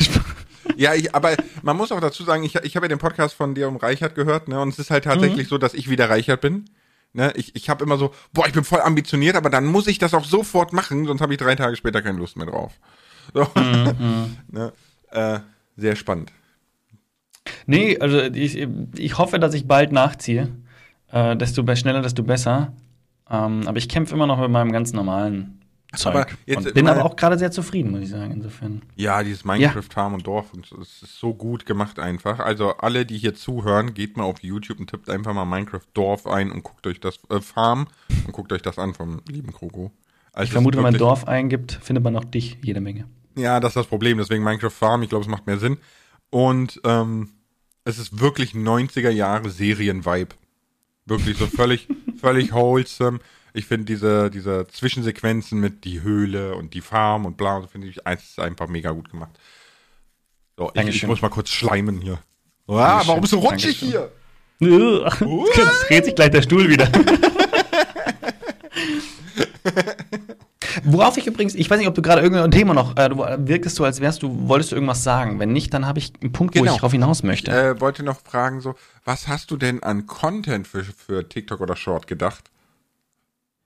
Ja, 0.77 0.95
ich, 0.95 1.15
aber 1.15 1.35
man 1.63 1.77
muss 1.77 1.93
auch 1.93 2.01
dazu 2.01 2.23
sagen, 2.25 2.45
ich, 2.45 2.55
ich 2.55 2.77
habe 2.77 2.87
ja 2.87 2.89
den 2.89 2.99
Podcast 2.99 3.35
von 3.35 3.55
dir 3.55 3.69
um 3.69 3.77
Reichert 3.77 4.15
gehört, 4.15 4.49
ne? 4.49 4.61
Und 4.61 4.71
es 4.71 4.79
ist 4.79 4.91
halt 4.91 5.05
tatsächlich 5.05 5.49
so, 5.49 5.59
dass 5.59 5.75
ich 5.75 5.91
wieder 5.91 6.09
Reichert 6.09 6.41
bin. 6.41 6.67
Ne? 7.13 7.33
Ich, 7.37 7.55
ich 7.55 7.69
habe 7.69 7.85
immer 7.85 7.99
so, 7.99 8.15
boah, 8.33 8.47
ich 8.47 8.53
bin 8.53 8.65
voll 8.65 8.81
ambitioniert, 8.81 9.37
aber 9.37 9.51
dann 9.51 9.67
muss 9.67 9.87
ich 9.87 9.99
das 9.99 10.15
auch 10.15 10.25
sofort 10.25 10.73
machen, 10.73 11.05
sonst 11.07 11.21
habe 11.21 11.35
ich 11.35 11.39
drei 11.39 11.55
Tage 11.57 11.77
später 11.77 12.01
keine 12.01 12.19
Lust 12.19 12.37
mehr 12.37 12.47
drauf. 12.47 12.73
So. 13.35 13.47
ne? 14.49 14.73
äh, 15.11 15.41
sehr 15.77 15.97
spannend. 15.97 16.33
Nee, 17.67 17.99
also 17.99 18.21
ich, 18.21 18.67
ich 18.97 19.19
hoffe, 19.19 19.39
dass 19.39 19.55
ich 19.55 19.67
bald 19.67 19.93
nachziehe. 19.93 20.49
Äh, 21.11 21.37
desto 21.37 21.63
schneller, 21.77 22.03
desto 22.03 22.23
besser. 22.23 22.73
Ähm, 23.31 23.63
aber 23.67 23.79
ich 23.79 23.89
kämpfe 23.89 24.15
immer 24.15 24.27
noch 24.27 24.41
mit 24.41 24.51
meinem 24.51 24.73
ganz 24.73 24.93
normalen 24.93 25.61
Zeug. 25.95 26.15
Aber 26.15 26.27
jetzt 26.47 26.67
und 26.67 26.75
bin 26.75 26.89
aber 26.89 27.05
auch 27.05 27.17
gerade 27.17 27.39
sehr 27.39 27.51
zufrieden, 27.51 27.91
muss 27.91 28.01
ich 28.01 28.09
sagen, 28.09 28.33
insofern. 28.33 28.83
Ja, 28.97 29.23
dieses 29.23 29.45
Minecraft 29.45 29.83
Farm 29.83 30.15
und 30.15 30.27
Dorf, 30.27 30.53
und 30.55 30.71
es 30.73 31.03
ist 31.03 31.19
so 31.19 31.35
gut 31.35 31.67
gemacht 31.67 31.99
einfach. 31.99 32.39
Also 32.39 32.71
alle, 32.79 33.05
die 33.05 33.19
hier 33.19 33.35
zuhören, 33.35 33.93
geht 33.95 34.17
mal 34.17 34.25
auf 34.25 34.43
YouTube 34.43 34.81
und 34.81 34.89
tippt 34.89 35.11
einfach 35.11 35.35
mal 35.35 35.45
Minecraft 35.45 35.81
Dorf 35.93 36.27
ein 36.27 36.51
und 36.51 36.63
guckt 36.63 36.87
euch 36.87 37.01
das 37.01 37.19
äh, 37.31 37.41
Farm 37.41 37.89
und 38.27 38.33
guckt 38.33 38.53
euch 38.53 38.63
das 38.63 38.79
an 38.79 38.95
vom 38.95 39.21
lieben 39.29 39.53
Kroko. 39.53 39.93
Also 40.33 40.45
Ich 40.45 40.53
vermute, 40.53 40.79
wenn 40.79 40.85
man 40.85 40.95
Dorf 40.95 41.29
eingibt, 41.29 41.79
findet 41.83 42.03
man 42.03 42.17
auch 42.17 42.25
dich 42.25 42.59
jede 42.63 42.81
Menge. 42.81 43.05
Ja, 43.37 43.61
das 43.61 43.71
ist 43.71 43.77
das 43.77 43.87
Problem. 43.87 44.19
Deswegen 44.19 44.43
Minecraft 44.45 44.71
Farm. 44.71 45.03
Ich 45.03 45.11
glaube, 45.11 45.25
es 45.25 45.31
macht 45.31 45.47
mehr 45.47 45.59
Sinn. 45.59 45.77
Und 46.33 46.81
ähm, 46.85 47.29
es 47.85 47.99
ist 47.99 48.19
wirklich 48.19 48.53
90er 48.53 49.11
Jahre 49.11 49.51
Serien-Vibe. 49.51 50.35
Wirklich 51.05 51.37
so 51.37 51.47
völlig, 51.47 51.89
völlig 52.21 52.55
wholesome. 52.55 53.19
Ich 53.53 53.67
finde 53.67 53.85
diese, 53.85 54.31
diese 54.31 54.67
Zwischensequenzen 54.67 55.61
mit 55.61 55.85
die 55.85 56.01
Höhle 56.01 56.55
und 56.55 56.73
die 56.73 56.81
Farm 56.81 57.27
und 57.27 57.37
bla, 57.37 57.61
finde 57.67 57.89
ich 57.89 58.07
einfach 58.07 58.67
mega 58.67 58.93
gut 58.93 59.11
gemacht. 59.11 59.39
So, 60.57 60.73
ich, 60.75 60.89
ich 60.89 61.07
muss 61.07 61.21
mal 61.21 61.29
kurz 61.29 61.51
schleimen 61.51 62.01
hier. 62.01 62.19
Ah, 62.67 63.03
warum 63.05 63.27
so 63.27 63.41
rutschig 63.41 63.81
Dankeschön. 63.81 64.09
hier? 64.59 65.11
Jetzt 65.55 65.89
dreht 65.89 66.07
sich 66.07 66.15
gleich 66.15 66.31
der 66.31 66.41
Stuhl 66.41 66.71
wieder. 66.71 66.91
Worauf 70.85 71.17
ich 71.17 71.27
übrigens, 71.27 71.55
ich 71.55 71.69
weiß 71.71 71.79
nicht, 71.79 71.89
ob 71.89 71.95
du 71.95 72.03
gerade 72.03 72.23
irgendein 72.23 72.51
Thema 72.51 72.75
noch, 72.75 72.97
äh, 72.97 73.09
du 73.09 73.19
wirktest 73.19 73.77
so, 73.77 73.85
als 73.85 74.01
wärst 74.01 74.23
du, 74.23 74.49
wolltest 74.49 74.73
du 74.73 74.77
irgendwas 74.77 75.03
sagen. 75.03 75.39
Wenn 75.39 75.53
nicht, 75.53 75.73
dann 75.75 75.87
habe 75.87 75.99
ich 75.99 76.13
einen 76.21 76.33
Punkt, 76.33 76.55
wo 76.57 76.61
Genau. 76.61 76.75
ich 76.75 76.81
drauf 76.81 76.93
hinaus 76.93 77.23
möchte. 77.23 77.51
Äh, 77.51 77.81
wollte 77.81 78.03
noch 78.03 78.21
fragen 78.21 78.61
so, 78.61 78.75
was 79.05 79.29
hast 79.29 79.51
du 79.51 79.57
denn 79.57 79.83
an 79.83 80.07
Content 80.07 80.67
für, 80.69 80.85
für 80.85 81.29
TikTok 81.29 81.61
oder 81.61 81.77
Short 81.77 82.07
gedacht? 82.07 82.45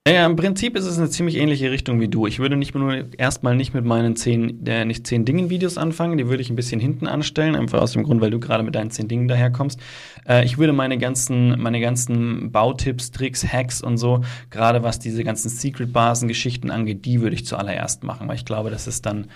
Ja, 0.09 0.25
im 0.25 0.37
Prinzip 0.37 0.77
ist 0.77 0.85
es 0.85 0.99
eine 0.99 1.11
ziemlich 1.11 1.35
ähnliche 1.35 1.73
Richtung 1.73 1.99
wie 1.99 2.07
du. 2.07 2.29
Ich 2.29 2.39
würde 2.39 2.55
nicht 2.55 2.77
nur 2.77 3.07
erstmal 3.19 3.57
nicht 3.57 3.75
mit 3.75 3.85
meinen 3.85 4.15
zehn, 4.15 4.65
äh, 4.65 4.85
nicht 4.85 5.05
zehn 5.05 5.25
Dingen-Videos 5.25 5.79
anfangen, 5.79 6.17
die 6.17 6.29
würde 6.29 6.43
ich 6.43 6.49
ein 6.49 6.55
bisschen 6.55 6.79
hinten 6.79 7.09
anstellen, 7.09 7.57
einfach 7.57 7.81
aus 7.81 7.91
dem 7.91 8.05
Grund, 8.05 8.21
weil 8.21 8.31
du 8.31 8.39
gerade 8.39 8.63
mit 8.63 8.77
deinen 8.77 8.93
zehn 8.93 9.09
Dingen 9.09 9.27
daherkommst. 9.27 9.81
Äh, 10.25 10.45
ich 10.45 10.59
würde 10.59 10.73
meine 10.73 10.97
ganzen, 10.99 11.61
meine 11.61 11.81
ganzen 11.81 12.53
Bautipps, 12.53 13.11
Tricks, 13.11 13.45
Hacks 13.53 13.83
und 13.83 13.99
so, 13.99 14.21
gerade 14.51 14.85
was 14.85 15.01
diese 15.01 15.25
ganzen 15.25 15.49
Secret-Basen-Geschichten 15.49 16.71
angeht, 16.71 17.05
die 17.05 17.21
würde 17.21 17.35
ich 17.35 17.45
zuallererst 17.45 18.05
machen, 18.05 18.29
weil 18.29 18.37
ich 18.37 18.45
glaube, 18.45 18.71
das 18.71 18.87
ist 18.87 19.07
dann 19.07 19.27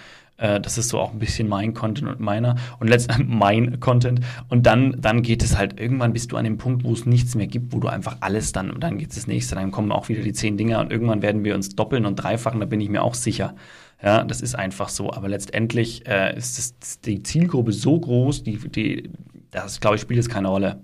Äh, 0.40 0.60
das 0.60 0.78
ist 0.78 0.88
so 0.88 0.98
auch 0.98 1.12
ein 1.12 1.18
bisschen 1.18 1.48
mein 1.48 1.74
Content 1.74 2.08
und 2.08 2.20
meiner 2.20 2.56
und 2.80 2.88
letztendlich 2.88 3.28
mein 3.38 3.78
Content. 3.78 4.20
Und 4.48 4.66
dann, 4.66 4.96
dann 4.98 5.22
geht 5.22 5.42
es 5.42 5.56
halt 5.56 5.78
irgendwann 5.78 6.12
bist 6.12 6.32
du 6.32 6.36
an 6.36 6.44
dem 6.44 6.58
Punkt, 6.58 6.84
wo 6.84 6.92
es 6.92 7.06
nichts 7.06 7.34
mehr 7.34 7.46
gibt, 7.46 7.72
wo 7.72 7.78
du 7.78 7.88
einfach 7.88 8.16
alles 8.20 8.52
dann 8.52 8.70
und 8.70 8.82
dann 8.82 8.98
geht 8.98 9.10
es 9.10 9.16
das 9.16 9.26
nächste, 9.26 9.54
dann 9.54 9.70
kommen 9.70 9.92
auch 9.92 10.08
wieder 10.08 10.22
die 10.22 10.32
zehn 10.32 10.56
Dinger 10.56 10.80
und 10.80 10.90
irgendwann 10.90 11.22
werden 11.22 11.44
wir 11.44 11.54
uns 11.54 11.76
doppeln 11.76 12.06
und 12.06 12.16
dreifachen, 12.16 12.60
da 12.60 12.66
bin 12.66 12.80
ich 12.80 12.88
mir 12.88 13.02
auch 13.02 13.14
sicher. 13.14 13.54
Ja, 14.02 14.24
das 14.24 14.40
ist 14.40 14.54
einfach 14.54 14.88
so. 14.88 15.12
Aber 15.12 15.28
letztendlich 15.28 16.06
äh, 16.06 16.34
ist 16.36 16.56
das, 16.56 17.00
die 17.00 17.22
Zielgruppe 17.22 17.72
so 17.72 18.00
groß, 18.00 18.42
die, 18.44 18.56
die, 18.56 19.10
das, 19.50 19.80
glaube 19.80 19.96
ich, 19.96 20.02
spielt 20.02 20.16
jetzt 20.16 20.30
keine 20.30 20.48
Rolle. 20.48 20.80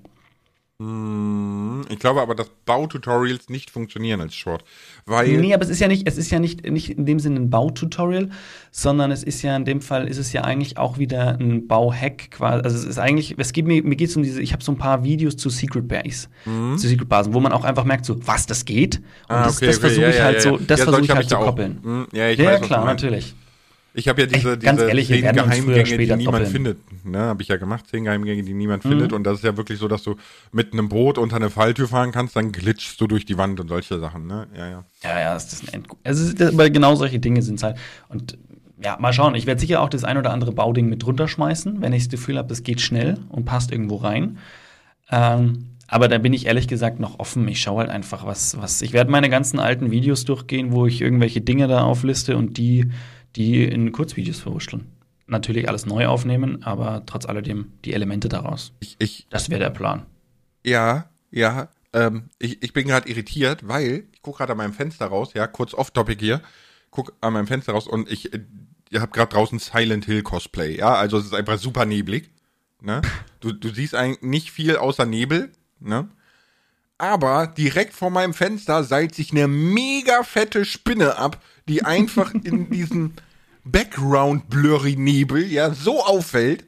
Hm, 0.79 1.87
ich 1.89 1.99
glaube 1.99 2.21
aber, 2.21 2.35
dass 2.35 2.51
Baututorials 2.67 3.49
nicht 3.49 3.71
funktionieren 3.71 4.21
als 4.21 4.35
Short. 4.35 4.63
Weil 5.09 5.39
nee, 5.39 5.55
aber 5.55 5.63
es 5.63 5.69
ist 5.69 5.79
ja 5.79 5.87
nicht, 5.87 6.09
es 6.09 6.19
ist 6.19 6.33
ja 6.33 6.41
nicht, 6.41 6.69
nicht 6.69 6.91
in 6.91 7.07
dem 7.07 7.21
Sinne 7.21 7.37
ein 7.37 7.49
Baututorial, 7.49 8.29
sondern 8.73 9.13
es 9.13 9.23
ist 9.23 9.41
ja 9.43 9.55
in 9.55 9.65
dem 9.65 9.81
Fall 9.81 10.09
ist 10.09 10.19
es 10.19 10.33
ja 10.33 10.43
eigentlich 10.43 10.79
auch 10.79 10.99
wieder 10.99 11.39
ein 11.39 11.69
Bauhack 11.69 12.33
quasi. 12.33 12.65
Also 12.65 12.77
es 12.77 12.85
ist 12.85 12.99
eigentlich, 12.99 13.37
es 13.39 13.53
geht 13.53 13.67
mir, 13.69 13.85
mir 13.85 13.95
geht 13.95 14.09
es 14.09 14.17
um 14.17 14.25
diese, 14.25 14.43
ich 14.43 14.53
habe 14.53 14.65
so 14.65 14.73
ein 14.73 14.79
paar 14.79 15.05
Videos 15.05 15.37
zu 15.37 15.49
Secret 15.49 15.87
Base, 15.87 16.27
mhm. 16.45 16.77
zu 16.77 16.89
Secret 16.89 17.09
Basen, 17.09 17.35
wo 17.35 17.39
man 17.41 17.53
auch 17.53 17.63
einfach 17.63 17.85
merkt, 17.85 18.05
so, 18.05 18.17
was 18.27 18.47
das 18.47 18.65
geht. 18.65 18.97
Und 19.29 19.37
ah, 19.37 19.45
das, 19.45 19.61
das 19.61 19.77
okay. 19.77 19.87
versuche 19.87 20.03
ja, 20.03 20.11
ich 20.11 20.21
halt 20.21 20.35
ja, 20.37 20.41
so, 20.41 20.57
das 20.57 20.83
versuche 20.83 21.05
ich 21.05 21.11
halt 21.11 21.29
zu 21.29 21.37
koppeln. 21.37 21.79
Hm, 21.85 22.07
ja, 22.13 22.29
ich 22.29 22.41
ja, 22.41 22.47
weiß, 22.47 22.63
klar, 22.63 22.85
natürlich. 22.85 23.37
Ich 23.97 24.09
habe 24.09 24.21
ja 24.21 24.27
diese, 24.27 24.53
Ey, 24.53 24.59
diese 24.59 24.89
ehrlich, 24.89 25.07
zehn 25.07 25.23
Geheimgänge, 25.23 25.85
die 25.85 25.97
niemand 25.97 26.27
doppeln. 26.27 26.47
findet. 26.47 26.79
Ne, 27.07 27.19
habe 27.19 27.41
ich 27.41 27.49
ja 27.49 27.57
gemacht, 27.57 27.87
zehn 27.89 28.05
Geheimgänge, 28.05 28.43
die 28.43 28.53
niemand 28.53 28.85
mhm. 28.85 28.91
findet. 28.91 29.13
Und 29.15 29.25
das 29.25 29.39
ist 29.39 29.45
ja 29.45 29.57
wirklich 29.57 29.79
so, 29.79 29.89
dass 29.89 30.03
du 30.03 30.17
mit 30.53 30.75
einem 30.75 30.91
Boot 30.91 31.17
unter 31.17 31.37
eine 31.37 31.49
Falltür 31.49 31.89
fahren 31.89 32.13
kannst, 32.13 32.37
dann 32.37 32.53
glitschst 32.53 33.01
du 33.01 33.07
durch 33.07 33.25
die 33.25 33.39
Wand 33.39 33.59
und 33.59 33.69
solche 33.69 33.99
Sachen. 33.99 34.27
Ne? 34.27 34.49
Ja, 34.55 34.69
ja. 34.69 34.85
Ja, 35.03 35.21
ja, 35.21 35.35
das 35.35 35.51
ist 35.51 35.63
ein 35.63 35.73
Endgut. 35.73 35.99
Also, 36.05 36.31
das, 36.35 36.53
aber 36.53 36.69
genau 36.69 36.95
solche 36.95 37.19
Dinge 37.19 37.41
sind 37.41 37.55
es 37.55 37.63
halt. 37.63 37.79
Und 38.11 38.37
ja, 38.85 38.99
mal 39.01 39.15
schauen. 39.15 39.35
Ich 39.35 39.47
werde 39.47 39.63
sicher 39.63 39.81
auch 39.81 39.89
das 39.89 40.05
ein 40.05 40.19
oder 40.19 40.31
andere 40.31 40.53
Bauding 40.53 40.91
mit 40.91 41.03
drunter 41.03 41.27
schmeißen, 41.27 41.81
wenn 41.81 41.95
ich 41.95 42.05
das 42.05 42.11
Gefühl 42.11 42.37
habe, 42.37 42.49
das 42.49 42.63
geht 42.63 42.83
schnell 42.83 43.17
und 43.31 43.47
passt 43.47 43.73
irgendwo 43.73 43.97
rein. 43.97 44.37
Ähm, 45.11 45.77
aber 45.89 46.09
da 46.09 46.19
bin 46.19 46.35
ich 46.35 46.47
ehrlich 46.47 46.69
gesagt 46.69 47.01
noch 47.01 47.19
offen. 47.19 47.49
Ich 47.49 47.61
schaue 47.61 47.81
halt 47.81 47.91
einfach, 47.91 48.27
was, 48.27 48.61
was. 48.61 48.83
Ich 48.83 48.93
werde 48.93 49.11
meine 49.11 49.31
ganzen 49.31 49.59
alten 49.59 49.91
Videos 49.91 50.27
durchgehen, 50.27 50.73
wo 50.73 50.85
ich 50.87 51.01
irgendwelche 51.01 51.41
Dinge 51.41 51.69
da 51.69 51.83
aufliste 51.83 52.37
und 52.37 52.59
die 52.59 52.91
die 53.37 53.65
in 53.65 53.93
Kurzvideos 53.93 54.41
verwurschteln. 54.41 54.87
Natürlich 55.27 55.69
alles 55.69 55.87
neu 55.87 56.07
aufnehmen, 56.07 56.63
aber 56.63 57.05
trotz 57.05 57.27
alledem 57.27 57.73
die 57.85 57.93
Elemente 57.93 58.29
daraus. 58.29 58.73
Ich, 58.81 58.97
ich, 58.99 59.27
das 59.29 59.51
wäre 59.51 59.61
der 59.61 59.71
Plan. 59.71 60.07
Ja, 60.65 61.11
ja. 61.31 61.69
Ähm, 61.93 62.31
ich, 62.39 62.63
ich 62.63 62.73
bin 62.73 62.87
gerade 62.87 63.09
irritiert, 63.09 63.67
weil 63.67 64.05
ich 64.13 64.23
gucke 64.23 64.39
gerade 64.39 64.53
an 64.53 64.59
meinem 64.59 64.73
Fenster 64.73 65.07
raus, 65.07 65.31
ja, 65.35 65.47
kurz 65.47 65.75
off-topic 65.75 66.21
hier, 66.21 66.43
gucke 66.91 67.13
an 67.21 67.33
meinem 67.33 67.47
Fenster 67.47 67.73
raus 67.73 67.87
und 67.87 68.11
ich, 68.11 68.31
ihr 68.91 69.01
habt 69.01 69.13
gerade 69.15 69.33
draußen 69.33 69.59
Silent 69.59 70.05
Hill 70.05 70.23
Cosplay, 70.23 70.77
ja, 70.77 70.95
also 70.95 71.19
es 71.19 71.27
ist 71.27 71.35
einfach 71.35 71.59
super 71.59 71.87
neblig, 71.87 72.31
ne? 72.81 73.03
Du, 73.41 73.53
du 73.53 73.69
siehst 73.69 73.95
eigentlich 73.95 74.23
nicht 74.23 74.51
viel 74.51 74.77
außer 74.77 75.07
Nebel, 75.07 75.51
ne? 75.81 76.09
Aber 76.99 77.47
direkt 77.47 77.93
vor 77.93 78.11
meinem 78.11 78.35
Fenster 78.35 78.83
seilt 78.83 79.15
sich 79.15 79.33
eine 79.33 79.49
mega 79.49 80.23
fette 80.23 80.65
Spinne 80.65 81.17
ab, 81.19 81.43
die 81.69 81.85
einfach 81.85 82.35
in 82.35 82.71
diesen 82.71 83.15
Background-Blurry-Nebel 83.65 85.51
ja 85.51 85.73
so 85.73 86.05
auffällt. 86.05 86.65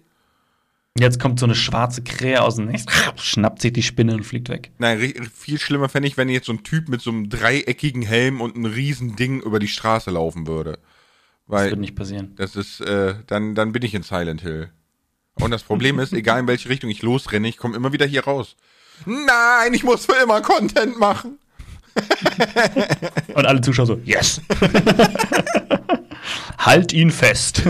Jetzt 0.98 1.20
kommt 1.20 1.38
so 1.38 1.46
eine 1.46 1.54
schwarze 1.54 2.02
Krähe 2.02 2.42
aus 2.42 2.56
dem 2.56 2.66
Nest, 2.66 2.90
schnappt 3.16 3.62
sich 3.62 3.72
die 3.72 3.84
Spinne 3.84 4.14
und 4.14 4.24
fliegt 4.24 4.48
weg. 4.48 4.72
Nein, 4.78 4.98
viel 5.32 5.61
schlimmer 5.61 5.88
fände 5.88 6.08
ich, 6.08 6.16
wenn 6.16 6.28
jetzt 6.28 6.46
so 6.46 6.52
ein 6.52 6.64
Typ 6.64 6.88
mit 6.88 7.00
so 7.00 7.11
einem 7.11 7.28
dreieckigen 7.28 8.02
Helm 8.02 8.40
und 8.40 8.56
einem 8.56 8.64
riesen 8.66 9.14
Ding 9.14 9.40
über 9.40 9.61
die 9.61 9.68
Straße 9.68 10.11
laufen 10.11 10.48
würde. 10.48 10.80
Weil 11.46 11.64
das 11.64 11.70
wird 11.70 11.80
nicht 11.80 11.94
passieren. 11.94 12.34
Das 12.37 12.56
ist, 12.56 12.80
äh, 12.80 13.14
dann, 13.26 13.54
dann 13.54 13.72
bin 13.72 13.82
ich 13.82 13.94
in 13.94 14.02
Silent 14.02 14.42
Hill. 14.42 14.70
Und 15.34 15.52
das 15.52 15.62
Problem 15.62 16.00
ist, 16.00 16.12
egal 16.12 16.40
in 16.40 16.48
welche 16.48 16.68
Richtung 16.68 16.90
ich 16.90 17.02
losrenne, 17.02 17.48
ich 17.48 17.58
komme 17.58 17.76
immer 17.76 17.92
wieder 17.92 18.06
hier 18.06 18.24
raus. 18.24 18.56
Nein, 19.06 19.72
ich 19.72 19.84
muss 19.84 20.06
für 20.06 20.20
immer 20.20 20.40
Content 20.42 20.98
machen. 20.98 21.38
Und 23.34 23.46
alle 23.46 23.61
Zuschauer 23.61 23.87
so, 23.87 24.00
yes. 24.04 24.40
halt 26.58 26.92
ihn 26.92 27.11
fest. 27.11 27.62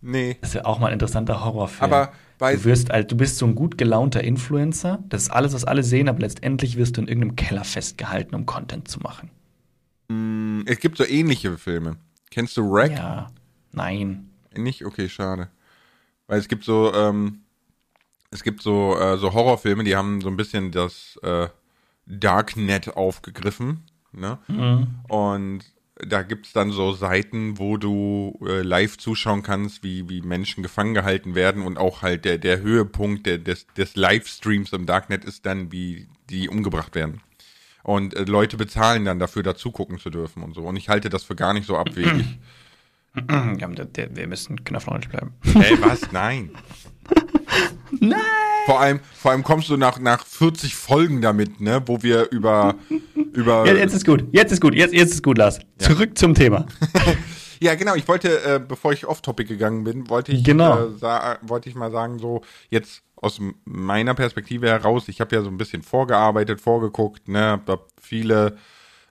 Nee. 0.00 0.36
Das 0.40 0.50
ist 0.50 0.54
ja 0.54 0.64
auch 0.64 0.78
mal 0.78 0.88
ein 0.88 0.92
interessanter 0.92 1.44
Horrorfilm. 1.44 1.92
Aber 1.92 2.12
du, 2.38 2.64
wirst, 2.64 2.90
halt, 2.90 3.10
du 3.10 3.16
bist 3.16 3.38
so 3.38 3.46
ein 3.46 3.54
gut 3.54 3.78
gelaunter 3.78 4.22
Influencer. 4.22 5.02
Das 5.08 5.22
ist 5.22 5.30
alles, 5.30 5.52
was 5.52 5.64
alle 5.64 5.82
sehen, 5.82 6.08
aber 6.08 6.20
letztendlich 6.20 6.76
wirst 6.76 6.96
du 6.96 7.00
in 7.00 7.08
irgendeinem 7.08 7.36
Keller 7.36 7.64
festgehalten, 7.64 8.34
um 8.34 8.46
Content 8.46 8.88
zu 8.88 9.00
machen. 9.00 9.30
Mm, 10.08 10.60
es 10.66 10.78
gibt 10.78 10.98
so 10.98 11.04
ähnliche 11.04 11.58
Filme. 11.58 11.96
Kennst 12.30 12.56
du 12.56 12.70
Wreck? 12.70 12.92
Ja. 12.92 13.28
Nein. 13.72 14.30
Nicht? 14.56 14.84
Okay, 14.84 15.08
schade. 15.08 15.48
Weil 16.26 16.38
es 16.38 16.48
gibt 16.48 16.64
so, 16.64 16.92
ähm, 16.94 17.40
es 18.30 18.42
gibt 18.42 18.62
so, 18.62 18.96
äh, 18.98 19.16
so 19.18 19.32
Horrorfilme, 19.32 19.84
die 19.84 19.96
haben 19.96 20.20
so 20.20 20.28
ein 20.28 20.36
bisschen 20.36 20.70
das 20.70 21.18
äh, 21.22 21.48
Darknet 22.06 22.96
aufgegriffen. 22.96 23.84
Ne? 24.12 24.38
Mhm. 24.48 25.00
Und 25.08 25.64
da 25.96 26.22
gibt 26.22 26.46
es 26.46 26.52
dann 26.52 26.72
so 26.72 26.92
Seiten, 26.92 27.58
wo 27.58 27.76
du 27.76 28.38
äh, 28.46 28.62
live 28.62 28.98
zuschauen 28.98 29.42
kannst, 29.42 29.82
wie, 29.82 30.08
wie 30.08 30.20
Menschen 30.20 30.62
gefangen 30.62 30.94
gehalten 30.94 31.34
werden 31.34 31.62
und 31.62 31.78
auch 31.78 32.02
halt 32.02 32.24
der, 32.24 32.38
der 32.38 32.60
Höhepunkt 32.60 33.26
der, 33.26 33.38
des, 33.38 33.66
des 33.76 33.96
Livestreams 33.96 34.72
im 34.72 34.86
Darknet 34.86 35.24
ist 35.24 35.46
dann, 35.46 35.72
wie 35.72 36.08
die 36.28 36.48
umgebracht 36.48 36.94
werden. 36.94 37.22
Und 37.82 38.14
äh, 38.14 38.24
Leute 38.24 38.56
bezahlen 38.56 39.04
dann 39.04 39.18
dafür, 39.18 39.42
dazu 39.42 39.70
gucken 39.70 39.98
zu 39.98 40.10
dürfen 40.10 40.42
und 40.42 40.54
so. 40.54 40.62
Und 40.62 40.76
ich 40.76 40.88
halte 40.88 41.08
das 41.08 41.24
für 41.24 41.36
gar 41.36 41.54
nicht 41.54 41.66
so 41.66 41.76
abwegig. 41.76 42.38
Ja, 43.30 43.70
wir 43.70 44.26
müssen 44.26 44.62
knopfneutral 44.62 45.30
bleiben. 45.42 45.64
Ey, 45.64 45.80
was? 45.80 46.12
Nein. 46.12 46.50
Nein! 48.00 48.20
Vor 48.66 48.80
allem, 48.80 49.00
vor 49.14 49.30
allem 49.30 49.44
kommst 49.44 49.68
du 49.68 49.76
nach, 49.76 50.00
nach 50.00 50.26
40 50.26 50.74
Folgen 50.74 51.22
damit, 51.22 51.60
ne, 51.60 51.82
wo 51.86 52.02
wir 52.02 52.30
über. 52.32 52.74
über 53.32 53.64
ja, 53.64 53.74
jetzt 53.74 53.94
ist 53.94 54.04
gut, 54.04 54.24
jetzt 54.32 54.50
ist 54.50 54.60
gut, 54.60 54.74
jetzt, 54.74 54.92
jetzt 54.92 55.12
ist 55.12 55.22
gut, 55.22 55.38
Lars. 55.38 55.60
Ja. 55.80 55.88
Zurück 55.88 56.18
zum 56.18 56.34
Thema. 56.34 56.66
ja, 57.60 57.76
genau, 57.76 57.94
ich 57.94 58.08
wollte, 58.08 58.42
äh, 58.42 58.58
bevor 58.58 58.92
ich 58.92 59.06
off-topic 59.06 59.48
gegangen 59.48 59.84
bin, 59.84 60.10
wollte 60.10 60.32
ich, 60.32 60.42
genau. 60.42 60.88
äh, 60.88 61.36
wollte 61.42 61.68
ich 61.68 61.76
mal 61.76 61.92
sagen, 61.92 62.18
so, 62.18 62.42
jetzt 62.68 63.02
aus 63.14 63.40
meiner 63.64 64.14
Perspektive 64.14 64.68
heraus, 64.68 65.08
ich 65.08 65.20
habe 65.20 65.34
ja 65.34 65.42
so 65.42 65.48
ein 65.48 65.58
bisschen 65.58 65.82
vorgearbeitet, 65.82 66.60
vorgeguckt, 66.60 67.28
ne, 67.28 67.60
hab 67.66 67.88
viele 68.00 68.56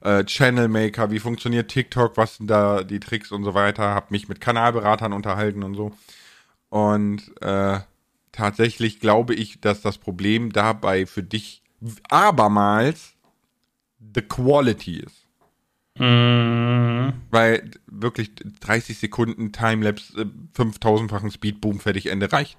äh, 0.02 0.24
Channel 0.26 0.67
Maker, 0.67 1.12
wie 1.12 1.19
funktioniert 1.19 1.69
TikTok, 1.69 2.17
was 2.17 2.38
sind 2.38 2.48
da 2.48 2.84
die 2.84 3.00
Tricks 3.00 3.32
und 3.32 3.43
so 3.43 3.54
weiter, 3.54 3.84
habe 3.84 4.08
mich 4.10 4.28
mit 4.28 4.41
Kanalberatern 4.41 5.13
unterhalten 5.13 5.63
und 5.63 5.76
so. 5.76 5.93
Und 6.69 7.21
äh, 7.41 7.80
tatsächlich 8.36 9.00
glaube 9.00 9.34
ich, 9.34 9.62
dass 9.62 9.82
das 9.82 9.98
Problem 9.98 10.52
dabei 10.52 11.06
für 11.06 11.24
dich 11.24 11.62
abermals 12.10 13.15
the 14.13 14.21
quality 14.21 15.00
ist. 15.00 15.26
Mm. 15.98 17.13
Weil 17.32 17.71
wirklich 17.88 18.32
30 18.60 18.98
Sekunden 18.98 19.52
Timelapse, 19.52 20.21
äh, 20.21 20.26
5000-fachen 20.58 21.32
Speedboom, 21.32 21.80
fertig, 21.80 22.08
Ende 22.08 22.32
reicht. 22.32 22.58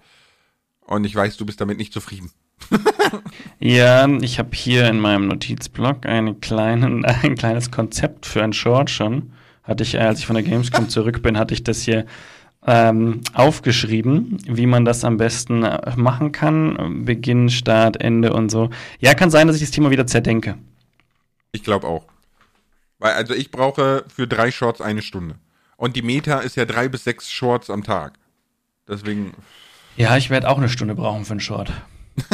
Und 0.86 1.04
ich 1.04 1.14
weiß, 1.14 1.36
du 1.36 1.44
bist 1.44 1.60
damit 1.60 1.78
nicht 1.78 1.92
zufrieden. 1.92 2.30
ja, 3.58 4.08
ich 4.08 4.38
habe 4.38 4.50
hier 4.54 4.88
in 4.88 4.98
meinem 4.98 5.28
Notizblock 5.28 6.06
eine 6.06 6.34
kleinen, 6.34 7.04
ein 7.04 7.34
kleines 7.34 7.70
Konzept 7.70 8.24
für 8.24 8.42
ein 8.42 8.54
Short 8.54 8.88
schon. 8.88 9.32
Hatte 9.62 9.82
ich, 9.82 9.98
als 9.98 10.20
ich 10.20 10.26
von 10.26 10.36
der 10.36 10.44
Gamescom 10.44 10.88
zurück 10.88 11.22
bin, 11.22 11.36
hatte 11.36 11.52
ich 11.52 11.64
das 11.64 11.82
hier 11.82 12.06
ähm, 12.66 13.20
aufgeschrieben, 13.32 14.38
wie 14.46 14.66
man 14.66 14.84
das 14.84 15.04
am 15.04 15.16
besten 15.16 15.62
äh, 15.62 15.94
machen 15.96 16.32
kann. 16.32 17.04
Beginn, 17.04 17.48
Start, 17.48 18.00
Ende 18.00 18.32
und 18.32 18.50
so. 18.50 18.70
Ja, 18.98 19.14
kann 19.14 19.30
sein, 19.30 19.46
dass 19.46 19.56
ich 19.56 19.62
das 19.62 19.70
Thema 19.70 19.90
wieder 19.90 20.06
zerdenke. 20.06 20.58
Ich 21.52 21.62
glaube 21.62 21.86
auch. 21.86 22.04
Weil, 22.98 23.12
also 23.12 23.34
ich 23.34 23.50
brauche 23.50 24.04
für 24.08 24.26
drei 24.26 24.50
Shorts 24.50 24.80
eine 24.80 25.02
Stunde. 25.02 25.36
Und 25.76 25.94
die 25.94 26.02
Meta 26.02 26.40
ist 26.40 26.56
ja 26.56 26.64
drei 26.64 26.88
bis 26.88 27.04
sechs 27.04 27.30
Shorts 27.30 27.70
am 27.70 27.84
Tag. 27.84 28.14
Deswegen. 28.88 29.32
Ja, 29.96 30.16
ich 30.16 30.30
werde 30.30 30.48
auch 30.48 30.58
eine 30.58 30.68
Stunde 30.68 30.94
brauchen 30.94 31.24
für 31.24 31.32
einen 31.32 31.40
Short. 31.40 31.72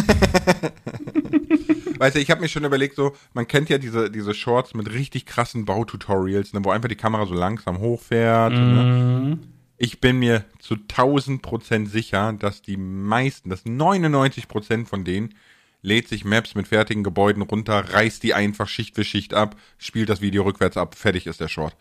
weißt 1.99 2.16
du, 2.16 2.20
ich 2.20 2.30
habe 2.30 2.41
mir 2.41 2.49
schon 2.49 2.64
überlegt, 2.64 2.97
so, 2.97 3.14
man 3.33 3.47
kennt 3.47 3.68
ja 3.68 3.78
diese, 3.78 4.11
diese 4.11 4.33
Shorts 4.35 4.74
mit 4.74 4.91
richtig 4.93 5.26
krassen 5.26 5.64
Baututorials, 5.64 6.53
ne, 6.53 6.64
wo 6.64 6.70
einfach 6.70 6.89
die 6.89 6.97
Kamera 6.97 7.26
so 7.26 7.35
langsam 7.35 7.78
hochfährt. 7.78 8.53
Mm. 8.53 8.57
Ne? 8.57 9.39
Ich 9.85 10.01
bin 10.01 10.20
mir 10.20 10.45
zu 10.61 10.74
1000 10.74 11.43
Prozent 11.43 11.91
sicher, 11.91 12.33
dass 12.35 12.62
die 12.62 12.76
meisten, 12.76 13.51
dass 13.51 13.64
99 13.64 14.47
Prozent 14.47 14.89
von 14.89 15.05
denen 15.05 15.35
lädt 15.80 16.07
sich 16.07 16.24
Maps 16.24 16.55
mit 16.55 16.68
fertigen 16.68 17.03
Gebäuden 17.03 17.43
runter, 17.43 17.93
reißt 17.93 18.22
die 18.22 18.33
einfach 18.33 18.68
Schicht 18.68 18.95
für 18.95 19.03
Schicht 19.03 19.35
ab, 19.35 19.57
spielt 19.78 20.09
das 20.09 20.20
Video 20.20 20.45
rückwärts 20.45 20.76
ab, 20.76 20.95
fertig 20.95 21.26
ist 21.26 21.41
der 21.41 21.49
Short. 21.49 21.76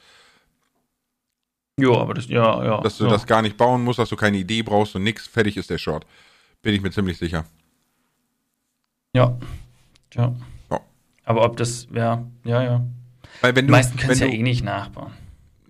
Ja, 1.79 1.91
aber 1.91 2.15
das, 2.15 2.27
ja, 2.27 2.65
ja. 2.65 2.81
Dass 2.81 2.97
du 2.97 3.03
ja. 3.03 3.11
das 3.11 3.27
gar 3.27 3.43
nicht 3.43 3.55
bauen 3.55 3.83
musst, 3.83 3.99
dass 3.99 4.09
du 4.09 4.15
keine 4.15 4.37
Idee 4.37 4.63
brauchst 4.63 4.95
und 4.95 5.03
nix, 5.03 5.27
fertig 5.27 5.55
ist 5.55 5.69
der 5.69 5.77
Short. 5.77 6.07
Bin 6.63 6.73
ich 6.73 6.81
mir 6.81 6.89
ziemlich 6.89 7.19
sicher. 7.19 7.45
Ja. 9.13 9.37
Ja. 10.15 10.33
ja. 10.71 10.79
Aber 11.23 11.45
ob 11.45 11.55
das, 11.57 11.87
ja, 11.93 12.25
ja, 12.45 12.63
ja. 12.63 12.83
Weil 13.41 13.55
wenn 13.55 13.67
du, 13.67 13.73
die 13.73 13.73
meisten 13.73 13.95
können 13.99 14.13
es 14.13 14.19
ja 14.21 14.25
eh 14.25 14.41
nicht 14.41 14.63
nachbauen. 14.63 15.20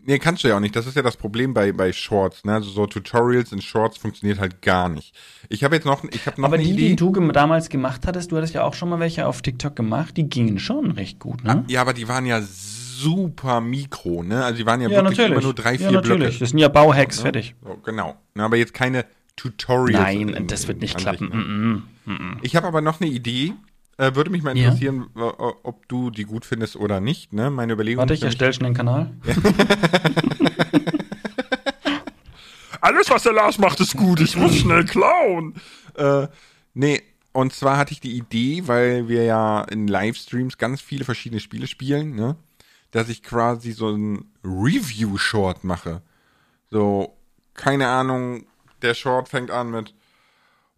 Nee, 0.04 0.18
kannst 0.20 0.44
du 0.44 0.48
ja 0.48 0.56
auch 0.56 0.60
nicht. 0.60 0.76
Das 0.76 0.88
ist 0.88 0.96
ja 0.96 1.02
das 1.02 1.16
Problem 1.16 1.54
bei, 1.54 1.72
bei 1.72 1.94
Shorts. 1.94 2.44
Ne? 2.44 2.54
Also 2.54 2.70
so 2.72 2.86
Tutorials 2.88 3.52
in 3.52 3.62
Shorts 3.62 3.98
funktioniert 3.98 4.40
halt 4.40 4.62
gar 4.62 4.90
nicht. 4.90 5.14
Ich 5.50 5.64
habe 5.64 5.76
jetzt 5.76 5.86
noch, 5.86 6.04
ich 6.06 6.26
hab 6.26 6.38
noch 6.38 6.48
Aber 6.48 6.58
die, 6.58 6.72
Idee. 6.72 6.90
die 6.90 6.96
du 6.96 7.12
damals 7.32 7.70
gemacht 7.70 8.08
hattest, 8.08 8.32
du 8.32 8.38
hattest 8.38 8.54
ja 8.56 8.64
auch 8.64 8.74
schon 8.74 8.90
mal 8.90 9.00
welche 9.00 9.28
auf 9.28 9.42
TikTok 9.42 9.76
gemacht, 9.76 10.18
die 10.18 10.28
gingen 10.30 10.58
schon 10.60 10.92
recht 10.92 11.20
gut, 11.20 11.44
ne? 11.44 11.64
ja, 11.68 11.82
aber 11.82 11.94
die 11.94 12.08
waren 12.08 12.26
ja 12.26 12.42
super 12.42 13.62
mikro, 13.62 14.24
ne? 14.24 14.44
Also 14.44 14.58
die 14.58 14.66
waren 14.66 14.82
ja, 14.82 14.90
wirklich 14.90 15.20
immer 15.20 15.42
nur 15.42 15.54
drei, 15.54 15.78
vier 15.78 15.88
ja, 15.88 15.92
natürlich. 15.92 16.20
Blöcke. 16.20 16.40
Das 16.40 16.50
sind 16.50 16.60
ja 16.60 16.68
Bauhacks, 16.68 17.18
Ne? 17.18 17.22
fertig. 17.24 17.56
So, 17.64 17.78
genau. 17.84 18.16
Ne, 18.36 18.44
aber 18.44 18.58
jetzt 18.58 18.74
keine 18.74 19.06
Tutorials. 19.36 20.00
Nein, 20.02 20.30
in- 20.30 20.48
das 20.48 20.68
wird 20.68 20.82
nicht 20.82 20.98
klappen. 20.98 21.28
Sich, 21.28 21.36
ne? 21.36 21.44
Mm 21.44 21.84
-mm. 22.06 22.12
Mm 22.12 22.14
-mm. 22.14 22.38
Ich 22.42 22.56
habe 22.56 22.68
aber 22.68 22.82
noch 22.82 23.02
eine 23.02 23.10
Idee. 23.10 23.54
Äh, 24.02 24.16
würde 24.16 24.32
mich 24.32 24.42
mal 24.42 24.58
Ja. 24.58 24.66
interessieren, 24.66 25.06
wa- 25.14 25.54
ob 25.62 25.88
du 25.88 26.10
die 26.10 26.24
gut 26.24 26.44
findest 26.44 26.76
oder 26.76 27.00
nicht. 27.00 27.34
Ne? 27.34 27.52
Meine 27.52 27.74
Überlegung 27.74 28.00
Warte, 28.00 28.16
ich 28.16 28.24
erstelle 28.24 28.52
schon 28.52 28.64
den 28.64 28.74
Kanal. 28.74 29.12
Alles, 32.82 33.10
was 33.12 33.22
der 33.24 33.34
Lars 33.34 33.60
macht, 33.60 33.80
ist 33.80 33.96
gut. 33.96 34.20
Ich 34.22 34.36
muss 34.36 34.56
schnell 34.56 34.86
klauen. 34.86 35.54
Äh, 35.96 36.28
nee, 36.74 37.04
und 37.32 37.54
zwar 37.54 37.78
hatte 37.78 37.94
ich 37.94 38.00
die 38.00 38.18
Idee, 38.18 38.64
weil 38.66 39.08
wir 39.08 39.24
ja 39.24 39.62
in 39.66 39.88
Livestreams 39.88 40.58
ganz 40.58 40.82
viele 40.82 41.06
verschiedene 41.06 41.40
Spiele 41.40 41.68
spielen, 41.68 42.16
ne? 42.16 42.36
dass 42.90 43.08
ich 43.08 43.22
quasi 43.24 43.72
so 43.72 43.90
ein 43.92 44.26
Review-Short 44.44 45.64
mache. 45.64 46.02
So, 46.72 47.16
keine 47.54 47.88
Ahnung, 47.88 48.46
der 48.82 48.96
Short 48.96 49.30
fängt 49.30 49.52
an 49.52 49.70
mit 49.72 49.94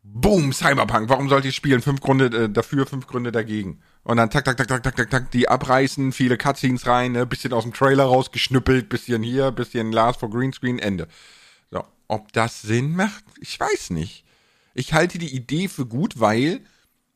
Boom, 0.05 0.51
Cyberpunk, 0.51 1.07
warum 1.07 1.29
sollte 1.29 1.47
ich 1.47 1.55
spielen? 1.55 1.81
Fünf 1.81 2.01
Gründe 2.01 2.25
äh, 2.25 2.49
dafür, 2.49 2.85
fünf 2.85 3.07
Gründe 3.07 3.31
dagegen. 3.31 3.79
Und 4.03 4.17
dann 4.17 4.29
tak, 4.29 4.43
tak, 4.43 4.57
tak, 4.57 4.67
tak, 4.67 4.83
tak, 4.83 4.97
tak, 4.97 5.09
tak, 5.09 5.31
die 5.31 5.47
abreißen, 5.47 6.11
viele 6.11 6.37
Cutscenes 6.37 6.85
rein, 6.87 7.13
ne? 7.13 7.25
bisschen 7.25 7.53
aus 7.53 7.63
dem 7.63 7.73
Trailer 7.73 8.03
rausgeschnüppelt, 8.03 8.89
bisschen 8.89 9.23
hier, 9.23 9.51
bisschen 9.51 9.93
Last 9.93 10.19
for 10.19 10.29
Greenscreen, 10.29 10.77
Ende. 10.77 11.07
So, 11.71 11.85
ob 12.09 12.33
das 12.33 12.61
Sinn 12.61 12.97
macht, 12.97 13.23
ich 13.39 13.57
weiß 13.57 13.91
nicht. 13.91 14.25
Ich 14.73 14.93
halte 14.93 15.19
die 15.19 15.33
Idee 15.33 15.69
für 15.69 15.85
gut, 15.85 16.19
weil 16.19 16.59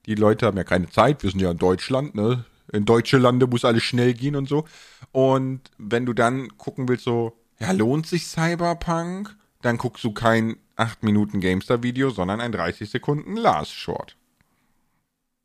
die 0.06 0.16
Leute 0.16 0.46
haben 0.46 0.56
ja 0.56 0.64
keine 0.64 0.90
Zeit, 0.90 1.24
wir 1.24 1.30
sind 1.30 1.42
ja 1.42 1.52
in 1.52 1.58
Deutschland, 1.58 2.16
ne? 2.16 2.46
In 2.72 2.86
deutsche 2.86 3.18
Lande 3.18 3.48
muss 3.48 3.66
alles 3.66 3.84
schnell 3.84 4.14
gehen 4.14 4.36
und 4.38 4.48
so. 4.48 4.66
Und 5.12 5.62
wenn 5.78 6.06
du 6.06 6.14
dann 6.14 6.58
gucken 6.58 6.88
willst, 6.88 7.04
so, 7.04 7.38
ja, 7.60 7.72
lohnt 7.72 8.08
sich 8.08 8.28
Cyberpunk? 8.28 9.36
Dann 9.62 9.78
guckst 9.78 10.04
du 10.04 10.14
kein 10.14 10.58
8 10.78 11.04
Minuten 11.04 11.40
GameStar-Video, 11.42 12.10
sondern 12.10 12.40
ein 12.40 12.52
30 12.52 12.90
Sekunden 12.90 13.36
Lars-Short. 13.36 14.16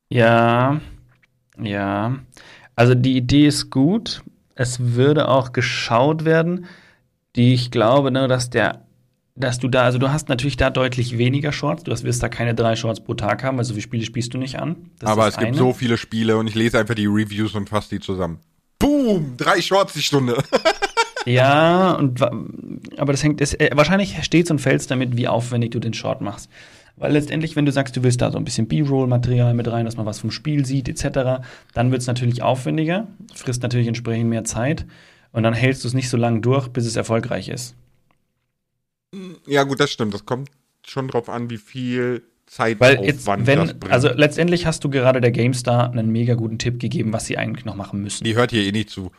Ja, 0.09 0.81
ja. 1.59 2.19
Also 2.77 2.95
die 2.95 3.17
Idee 3.17 3.47
ist 3.47 3.71
gut. 3.71 4.23
Es 4.55 4.79
würde 4.95 5.29
auch 5.29 5.53
geschaut 5.53 6.25
werden. 6.25 6.67
Die 7.35 7.55
ich 7.55 7.71
glaube, 7.71 8.11
ne, 8.11 8.29
dass 8.29 8.51
der, 8.51 8.85
dass 9.35 9.59
du 9.59 9.69
da, 9.69 9.85
also 9.85 9.99
du 9.99 10.11
hast 10.11 10.29
natürlich 10.29 10.59
da 10.59 10.69
deutlich 10.69 11.17
weniger 11.17 11.51
Shorts. 11.51 11.83
Du 11.85 11.91
wirst 11.91 12.23
da 12.23 12.29
keine 12.29 12.55
drei 12.55 12.77
Shorts 12.77 13.03
pro 13.03 13.15
Tag 13.15 13.43
haben, 13.43 13.57
weil 13.57 13.65
so 13.65 13.73
viele 13.73 13.83
Spiele 13.83 14.05
spielst 14.05 14.35
du 14.35 14.39
nicht 14.39 14.59
an. 14.59 14.91
Das 14.99 15.09
Aber 15.11 15.27
es 15.29 15.37
gibt 15.37 15.49
eine. 15.49 15.57
so 15.57 15.73
viele 15.73 15.97
Spiele 15.97 16.37
und 16.37 16.47
ich 16.47 16.55
lese 16.55 16.79
einfach 16.79 16.95
die 16.95 17.07
Reviews 17.07 17.55
und 17.55 17.71
fasse 17.71 17.89
die 17.89 18.01
zusammen. 18.01 18.41
Boom! 18.79 19.37
Drei 19.39 19.63
Shorts 19.63 19.95
die 19.95 20.03
Stunde. 20.03 20.43
Ja, 21.27 21.93
und 21.93 22.21
aber 22.23 23.13
das 23.13 23.23
hängt, 23.23 23.41
es, 23.41 23.55
äh, 23.55 23.71
wahrscheinlich 23.75 24.23
steht 24.25 24.51
und 24.51 24.59
fällst 24.61 24.91
damit, 24.91 25.17
wie 25.17 25.29
aufwendig 25.29 25.71
du 25.71 25.79
den 25.79 25.95
Short 25.95 26.21
machst. 26.21 26.51
Weil 26.97 27.13
letztendlich, 27.13 27.57
wenn 27.57 27.65
du 27.65 27.73
sagst, 27.73 27.97
du 27.97 28.03
willst 28.03 28.21
da 28.21 28.31
so 28.31 28.39
ein 28.39 28.45
bisschen 28.45 28.69
B-Roll-Material 28.69 29.55
mit 29.55 29.67
rein, 29.71 29.87
dass 29.87 29.97
man 29.97 30.05
was 30.07 30.19
vom 30.19 30.31
Spiel 30.31 30.67
sieht, 30.67 30.89
etc., 30.89 31.43
dann 31.75 31.91
wird 31.91 32.03
es 32.03 32.07
natürlich 32.07 32.43
aufwendiger, 32.43 33.07
frisst 33.35 33.63
natürlich 33.63 33.89
entsprechend 33.89 34.29
mehr 34.29 34.45
Zeit 34.45 34.85
und 35.33 35.43
dann 35.43 35.55
hältst 35.55 35.85
du 35.85 35.89
es 35.89 35.95
nicht 35.95 36.11
so 36.11 36.17
lange 36.17 36.41
durch, 36.41 36.69
bis 36.69 36.85
es 36.87 36.97
erfolgreich 36.97 37.49
ist. 37.49 37.75
ja, 39.47 39.63
gut, 39.65 39.81
das 39.81 39.91
stimmt. 39.91 40.15
Das 40.15 40.27
kommt 40.27 40.51
schon 40.87 41.09
drauf 41.09 41.29
an, 41.29 41.49
wie 41.51 41.59
viel 41.59 42.23
Weil 42.59 42.77
Zeitaufwand 42.77 43.07
jetzt, 43.07 43.29
das 43.29 43.47
wenn, 43.47 43.59
bringt. 43.79 43.91
also 43.91 44.09
letztendlich 44.15 44.67
hast 44.67 44.85
du 44.85 44.91
gerade 44.91 45.21
der 45.21 45.31
GameStar 45.31 45.91
einen 45.91 46.11
mega 46.11 46.35
guten 46.35 46.59
Tipp 46.59 46.79
gegeben, 46.79 47.13
was 47.13 47.27
sie 47.27 47.39
eigentlich 47.39 47.65
noch 47.65 47.77
machen 47.77 48.03
müssen. 48.03 48.25
die 48.25 48.35
hört 48.37 48.51
hier 48.51 48.65
eh 48.65 48.73
nicht 48.73 48.91
zu. 48.91 49.11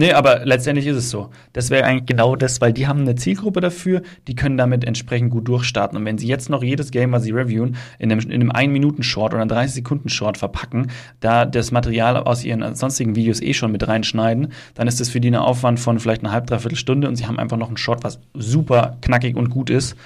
Nee, 0.00 0.12
aber 0.12 0.46
letztendlich 0.46 0.86
ist 0.86 0.96
es 0.96 1.10
so. 1.10 1.30
Das 1.52 1.70
wäre 1.70 1.84
eigentlich 1.84 2.06
genau 2.06 2.36
das, 2.36 2.60
weil 2.60 2.72
die 2.72 2.86
haben 2.86 3.00
eine 3.00 3.16
Zielgruppe 3.16 3.60
dafür, 3.60 4.02
die 4.28 4.36
können 4.36 4.56
damit 4.56 4.84
entsprechend 4.84 5.30
gut 5.30 5.48
durchstarten. 5.48 5.98
Und 5.98 6.04
wenn 6.04 6.18
sie 6.18 6.28
jetzt 6.28 6.48
noch 6.48 6.62
jedes 6.62 6.92
Game, 6.92 7.10
was 7.10 7.24
sie 7.24 7.32
reviewen, 7.32 7.74
in 7.98 8.12
einem, 8.12 8.20
in 8.30 8.40
einem 8.40 8.52
1-Minuten-Short 8.52 9.34
oder 9.34 9.42
einem 9.42 9.50
30-Sekunden-Short 9.50 10.38
verpacken, 10.38 10.92
da 11.18 11.44
das 11.44 11.72
Material 11.72 12.16
aus 12.16 12.44
ihren 12.44 12.76
sonstigen 12.76 13.16
Videos 13.16 13.42
eh 13.42 13.54
schon 13.54 13.72
mit 13.72 13.88
reinschneiden, 13.88 14.52
dann 14.74 14.86
ist 14.86 15.00
das 15.00 15.08
für 15.08 15.20
die 15.20 15.32
ein 15.32 15.34
Aufwand 15.34 15.80
von 15.80 15.98
vielleicht 15.98 16.22
eine 16.22 16.30
halb, 16.30 16.46
dreiviertel 16.46 16.78
Stunde 16.78 17.08
und 17.08 17.16
sie 17.16 17.26
haben 17.26 17.40
einfach 17.40 17.56
noch 17.56 17.66
einen 17.66 17.76
Short, 17.76 18.04
was 18.04 18.20
super 18.34 18.98
knackig 19.00 19.34
und 19.34 19.50
gut 19.50 19.68
ist. 19.68 19.96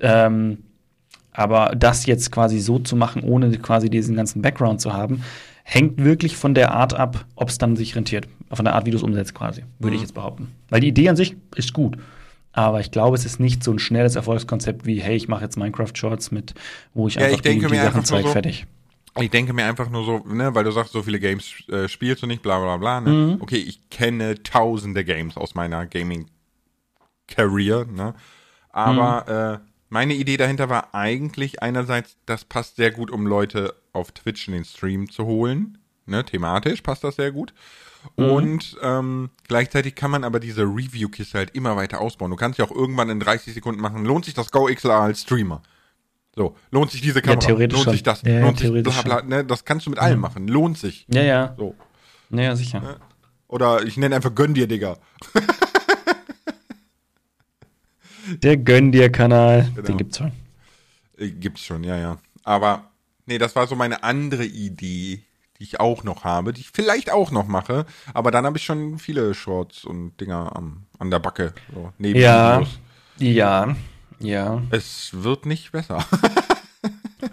Ähm, 0.00 0.64
aber 1.30 1.76
das 1.76 2.06
jetzt 2.06 2.32
quasi 2.32 2.58
so 2.58 2.80
zu 2.80 2.96
machen, 2.96 3.22
ohne 3.22 3.56
quasi 3.58 3.88
diesen 3.88 4.16
ganzen 4.16 4.42
Background 4.42 4.80
zu 4.80 4.94
haben, 4.94 5.22
hängt 5.70 6.02
wirklich 6.02 6.34
von 6.34 6.54
der 6.54 6.72
Art 6.72 6.94
ab, 6.94 7.26
ob 7.36 7.50
es 7.50 7.58
dann 7.58 7.76
sich 7.76 7.94
rentiert. 7.94 8.26
Von 8.50 8.64
der 8.64 8.74
Art, 8.74 8.86
wie 8.86 8.90
du 8.90 8.96
es 8.96 9.02
umsetzt, 9.02 9.34
quasi, 9.34 9.64
würde 9.78 9.96
ich 9.96 10.00
jetzt 10.02 10.14
behaupten. 10.14 10.48
Weil 10.70 10.80
die 10.80 10.88
Idee 10.88 11.10
an 11.10 11.16
sich 11.16 11.36
ist 11.56 11.74
gut. 11.74 11.98
Aber 12.52 12.80
ich 12.80 12.90
glaube, 12.90 13.14
es 13.16 13.26
ist 13.26 13.38
nicht 13.38 13.62
so 13.62 13.70
ein 13.70 13.78
schnelles 13.78 14.16
Erfolgskonzept 14.16 14.86
wie, 14.86 14.98
hey, 15.02 15.14
ich 15.14 15.28
mache 15.28 15.44
jetzt 15.44 15.58
Minecraft-Shorts 15.58 16.30
mit, 16.30 16.54
wo 16.94 17.06
ich 17.06 17.16
Ja, 17.16 17.24
einfach 17.24 17.36
ich 17.36 17.42
denke 17.42 17.66
die, 17.66 17.72
die 17.74 17.78
mir 17.78 17.84
Sachen 17.84 18.02
zeige, 18.06 18.28
so- 18.28 18.32
fertig. 18.32 18.66
Ich 19.20 19.28
denke 19.30 19.52
mir 19.52 19.66
einfach 19.66 19.90
nur 19.90 20.04
so, 20.04 20.18
ne, 20.26 20.54
weil 20.54 20.64
du 20.64 20.70
sagst, 20.70 20.92
so 20.92 21.02
viele 21.02 21.20
Games 21.20 21.52
äh, 21.68 21.86
spielst 21.88 22.22
du 22.22 22.26
nicht, 22.26 22.40
bla 22.40 22.58
bla 22.60 22.78
bla. 22.78 23.00
Ne? 23.02 23.10
Mhm. 23.12 23.36
Okay, 23.42 23.56
ich 23.58 23.90
kenne 23.90 24.42
tausende 24.42 25.04
Games 25.04 25.36
aus 25.36 25.54
meiner 25.54 25.84
Gaming-Career, 27.28 27.84
ne? 27.86 28.14
Aber 28.70 29.24
Mhm. 29.26 29.32
äh, 29.32 29.58
meine 29.90 30.14
Idee 30.14 30.36
dahinter 30.38 30.68
war 30.70 30.94
eigentlich 30.94 31.62
einerseits, 31.62 32.16
das 32.26 32.44
passt 32.44 32.76
sehr 32.76 32.90
gut, 32.90 33.10
um 33.10 33.26
Leute 33.26 33.74
auf 33.98 34.12
Twitch 34.12 34.48
in 34.48 34.54
den 34.54 34.64
Stream 34.64 35.10
zu 35.10 35.26
holen. 35.26 35.78
Ne? 36.06 36.24
Thematisch 36.24 36.80
passt 36.80 37.04
das 37.04 37.16
sehr 37.16 37.32
gut. 37.32 37.52
Mhm. 38.16 38.24
Und 38.24 38.76
ähm, 38.82 39.30
gleichzeitig 39.46 39.94
kann 39.94 40.10
man 40.10 40.24
aber 40.24 40.40
diese 40.40 40.62
Review-Kiste 40.62 41.36
halt 41.38 41.50
immer 41.54 41.76
weiter 41.76 42.00
ausbauen. 42.00 42.30
Du 42.30 42.36
kannst 42.36 42.58
ja 42.58 42.64
auch 42.64 42.70
irgendwann 42.70 43.10
in 43.10 43.20
30 43.20 43.52
Sekunden 43.54 43.80
machen, 43.80 44.04
lohnt 44.04 44.24
sich 44.24 44.34
das 44.34 44.50
Go 44.50 44.66
XLR 44.72 45.00
als 45.00 45.22
Streamer? 45.22 45.62
So, 46.34 46.56
lohnt 46.70 46.92
sich 46.92 47.00
diese 47.00 47.20
Kamera? 47.20 47.40
theoretisch 47.40 47.74
lohnt 47.74 47.84
schon. 47.84 47.92
sich 47.94 48.02
das? 48.04 48.22
Ja, 48.22 48.30
ja, 48.34 48.40
lohnt 48.42 48.58
sich 48.58 48.68
theoretisch 48.68 49.02
bla, 49.02 49.20
bla, 49.20 49.28
ne? 49.38 49.44
Das 49.44 49.64
kannst 49.64 49.86
du 49.86 49.90
mit 49.90 49.98
allem 49.98 50.20
machen. 50.20 50.46
Lohnt 50.46 50.78
sich. 50.78 51.04
Ja, 51.08 51.22
ja. 51.22 51.54
So. 51.58 51.74
Ja, 52.30 52.54
sicher. 52.54 53.00
Oder 53.48 53.82
ich 53.84 53.96
nenne 53.96 54.14
einfach 54.14 54.34
Gönn 54.34 54.54
dir, 54.54 54.68
Digga. 54.68 54.98
Der 58.42 58.56
Gönn 58.58 58.92
dir 58.92 59.10
Kanal, 59.10 59.70
Genau. 59.74 59.86
den 59.86 59.96
gibt's 59.96 60.18
schon. 60.18 60.32
Äh, 61.16 61.30
Gibt's 61.30 61.64
schon, 61.64 61.82
ja, 61.82 61.96
ja. 61.96 62.18
Aber, 62.44 62.87
nee, 63.28 63.38
das 63.38 63.54
war 63.54 63.66
so 63.66 63.76
meine 63.76 64.02
andere 64.02 64.44
Idee, 64.44 65.22
die 65.58 65.62
ich 65.62 65.78
auch 65.80 66.02
noch 66.02 66.24
habe, 66.24 66.52
die 66.52 66.62
ich 66.62 66.70
vielleicht 66.72 67.12
auch 67.12 67.30
noch 67.30 67.46
mache. 67.46 67.86
Aber 68.14 68.30
dann 68.30 68.44
habe 68.44 68.58
ich 68.58 68.64
schon 68.64 68.98
viele 68.98 69.34
Shorts 69.34 69.84
und 69.84 70.20
Dinger 70.20 70.56
am, 70.56 70.86
an 70.98 71.10
der 71.10 71.20
Backe. 71.20 71.52
So, 71.72 71.92
neben 71.98 72.18
Ja, 72.18 72.62
ja, 73.18 73.76
ja. 74.18 74.62
Es 74.70 75.10
wird 75.12 75.46
nicht 75.46 75.72
besser. 75.72 76.04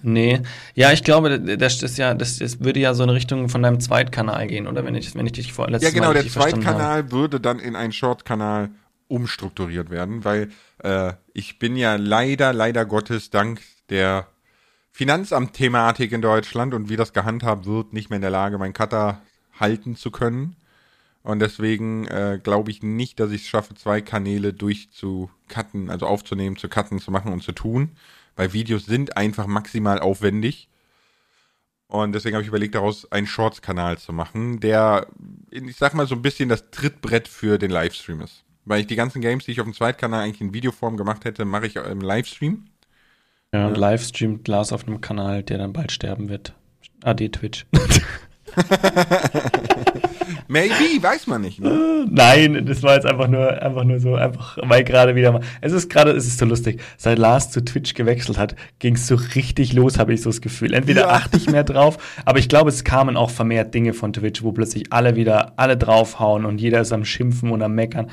Nee. 0.01 0.41
Ja, 0.73 0.91
ich 0.91 1.03
glaube, 1.03 1.39
das 1.39 1.81
ist 1.83 1.97
ja, 1.97 2.13
das, 2.13 2.37
das 2.37 2.59
würde 2.59 2.79
ja 2.79 2.93
so 2.93 3.03
in 3.03 3.09
Richtung 3.09 3.49
von 3.49 3.61
deinem 3.61 3.79
Zweitkanal 3.79 4.47
gehen, 4.47 4.67
oder? 4.67 4.85
Wenn 4.85 4.95
ich, 4.95 5.13
wenn 5.15 5.25
ich 5.25 5.33
dich 5.33 5.53
vor 5.53 5.69
letztes 5.69 5.91
ja, 5.91 5.93
genau, 5.93 6.13
Mal 6.13 6.21
der. 6.21 6.27
Zweitkanal 6.27 7.11
würde 7.11 7.39
dann 7.39 7.59
in 7.59 7.75
einen 7.75 7.91
Short-Kanal 7.91 8.69
umstrukturiert 9.07 9.89
werden, 9.89 10.23
weil 10.23 10.49
äh, 10.83 11.13
ich 11.33 11.59
bin 11.59 11.75
ja 11.75 11.95
leider, 11.95 12.53
leider 12.53 12.85
Gottes, 12.85 13.29
dank 13.29 13.61
der 13.89 14.27
Finanzamt-Thematik 14.95 16.13
in 16.13 16.21
Deutschland 16.21 16.73
und 16.73 16.87
wie 16.87 16.95
das 16.95 17.11
gehandhabt 17.11 17.65
wird, 17.65 17.91
nicht 17.91 18.09
mehr 18.09 18.15
in 18.15 18.21
der 18.21 18.31
Lage, 18.31 18.57
meinen 18.57 18.71
Cutter 18.71 19.21
halten 19.59 19.97
zu 19.97 20.09
können. 20.09 20.55
Und 21.21 21.39
deswegen 21.39 22.07
äh, 22.07 22.39
glaube 22.41 22.71
ich 22.71 22.81
nicht, 22.81 23.19
dass 23.19 23.31
ich 23.31 23.41
es 23.41 23.47
schaffe, 23.49 23.75
zwei 23.75 23.99
Kanäle 23.99 24.53
durchzucutten, 24.53 25.89
also 25.89 26.07
aufzunehmen, 26.07 26.55
zu 26.55 26.69
cutten, 26.69 27.01
zu 27.01 27.11
machen 27.11 27.33
und 27.33 27.43
zu 27.43 27.51
tun. 27.51 27.91
Weil 28.37 28.53
Videos 28.53 28.85
sind 28.85 29.17
einfach 29.17 29.47
maximal 29.47 29.99
aufwendig. 29.99 30.69
Und 31.87 32.13
deswegen 32.13 32.35
habe 32.35 32.43
ich 32.43 32.47
überlegt, 32.47 32.75
daraus 32.75 33.11
einen 33.11 33.27
Shorts-Kanal 33.27 33.97
zu 33.97 34.13
machen, 34.13 34.61
der, 34.61 35.07
ich 35.51 35.75
sag 35.75 35.93
mal, 35.93 36.07
so 36.07 36.15
ein 36.15 36.21
bisschen 36.21 36.47
das 36.47 36.71
Trittbrett 36.71 37.27
für 37.27 37.57
den 37.57 37.69
Livestream 37.69 38.21
ist. 38.21 38.45
Weil 38.63 38.79
ich 38.79 38.87
die 38.87 38.95
ganzen 38.95 39.21
Games, 39.21 39.43
die 39.43 39.51
ich 39.51 39.59
auf 39.59 39.67
dem 39.67 39.73
Zweitkanal 39.73 40.23
eigentlich 40.23 40.39
in 40.39 40.53
Videoform 40.53 40.95
gemacht 40.95 41.25
hätte, 41.25 41.43
mache 41.43 41.67
ich 41.67 41.75
im 41.75 41.99
Livestream. 41.99 42.69
Ja, 43.56 43.68
und 43.68 43.78
live 43.78 44.03
streamt 44.03 44.47
Lars 44.49 44.74
auf 44.74 44.86
einem 44.86 44.99
Kanal, 44.99 45.41
der 45.41 45.58
dann 45.58 45.72
bald 45.72 45.93
sterben 45.93 46.28
wird. 46.28 46.53
AD 47.03 47.30
Twitch. 47.30 47.66
Maybe, 50.47 51.01
weiß 51.01 51.28
man 51.28 51.41
nicht. 51.41 51.60
Ne? 51.62 52.06
Nein, 52.10 52.66
das 52.66 52.84
war 52.84 52.95
jetzt 52.95 53.06
einfach 53.06 53.28
nur, 53.30 53.62
einfach 53.62 53.86
nur 53.86 53.99
so, 53.99 54.16
einfach, 54.16 54.58
weil 54.62 54.84
gerade 54.84 55.16
wieder 55.16 55.32
mal. 55.32 55.41
Es 55.62 55.72
ist 55.72 55.89
gerade, 55.89 56.12
es 56.12 56.28
ist 56.28 56.38
so 56.38 56.45
lustig. 56.45 56.82
Seit 56.97 57.18
Lars 57.18 57.49
zu 57.51 57.64
Twitch 57.64 57.93
gewechselt 57.93 58.38
hat, 58.38 58.56
ging 58.80 58.95
es 58.95 59.08
so 59.08 59.16
richtig 59.36 59.72
los, 59.74 59.97
habe 59.99 60.14
ich 60.14 60.22
so 60.22 60.30
das 60.30 60.41
Gefühl. 60.41 60.74
Entweder 60.74 61.03
Ja. 61.03 61.10
achte 61.12 61.38
ich 61.38 61.49
mehr 61.49 61.64
drauf, 61.64 61.97
aber 62.26 62.39
ich 62.39 62.49
glaube, 62.49 62.70
es 62.70 62.84
kamen 62.84 63.16
auch 63.16 63.30
vermehrt 63.30 63.74
Dinge 63.74 63.93
von 63.93 64.12
Twitch, 64.12 64.43
wo 64.43 64.51
plötzlich 64.51 64.91
alle 64.91 65.16
wieder, 65.16 65.53
alle 65.56 65.78
draufhauen 65.78 66.45
und 66.45 66.60
jeder 66.60 66.82
ist 66.82 66.91
am 66.91 67.06
Schimpfen 67.06 67.51
und 67.51 67.62
am 67.62 67.74
Meckern. 67.74 68.10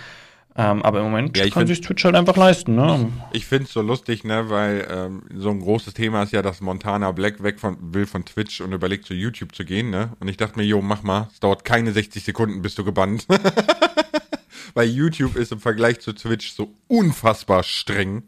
Ähm, 0.55 0.83
aber 0.83 0.99
im 0.99 1.05
Moment 1.07 1.37
Ja, 1.37 1.45
ich 1.45 1.53
kann 1.55 1.63
find- 1.67 1.77
sich 1.77 1.81
Twitch 1.81 2.05
halt 2.05 2.15
einfach 2.15 2.37
leisten, 2.37 2.75
ne? 2.75 3.11
Ich 3.33 3.47
find's 3.47 3.73
so 3.73 3.81
lustig, 3.81 4.23
ne, 4.23 4.51
weil 4.51 4.87
ähm, 4.91 5.23
so 5.35 5.49
ein 5.49 5.61
großes 5.61 5.95
Thema 5.95 6.25
ist 6.25 6.33
ja, 6.33 6.43
dass 6.43 6.61
Montana 6.61 7.11
Black 7.13 7.43
weg 7.43 7.59
von, 7.59 7.79
will 7.81 8.05
von 8.07 8.27
Twitch 8.27 8.61
und 8.61 8.73
überlegt 8.73 9.07
zu 9.07 9.15
YouTube 9.15 9.55
zu 9.55 9.65
gehen, 9.65 9.89
ne? 9.89 10.11
Und 10.21 10.29
ich 10.29 10.37
dachte 10.37 10.59
mir, 10.59 10.65
jo, 10.67 10.83
mach 10.83 11.03
mal, 11.03 11.29
es 11.33 11.41
dauert 11.41 11.65
keine 11.65 11.93
60 11.93 12.23
Sekunden, 12.25 12.61
bist 12.61 12.77
du 12.79 12.85
gebannt. 12.85 13.27
weil 14.75 14.89
YouTube 14.89 15.37
ist 15.37 15.53
im 15.53 15.61
Vergleich 15.61 16.01
zu 16.01 16.13
Twitch 16.13 16.53
so 16.53 16.75
unfassbar 16.87 17.63
streng, 17.63 18.25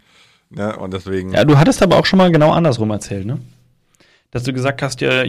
ne? 0.48 0.76
Und 0.76 0.94
deswegen. 0.94 1.32
Ja, 1.32 1.44
du 1.44 1.58
hattest 1.58 1.82
aber 1.82 1.98
auch 1.98 2.06
schon 2.06 2.18
mal 2.18 2.32
genau 2.32 2.52
andersrum 2.52 2.90
erzählt, 2.90 3.26
ne? 3.26 3.38
Dass 4.30 4.44
du 4.44 4.52
gesagt 4.52 4.80
hast, 4.82 5.00
ja, 5.02 5.24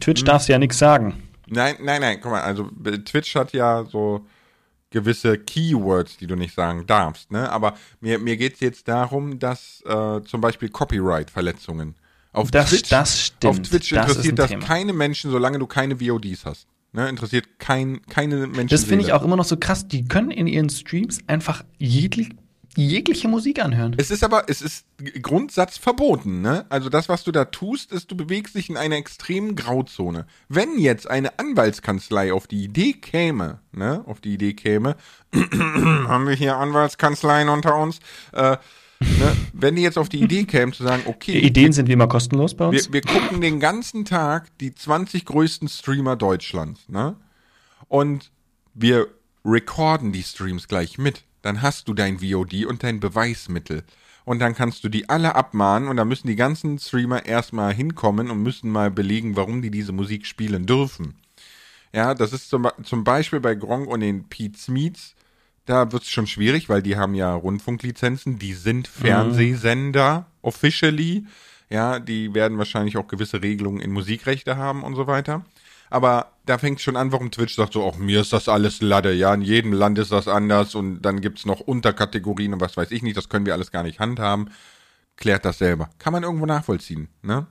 Twitch 0.00 0.24
darfst 0.24 0.48
ja 0.48 0.58
nichts 0.58 0.78
sagen. 0.78 1.22
Nein, 1.48 1.76
nein, 1.82 2.00
nein, 2.02 2.18
guck 2.22 2.32
mal, 2.32 2.42
also 2.42 2.64
Twitch 3.04 3.34
hat 3.34 3.52
ja 3.52 3.84
so 3.84 4.26
gewisse 4.92 5.36
Keywords, 5.38 6.16
die 6.18 6.26
du 6.26 6.36
nicht 6.36 6.54
sagen 6.54 6.86
darfst, 6.86 7.30
ne? 7.32 7.50
Aber 7.50 7.74
mir, 8.00 8.18
mir 8.18 8.36
geht's 8.36 8.60
jetzt 8.60 8.86
darum, 8.88 9.38
dass 9.38 9.82
äh, 9.86 10.20
zum 10.22 10.40
Beispiel 10.40 10.68
Copyright-Verletzungen 10.68 11.94
auf 12.32 12.50
Das- 12.50 12.70
Twitch, 12.70 12.88
das 12.88 13.32
auf 13.44 13.60
Twitch 13.60 13.90
Das 13.90 14.08
interessiert 14.10 14.38
das 14.38 14.50
Thema. 14.50 14.64
keine 14.64 14.92
Menschen, 14.92 15.30
solange 15.30 15.58
du 15.58 15.66
keine 15.66 16.00
VODs 16.00 16.44
hast. 16.44 16.66
Ne? 16.92 17.08
Interessiert 17.08 17.58
kein, 17.58 18.02
keine 18.06 18.46
Menschen. 18.46 18.68
Das 18.68 18.84
finde 18.84 19.04
ich 19.04 19.12
auch 19.12 19.22
immer 19.24 19.36
noch 19.36 19.44
so 19.46 19.56
krass. 19.56 19.88
Die 19.88 20.04
können 20.06 20.30
in 20.30 20.46
ihren 20.46 20.68
Streams 20.70 21.20
einfach 21.26 21.64
jeglich, 21.78 22.30
jegliche 22.76 23.28
Musik 23.28 23.62
anhören. 23.62 23.94
Es 23.98 24.10
ist 24.10 24.24
aber, 24.24 24.44
es 24.48 24.62
ist 24.62 24.86
Grundsatz 25.20 25.76
verboten, 25.76 26.40
ne? 26.40 26.64
Also 26.68 26.88
das, 26.88 27.08
was 27.08 27.24
du 27.24 27.32
da 27.32 27.44
tust, 27.44 27.92
ist, 27.92 28.10
du 28.10 28.16
bewegst 28.16 28.54
dich 28.54 28.70
in 28.70 28.76
einer 28.76 28.96
extremen 28.96 29.56
Grauzone. 29.56 30.26
Wenn 30.48 30.78
jetzt 30.78 31.08
eine 31.08 31.38
Anwaltskanzlei 31.38 32.32
auf 32.32 32.46
die 32.46 32.64
Idee 32.64 32.94
käme, 32.94 33.60
ne, 33.72 34.02
auf 34.06 34.20
die 34.20 34.34
Idee 34.34 34.54
käme, 34.54 34.96
haben 35.34 36.26
wir 36.26 36.34
hier 36.34 36.56
Anwaltskanzleien 36.56 37.48
unter 37.48 37.76
uns, 37.76 37.98
äh, 38.32 38.56
ne, 39.00 39.36
wenn 39.52 39.76
die 39.76 39.82
jetzt 39.82 39.98
auf 39.98 40.08
die 40.08 40.22
Idee 40.22 40.44
kämen 40.44 40.72
zu 40.72 40.82
sagen, 40.82 41.02
okay, 41.06 41.38
Ideen 41.38 41.72
sind 41.72 41.88
wie 41.88 41.92
immer 41.92 42.08
kostenlos 42.08 42.54
bei 42.54 42.66
uns. 42.66 42.86
wir, 42.86 42.94
wir 42.94 43.02
gucken 43.02 43.40
den 43.40 43.60
ganzen 43.60 44.04
Tag 44.04 44.46
die 44.58 44.74
20 44.74 45.26
größten 45.26 45.68
Streamer 45.68 46.16
Deutschlands, 46.16 46.88
ne? 46.88 47.16
Und 47.88 48.30
wir 48.74 49.08
recorden 49.44 50.12
die 50.12 50.22
Streams 50.22 50.68
gleich 50.68 50.96
mit. 50.96 51.24
Dann 51.42 51.62
hast 51.62 51.88
du 51.88 51.94
dein 51.94 52.20
VOD 52.20 52.64
und 52.66 52.82
dein 52.82 53.00
Beweismittel. 53.00 53.84
Und 54.24 54.38
dann 54.38 54.54
kannst 54.54 54.84
du 54.84 54.88
die 54.88 55.08
alle 55.08 55.34
abmahnen 55.34 55.88
und 55.88 55.96
dann 55.96 56.08
müssen 56.08 56.28
die 56.28 56.36
ganzen 56.36 56.78
Streamer 56.78 57.26
erstmal 57.26 57.74
hinkommen 57.74 58.30
und 58.30 58.42
müssen 58.42 58.70
mal 58.70 58.90
belegen, 58.90 59.36
warum 59.36 59.62
die 59.62 59.70
diese 59.70 59.92
Musik 59.92 60.26
spielen 60.26 60.64
dürfen. 60.64 61.14
Ja, 61.92 62.14
das 62.14 62.32
ist 62.32 62.48
zum, 62.48 62.68
zum 62.84 63.04
Beispiel 63.04 63.40
bei 63.40 63.54
Gronk 63.54 63.88
und 63.88 64.00
den 64.00 64.28
Pete's 64.28 64.68
Meets, 64.68 65.14
da 65.66 65.92
wird's 65.92 66.08
schon 66.08 66.26
schwierig, 66.26 66.68
weil 66.68 66.82
die 66.82 66.96
haben 66.96 67.14
ja 67.14 67.34
Rundfunklizenzen, 67.34 68.38
die 68.38 68.54
sind 68.54 68.88
Fernsehsender 68.88 70.26
officially. 70.40 71.26
Ja, 71.70 72.00
die 72.00 72.34
werden 72.34 72.58
wahrscheinlich 72.58 72.96
auch 72.96 73.06
gewisse 73.06 73.42
Regelungen 73.42 73.80
in 73.80 73.92
Musikrechte 73.92 74.56
haben 74.56 74.82
und 74.82 74.94
so 74.94 75.06
weiter. 75.06 75.44
Aber 75.88 76.31
da 76.44 76.58
fängt 76.58 76.80
schon 76.80 76.96
an, 76.96 77.12
warum 77.12 77.30
Twitch 77.30 77.54
sagt 77.54 77.72
so, 77.74 77.82
auch 77.82 77.96
mir 77.96 78.20
ist 78.20 78.32
das 78.32 78.48
alles 78.48 78.80
Lade, 78.80 79.12
ja, 79.12 79.32
in 79.32 79.42
jedem 79.42 79.72
Land 79.72 79.98
ist 79.98 80.10
das 80.12 80.28
anders 80.28 80.74
und 80.74 81.02
dann 81.02 81.20
gibt's 81.20 81.46
noch 81.46 81.60
Unterkategorien 81.60 82.52
und 82.54 82.60
was 82.60 82.76
weiß 82.76 82.90
ich 82.90 83.02
nicht, 83.02 83.16
das 83.16 83.28
können 83.28 83.46
wir 83.46 83.52
alles 83.54 83.70
gar 83.70 83.82
nicht 83.82 84.00
handhaben. 84.00 84.50
Klärt 85.16 85.44
das 85.44 85.58
selber. 85.58 85.90
Kann 85.98 86.12
man 86.12 86.22
irgendwo 86.24 86.46
nachvollziehen, 86.46 87.08
ne? 87.22 87.46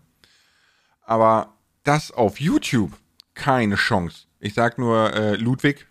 Aber 1.03 1.53
das 1.83 2.11
auf 2.11 2.39
YouTube, 2.39 2.91
keine 3.33 3.75
Chance. 3.75 4.25
Ich 4.39 4.53
sag 4.53 4.77
nur, 4.77 5.13
äh, 5.13 5.35
Ludwig 5.35 5.87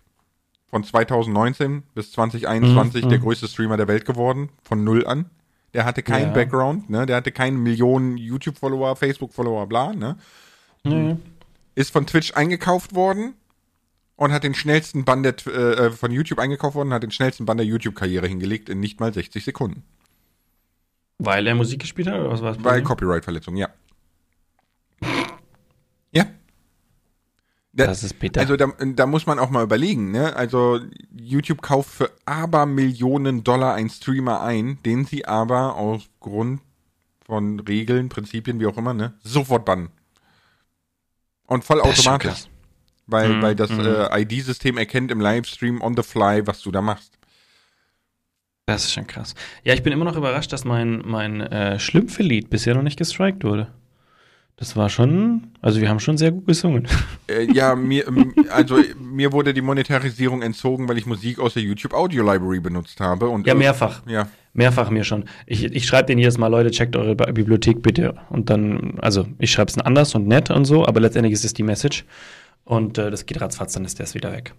von 0.69 0.83
2019 0.83 1.83
bis 1.95 2.11
2021 2.11 3.07
der 3.07 3.19
größte 3.19 3.47
Streamer 3.47 3.77
der 3.77 3.87
Welt 3.87 4.05
geworden, 4.05 4.49
von 4.63 4.83
null 4.83 5.05
an. 5.05 5.29
Der 5.73 5.85
hatte 5.85 6.03
keinen 6.03 6.27
Ja. 6.27 6.33
Background, 6.33 6.89
ne? 6.89 7.05
Der 7.05 7.15
hatte 7.15 7.31
keine 7.31 7.57
Millionen 7.57 8.17
YouTube-Follower, 8.17 8.95
Facebook-Follower, 8.95 9.67
bla, 9.67 9.93
ne? 9.93 10.17
Ist 11.75 11.91
von 11.91 12.05
Twitch 12.05 12.33
eingekauft 12.33 12.93
worden 12.95 13.33
und 14.15 14.31
hat 14.33 14.43
den 14.43 14.53
schnellsten 14.53 15.05
Bann 15.05 15.23
der, 15.23 15.35
äh, 15.47 15.51
äh, 15.87 15.91
von 15.91 16.11
YouTube 16.11 16.39
eingekauft 16.39 16.75
worden, 16.75 16.89
und 16.89 16.93
hat 16.93 17.03
den 17.03 17.11
schnellsten 17.11 17.45
Bann 17.45 17.57
der 17.57 17.65
YouTube-Karriere 17.65 18.27
hingelegt 18.27 18.69
in 18.69 18.79
nicht 18.79 18.99
mal 18.99 19.13
60 19.13 19.43
Sekunden. 19.43 19.83
Weil 21.17 21.45
er 21.47 21.55
Musik 21.55 21.79
gespielt 21.81 22.07
hat 22.07 22.19
oder 22.19 22.31
was 22.31 22.41
war 22.41 22.53
das? 22.53 22.63
Weil? 22.63 22.81
Copyright-Verletzung, 22.83 23.55
ja. 23.55 23.69
Ja. 26.11 26.25
Da- 27.73 27.85
Das 27.87 28.03
ist 28.03 28.19
bitter. 28.19 28.41
Also 28.41 28.57
da, 28.57 28.67
da 28.79 29.05
muss 29.05 29.25
man 29.25 29.39
auch 29.39 29.49
mal 29.49 29.63
überlegen, 29.63 30.11
ne? 30.11 30.35
Also 30.35 30.79
YouTube 31.15 31.61
kauft 31.61 31.89
für 31.89 32.11
Abermillionen 32.25 33.43
Dollar 33.43 33.75
einen 33.75 33.89
Streamer 33.89 34.41
ein, 34.41 34.79
den 34.83 35.05
sie 35.05 35.25
aber 35.25 35.75
aufgrund 35.75 36.61
von 37.25 37.59
Regeln, 37.61 38.09
Prinzipien, 38.09 38.59
wie 38.59 38.65
auch 38.65 38.77
immer, 38.77 38.93
ne, 38.93 39.13
sofort 39.23 39.63
bannen. 39.63 39.89
Und 41.51 41.65
vollautomatisch. 41.65 42.45
Weil, 43.07 43.27
Mhm, 43.27 43.41
weil 43.41 43.55
das 43.55 43.69
mhm. 43.71 43.81
äh, 43.81 44.21
ID-System 44.21 44.77
erkennt 44.77 45.11
im 45.11 45.19
Livestream 45.19 45.81
on 45.81 45.97
the 45.97 46.01
fly, 46.01 46.47
was 46.47 46.61
du 46.61 46.71
da 46.71 46.81
machst. 46.81 47.19
Das 48.67 48.85
ist 48.85 48.93
schon 48.93 49.05
krass. 49.05 49.35
Ja, 49.63 49.73
ich 49.73 49.83
bin 49.83 49.91
immer 49.91 50.05
noch 50.05 50.15
überrascht, 50.15 50.53
dass 50.53 50.63
mein, 50.63 51.01
mein 51.03 51.41
äh, 51.41 51.77
Schlümpfe-Lied 51.77 52.49
bisher 52.49 52.73
noch 52.73 52.83
nicht 52.83 52.97
gestrikt 52.97 53.43
wurde. 53.43 53.73
Das 54.61 54.75
war 54.75 54.89
schon, 54.89 55.47
also 55.59 55.81
wir 55.81 55.89
haben 55.89 55.99
schon 55.99 56.19
sehr 56.19 56.29
gut 56.31 56.45
gesungen. 56.45 56.87
Äh, 57.27 57.51
ja, 57.51 57.73
mir, 57.75 58.07
ähm, 58.07 58.31
also 58.51 58.77
mir 58.99 59.31
wurde 59.31 59.55
die 59.55 59.61
Monetarisierung 59.61 60.43
entzogen, 60.43 60.87
weil 60.87 60.99
ich 60.99 61.07
Musik 61.07 61.39
aus 61.39 61.55
der 61.55 61.63
YouTube 61.63 61.95
Audio 61.95 62.21
Library 62.23 62.59
benutzt 62.59 62.99
habe. 62.99 63.27
Und 63.27 63.47
Ja, 63.47 63.55
mehrfach. 63.55 64.03
Ja, 64.07 64.27
Mehrfach 64.53 64.91
mir 64.91 65.03
schon. 65.03 65.25
Ich, 65.47 65.63
ich 65.63 65.87
schreibe 65.87 66.05
denen 66.07 66.19
jedes 66.19 66.37
Mal, 66.37 66.45
Leute, 66.49 66.69
checkt 66.69 66.95
eure 66.95 67.15
Bi- 67.15 67.31
Bibliothek 67.31 67.81
bitte. 67.81 68.13
Und 68.29 68.51
dann, 68.51 68.99
also 69.01 69.25
ich 69.39 69.51
schreibe 69.51 69.71
es 69.71 69.79
anders 69.79 70.13
und 70.13 70.27
nett 70.27 70.51
und 70.51 70.65
so, 70.65 70.85
aber 70.85 70.99
letztendlich 70.99 71.33
ist 71.33 71.43
es 71.43 71.53
die 71.55 71.63
Message. 71.63 72.05
Und 72.63 72.99
äh, 72.99 73.09
das 73.09 73.25
geht 73.25 73.41
ratzfatz, 73.41 73.73
dann 73.73 73.83
ist 73.83 73.97
der 73.97 74.13
wieder 74.13 74.31
weg. 74.31 74.53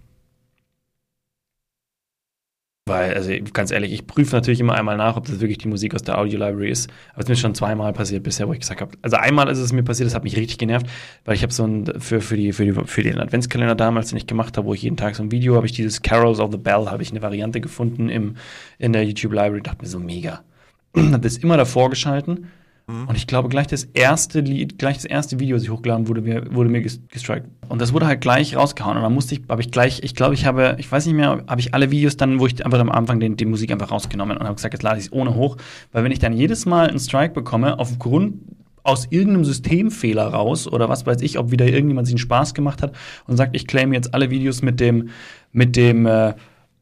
Weil, 2.86 3.14
also 3.14 3.30
ganz 3.52 3.70
ehrlich, 3.70 3.92
ich 3.92 4.08
prüfe 4.08 4.34
natürlich 4.34 4.58
immer 4.58 4.74
einmal 4.74 4.96
nach, 4.96 5.16
ob 5.16 5.26
das 5.26 5.38
wirklich 5.38 5.58
die 5.58 5.68
Musik 5.68 5.94
aus 5.94 6.02
der 6.02 6.18
Audio 6.18 6.40
Library 6.40 6.68
ist. 6.68 6.90
Aber 7.12 7.20
es 7.20 7.26
ist 7.26 7.28
mir 7.28 7.36
schon 7.36 7.54
zweimal 7.54 7.92
passiert 7.92 8.24
bisher, 8.24 8.48
wo 8.48 8.52
ich 8.52 8.58
gesagt 8.58 8.80
habe. 8.80 8.90
Also 9.02 9.16
einmal 9.16 9.48
ist 9.48 9.58
es 9.58 9.72
mir 9.72 9.84
passiert, 9.84 10.08
das 10.08 10.16
hat 10.16 10.24
mich 10.24 10.36
richtig 10.36 10.58
genervt, 10.58 10.86
weil 11.24 11.36
ich 11.36 11.44
habe 11.44 11.52
so 11.52 11.64
ein, 11.64 11.86
für, 12.00 12.20
für, 12.20 12.36
die, 12.36 12.52
für, 12.52 12.64
die, 12.64 12.72
für 12.72 13.04
den 13.04 13.20
Adventskalender 13.20 13.76
damals, 13.76 14.08
den 14.08 14.16
ich 14.16 14.26
gemacht 14.26 14.56
habe, 14.56 14.66
wo 14.66 14.74
ich 14.74 14.82
jeden 14.82 14.96
Tag 14.96 15.14
so 15.14 15.22
ein 15.22 15.30
Video, 15.30 15.54
habe 15.54 15.66
ich 15.66 15.72
dieses 15.72 16.02
Carols 16.02 16.40
of 16.40 16.50
the 16.50 16.58
Bell, 16.58 16.86
habe 16.86 17.04
ich 17.04 17.12
eine 17.12 17.22
Variante 17.22 17.60
gefunden 17.60 18.08
im, 18.08 18.34
in 18.78 18.92
der 18.92 19.04
YouTube 19.04 19.32
Library, 19.32 19.62
dachte 19.62 19.82
mir 19.82 19.88
so 19.88 20.00
mega. 20.00 20.42
Hab 20.96 21.22
das 21.22 21.36
immer 21.36 21.56
davor 21.56 21.88
geschalten. 21.88 22.48
Und 22.88 23.16
ich 23.16 23.26
glaube, 23.26 23.48
gleich 23.48 23.68
das 23.68 23.84
erste 23.84 24.40
Lied, 24.40 24.78
gleich 24.78 24.96
das 24.96 25.04
erste 25.04 25.38
Video, 25.38 25.56
das 25.56 25.62
ich 25.62 25.70
hochgeladen 25.70 26.08
wurde, 26.08 26.20
mir, 26.20 26.52
wurde 26.54 26.68
mir 26.68 26.80
ges- 26.80 27.00
gestrikt. 27.08 27.46
Und 27.68 27.80
das 27.80 27.92
wurde 27.92 28.06
halt 28.06 28.20
gleich 28.20 28.56
rausgehauen. 28.56 28.96
Und 28.96 29.02
dann 29.02 29.14
musste 29.14 29.34
ich, 29.36 29.42
habe 29.48 29.62
ich 29.62 29.70
gleich, 29.70 30.00
ich 30.02 30.14
glaube, 30.14 30.34
ich 30.34 30.44
habe, 30.46 30.76
ich 30.78 30.90
weiß 30.90 31.06
nicht 31.06 31.14
mehr, 31.14 31.44
habe 31.46 31.60
ich 31.60 31.74
alle 31.74 31.90
Videos 31.90 32.16
dann, 32.16 32.40
wo 32.40 32.46
ich 32.46 32.64
einfach 32.66 32.80
am 32.80 32.90
Anfang 32.90 33.20
den, 33.20 33.36
die 33.36 33.44
Musik 33.46 33.70
einfach 33.70 33.90
rausgenommen 33.92 34.36
und 34.36 34.44
habe 34.44 34.56
gesagt, 34.56 34.74
jetzt 34.74 34.82
lade 34.82 34.98
ich 34.98 35.06
es 35.06 35.12
ohne 35.12 35.34
hoch. 35.34 35.56
Weil 35.92 36.04
wenn 36.04 36.12
ich 36.12 36.18
dann 36.18 36.32
jedes 36.32 36.66
Mal 36.66 36.88
einen 36.88 36.98
Strike 36.98 37.34
bekomme, 37.34 37.78
aufgrund 37.78 38.34
aus 38.82 39.06
irgendeinem 39.10 39.44
Systemfehler 39.44 40.26
raus 40.26 40.66
oder 40.66 40.88
was 40.88 41.06
weiß 41.06 41.22
ich, 41.22 41.38
ob 41.38 41.52
wieder 41.52 41.66
irgendjemand 41.68 42.08
sich 42.08 42.14
einen 42.14 42.18
Spaß 42.18 42.52
gemacht 42.52 42.82
hat 42.82 42.92
und 43.28 43.36
sagt, 43.36 43.54
ich 43.54 43.68
claim 43.68 43.92
jetzt 43.92 44.12
alle 44.12 44.28
Videos 44.30 44.60
mit 44.60 44.80
dem, 44.80 45.10
mit 45.52 45.76
dem, 45.76 46.04
äh, 46.04 46.34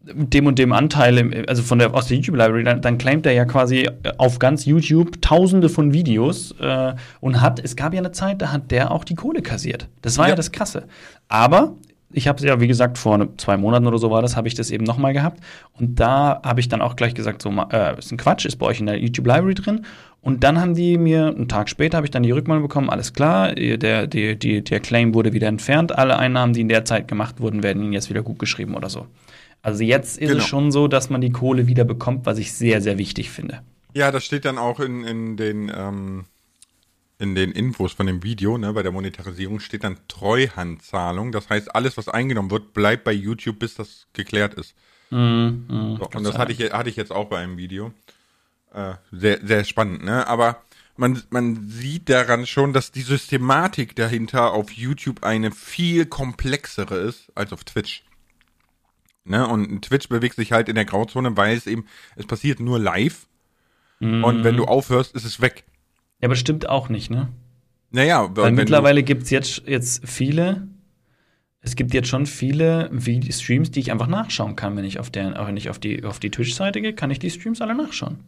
dem 0.02 0.46
und 0.46 0.58
dem 0.58 0.72
Anteil, 0.72 1.44
also 1.46 1.62
von 1.62 1.78
der 1.78 1.94
aus 1.94 2.06
der 2.06 2.16
YouTube 2.16 2.36
Library, 2.36 2.64
dann, 2.64 2.80
dann 2.80 2.96
claimt 2.98 3.26
er 3.26 3.32
ja 3.32 3.44
quasi 3.44 3.88
auf 4.16 4.38
ganz 4.38 4.64
YouTube 4.64 5.20
Tausende 5.20 5.68
von 5.68 5.92
Videos 5.92 6.54
äh, 6.60 6.94
und 7.20 7.40
hat, 7.40 7.60
es 7.62 7.76
gab 7.76 7.92
ja 7.92 7.98
eine 8.00 8.10
Zeit, 8.12 8.40
da 8.40 8.50
hat 8.50 8.70
der 8.70 8.90
auch 8.92 9.04
die 9.04 9.14
Kohle 9.14 9.42
kassiert. 9.42 9.88
Das 10.02 10.16
war 10.16 10.26
ja, 10.26 10.30
Ja. 10.30 10.36
das 10.36 10.52
Krasse. 10.52 10.84
Aber 11.28 11.74
ich 12.12 12.26
habe 12.26 12.38
es 12.38 12.44
ja, 12.44 12.60
wie 12.60 12.66
gesagt, 12.66 12.96
vor 12.98 13.18
ne- 13.18 13.28
zwei 13.36 13.56
Monaten 13.56 13.86
oder 13.86 13.98
so 13.98 14.10
war 14.10 14.22
das, 14.22 14.36
habe 14.36 14.48
ich 14.48 14.54
das 14.54 14.70
eben 14.70 14.84
nochmal 14.84 15.12
gehabt. 15.12 15.40
Und 15.78 16.00
da 16.00 16.40
habe 16.42 16.60
ich 16.60 16.68
dann 16.68 16.80
auch 16.80 16.96
gleich 16.96 17.14
gesagt, 17.14 17.42
so, 17.42 17.50
äh, 17.70 17.98
ist 17.98 18.10
ein 18.10 18.16
Quatsch, 18.16 18.46
ist 18.46 18.56
bei 18.56 18.66
euch 18.66 18.80
in 18.80 18.86
der 18.86 18.98
YouTube 18.98 19.26
Library 19.26 19.54
drin. 19.54 19.84
Und 20.22 20.42
dann 20.44 20.60
haben 20.60 20.74
die 20.74 20.98
mir, 20.98 21.26
einen 21.28 21.46
Tag 21.48 21.68
später 21.68 21.98
habe 21.98 22.06
ich 22.06 22.10
dann 22.10 22.22
die 22.22 22.30
Rückmeldung 22.32 22.62
bekommen, 22.66 22.90
alles 22.90 23.12
klar, 23.12 23.54
der, 23.54 24.06
die, 24.06 24.36
die, 24.38 24.62
der 24.64 24.80
Claim 24.80 25.14
wurde 25.14 25.32
wieder 25.32 25.46
entfernt, 25.48 25.96
alle 25.96 26.18
Einnahmen, 26.18 26.52
die 26.52 26.60
in 26.62 26.68
der 26.68 26.84
Zeit 26.84 27.06
gemacht 27.06 27.40
wurden, 27.40 27.62
werden 27.62 27.82
ihnen 27.82 27.92
jetzt 27.92 28.10
wieder 28.10 28.22
gut 28.22 28.38
geschrieben 28.38 28.74
oder 28.74 28.90
so. 28.90 29.06
Also 29.62 29.82
jetzt 29.84 30.18
ist 30.18 30.28
Genau. 30.30 30.42
es 30.42 30.48
schon 30.48 30.72
so, 30.72 30.88
dass 30.88 31.10
man 31.10 31.20
die 31.20 31.30
Kohle 31.32 31.66
wieder 31.66 31.84
bekommt, 31.84 32.26
was 32.26 32.38
ich 32.38 32.52
sehr, 32.52 32.80
sehr 32.80 32.96
wichtig 32.98 33.30
finde. 33.30 33.62
Ja, 33.94 34.10
das 34.10 34.24
steht 34.24 34.44
dann 34.44 34.56
auch 34.58 34.80
in, 34.80 35.04
in 35.04 35.36
den 35.36 35.70
ähm, 35.74 36.24
in 37.18 37.34
den 37.34 37.52
Infos 37.52 37.92
von 37.92 38.06
dem 38.06 38.22
Video, 38.22 38.56
ne, 38.56 38.72
bei 38.72 38.82
der 38.82 38.92
Monetarisierung 38.92 39.60
steht 39.60 39.84
dann 39.84 39.98
Treuhandzahlung. 40.08 41.32
Das 41.32 41.50
heißt, 41.50 41.74
alles, 41.74 41.98
was 41.98 42.08
eingenommen 42.08 42.50
wird, 42.50 42.72
bleibt 42.72 43.04
bei 43.04 43.12
YouTube, 43.12 43.58
bis 43.58 43.74
das 43.74 44.06
geklärt 44.14 44.54
ist. 44.54 44.74
Mhm, 45.10 45.96
So, 45.98 46.08
und 46.16 46.24
das 46.24 46.38
hatte 46.38 46.52
ich, 46.52 46.72
hatte 46.72 46.88
ich 46.88 46.96
jetzt 46.96 47.12
auch 47.12 47.26
bei 47.26 47.38
einem 47.38 47.58
Video. 47.58 47.92
Äh, 48.72 48.94
sehr, 49.12 49.38
sehr 49.44 49.64
spannend, 49.64 50.02
ne? 50.04 50.26
Aber 50.28 50.62
man, 50.96 51.22
man 51.30 51.68
sieht 51.68 52.08
daran 52.08 52.46
schon, 52.46 52.72
dass 52.72 52.90
die 52.92 53.02
Systematik 53.02 53.96
dahinter 53.96 54.52
auf 54.52 54.70
YouTube 54.72 55.22
eine 55.22 55.50
viel 55.50 56.06
komplexere 56.06 56.96
ist 56.96 57.30
als 57.34 57.52
auf 57.52 57.64
Twitch. 57.64 58.02
Ne? 59.24 59.46
Und 59.46 59.82
Twitch 59.82 60.08
bewegt 60.08 60.36
sich 60.36 60.52
halt 60.52 60.68
in 60.68 60.74
der 60.74 60.84
Grauzone, 60.84 61.36
weil 61.36 61.56
es 61.56 61.66
eben, 61.66 61.84
es 62.16 62.26
passiert 62.26 62.60
nur 62.60 62.78
live. 62.78 63.26
Mhm. 64.00 64.24
Und 64.24 64.44
wenn 64.44 64.56
du 64.56 64.64
aufhörst, 64.64 65.14
ist 65.14 65.24
es 65.24 65.40
weg. 65.40 65.64
Ja, 66.20 66.28
aber 66.28 66.36
stimmt 66.36 66.68
auch 66.68 66.88
nicht, 66.88 67.10
ne? 67.10 67.28
Naja, 67.90 68.28
weil 68.36 68.52
mittlerweile 68.52 69.02
gibt 69.02 69.24
es 69.24 69.30
jetzt, 69.30 69.62
jetzt 69.66 70.08
viele, 70.08 70.68
es 71.60 71.74
gibt 71.74 71.92
jetzt 71.92 72.08
schon 72.08 72.26
viele 72.26 72.90
Streams, 73.30 73.70
die 73.70 73.80
ich 73.80 73.90
einfach 73.90 74.06
nachschauen 74.06 74.54
kann, 74.54 74.76
wenn 74.76 74.84
ich 74.84 75.00
auf 75.00 75.10
der, 75.10 75.44
wenn 75.46 75.56
ich 75.56 75.70
auf 75.70 75.78
die, 75.78 76.04
auf 76.04 76.20
die 76.20 76.30
Twitch-Seite 76.30 76.80
gehe, 76.80 76.94
kann 76.94 77.10
ich 77.10 77.18
die 77.18 77.30
Streams 77.30 77.60
alle 77.60 77.74
nachschauen. 77.74 78.20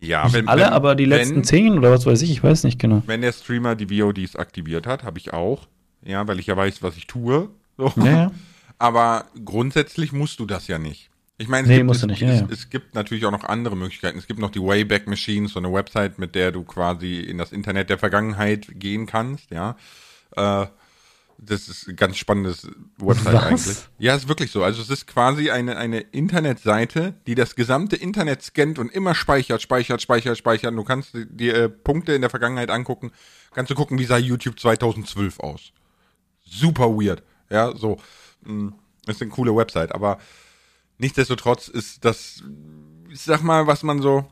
Ja, 0.00 0.24
nicht 0.24 0.34
wenn, 0.34 0.48
alle, 0.48 0.62
wenn, 0.62 0.72
aber 0.72 0.94
die 0.94 1.04
letzten 1.04 1.36
wenn, 1.36 1.44
zehn 1.44 1.78
oder 1.78 1.90
was 1.90 2.06
weiß 2.06 2.22
ich, 2.22 2.30
ich 2.30 2.42
weiß 2.42 2.64
nicht 2.64 2.80
genau. 2.80 3.02
Wenn 3.06 3.20
der 3.20 3.32
Streamer 3.32 3.76
die 3.76 4.00
VODs 4.00 4.34
aktiviert 4.34 4.86
hat, 4.86 5.04
habe 5.04 5.18
ich 5.18 5.32
auch. 5.32 5.68
Ja, 6.04 6.26
weil 6.26 6.40
ich 6.40 6.46
ja 6.46 6.56
weiß, 6.56 6.82
was 6.82 6.96
ich 6.96 7.06
tue. 7.06 7.50
So. 7.76 7.92
Ja, 7.96 8.04
ja. 8.04 8.30
Aber 8.82 9.26
grundsätzlich 9.44 10.10
musst 10.12 10.40
du 10.40 10.44
das 10.44 10.66
ja 10.66 10.76
nicht. 10.76 11.08
Ich 11.38 11.46
meine, 11.46 11.62
es, 11.62 11.68
nee, 11.68 11.76
gibt, 11.76 11.86
musst 11.86 12.00
es, 12.00 12.06
nicht, 12.08 12.22
es, 12.22 12.40
ja, 12.40 12.48
es, 12.50 12.68
gibt 12.68 12.96
natürlich 12.96 13.24
auch 13.26 13.30
noch 13.30 13.44
andere 13.44 13.76
Möglichkeiten. 13.76 14.18
Es 14.18 14.26
gibt 14.26 14.40
noch 14.40 14.50
die 14.50 14.60
Wayback 14.60 15.06
Machines, 15.06 15.52
so 15.52 15.60
eine 15.60 15.72
Website, 15.72 16.18
mit 16.18 16.34
der 16.34 16.50
du 16.50 16.64
quasi 16.64 17.20
in 17.20 17.38
das 17.38 17.52
Internet 17.52 17.90
der 17.90 17.98
Vergangenheit 17.98 18.66
gehen 18.74 19.06
kannst, 19.06 19.52
ja. 19.52 19.76
Äh, 20.34 20.66
das 21.38 21.68
ist 21.68 21.86
ein 21.86 21.94
ganz 21.94 22.16
spannendes 22.16 22.66
Website 22.98 23.34
Was? 23.34 23.44
eigentlich. 23.44 23.76
Ja, 24.00 24.16
ist 24.16 24.26
wirklich 24.26 24.50
so. 24.50 24.64
Also 24.64 24.82
es 24.82 24.90
ist 24.90 25.06
quasi 25.06 25.50
eine, 25.50 25.76
eine 25.76 26.00
Internetseite, 26.00 27.14
die 27.28 27.36
das 27.36 27.54
gesamte 27.54 27.94
Internet 27.94 28.42
scannt 28.42 28.80
und 28.80 28.90
immer 28.90 29.14
speichert, 29.14 29.62
speichert, 29.62 30.02
speichert, 30.02 30.36
speichert. 30.36 30.74
Du 30.74 30.82
kannst 30.82 31.10
dir 31.14 31.54
äh, 31.54 31.68
Punkte 31.68 32.14
in 32.14 32.20
der 32.20 32.30
Vergangenheit 32.30 32.70
angucken. 32.70 33.12
Kannst 33.54 33.70
du 33.70 33.76
gucken, 33.76 34.00
wie 34.00 34.06
sah 34.06 34.18
YouTube 34.18 34.58
2012 34.58 35.38
aus. 35.38 35.70
Super 36.44 36.88
weird. 36.88 37.22
Ja, 37.48 37.76
so. 37.76 38.00
Hm, 38.44 38.74
ist 39.06 39.20
eine 39.20 39.30
coole 39.30 39.54
Website, 39.54 39.94
aber 39.94 40.18
nichtsdestotrotz 40.98 41.68
ist 41.68 42.04
das, 42.04 42.42
ich 43.10 43.20
sag 43.20 43.42
mal, 43.42 43.66
was 43.66 43.82
man 43.82 44.00
so, 44.00 44.24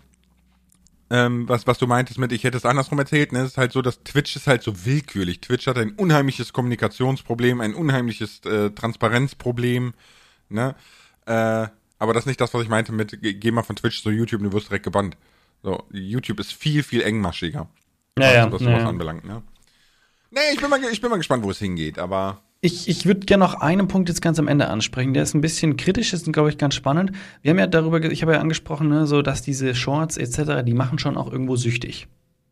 ähm, 1.11 1.49
was, 1.49 1.67
was 1.67 1.79
du 1.79 1.87
meintest 1.87 2.19
mit, 2.19 2.31
ich 2.31 2.45
hätte 2.45 2.57
es 2.57 2.65
andersrum 2.65 2.99
erzählt, 3.01 3.33
ne, 3.33 3.41
es 3.41 3.53
ist 3.53 3.59
halt 3.59 3.73
so, 3.73 3.83
dass 3.83 4.03
Twitch 4.05 4.37
ist 4.37 4.47
halt 4.47 4.63
so 4.63 4.85
willkürlich. 4.85 5.41
Twitch 5.41 5.67
hat 5.67 5.77
ein 5.77 5.93
unheimliches 5.93 6.53
Kommunikationsproblem, 6.53 7.61
ein 7.61 7.75
unheimliches 7.75 8.45
äh, 8.45 8.71
Transparenzproblem, 8.71 9.95
ne, 10.49 10.77
äh, 11.27 11.67
aber 11.99 12.15
das 12.15 12.23
ist 12.23 12.27
nicht 12.29 12.41
das, 12.41 12.55
was 12.55 12.63
ich 12.63 12.69
meinte 12.69 12.93
mit, 12.93 13.19
geh 13.21 13.51
mal 13.51 13.63
von 13.63 13.77
Twitch 13.77 14.03
zu 14.03 14.11
YouTube 14.11 14.41
und 14.41 14.51
du 14.51 14.53
wirst 14.53 14.69
direkt 14.69 14.85
gebannt. 14.85 15.17
So, 15.63 15.85
YouTube 15.91 16.41
ist 16.41 16.55
viel, 16.55 16.83
viel 16.83 17.03
engmaschiger. 17.03 17.69
Naja, 18.17 18.51
was 18.51 18.63
sowas 18.63 18.85
anbelangt, 18.85 19.25
ne. 19.25 19.43
Nee, 20.31 20.41
ich 20.55 20.61
bin 20.61 20.71
mal, 20.71 20.83
ich 20.85 21.01
bin 21.01 21.11
mal 21.11 21.17
gespannt, 21.17 21.45
wo 21.45 21.51
es 21.51 21.59
hingeht, 21.59 21.99
aber 21.99 22.41
ich, 22.63 22.89
ich 22.89 23.07
würde 23.07 23.21
gerne 23.21 23.45
noch 23.45 23.55
einen 23.55 23.89
Punkt 23.89 24.09
jetzt 24.09 24.21
ganz 24.21 24.39
am 24.39 24.47
Ende 24.47 24.69
ansprechen. 24.69 25.15
Der 25.15 25.23
ist 25.23 25.35
ein 25.35 25.41
bisschen 25.41 25.77
kritisch, 25.77 26.13
ist, 26.13 26.31
glaube 26.33 26.51
ich, 26.51 26.59
ganz 26.59 26.75
spannend. 26.75 27.13
Wir 27.41 27.51
haben 27.51 27.59
ja 27.59 27.67
darüber, 27.67 28.03
ich 28.03 28.23
habe 28.23 28.35
ja 28.35 28.41
angesprochen, 28.41 28.89
ne, 28.89 29.07
so 29.07 29.23
dass 29.23 29.43
diese 29.43 29.75
Shorts 29.75 30.19
etc., 30.19 30.63
die 30.65 30.75
machen 30.75 30.99
schon 30.99 31.17
auch 31.17 31.33
irgendwo 31.33 31.57
süchtig. 31.57 32.07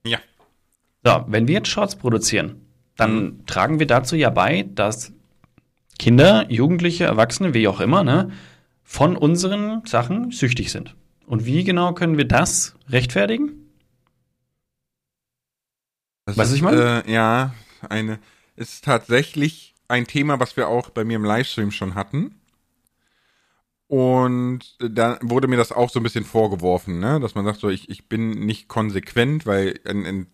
Ja. 0.06 0.18
So, 1.04 1.24
wenn 1.28 1.46
wir 1.46 1.54
jetzt 1.54 1.68
Shorts 1.68 1.96
produzieren, 1.96 2.62
dann 2.96 3.22
mhm. 3.22 3.46
tragen 3.46 3.78
wir 3.78 3.86
dazu 3.86 4.16
ja 4.16 4.30
bei, 4.30 4.66
dass 4.74 5.12
Kinder, 5.98 6.50
Jugendliche, 6.50 7.04
Erwachsene, 7.04 7.52
wie 7.52 7.68
auch 7.68 7.80
immer, 7.80 8.02
ne, 8.02 8.30
von 8.82 9.14
unseren 9.14 9.84
Sachen 9.84 10.30
süchtig 10.30 10.72
sind. 10.72 10.96
Und 11.26 11.44
wie 11.44 11.64
genau 11.64 11.92
können 11.92 12.16
wir 12.16 12.26
das 12.26 12.76
rechtfertigen? 12.88 13.68
Das 16.24 16.38
weißt 16.38 16.52
du, 16.52 16.56
ich 16.56 16.62
meine? 16.62 17.04
Äh, 17.06 17.12
ja, 17.12 17.54
eine 17.86 18.18
ist 18.56 18.84
tatsächlich 18.84 19.74
ein 19.88 20.06
Thema, 20.06 20.38
was 20.38 20.56
wir 20.56 20.68
auch 20.68 20.90
bei 20.90 21.04
mir 21.04 21.16
im 21.16 21.24
Livestream 21.24 21.70
schon 21.70 21.94
hatten. 21.94 22.34
Und 23.88 24.76
da 24.80 25.18
wurde 25.22 25.48
mir 25.48 25.56
das 25.56 25.72
auch 25.72 25.88
so 25.88 25.98
ein 25.98 26.02
bisschen 26.02 26.24
vorgeworfen, 26.24 27.00
ne? 27.00 27.20
dass 27.20 27.34
man 27.34 27.46
sagt, 27.46 27.58
so 27.58 27.70
ich, 27.70 27.88
ich 27.88 28.06
bin 28.06 28.30
nicht 28.30 28.68
konsequent, 28.68 29.46
weil 29.46 29.80
in, 29.88 30.04
in 30.04 30.26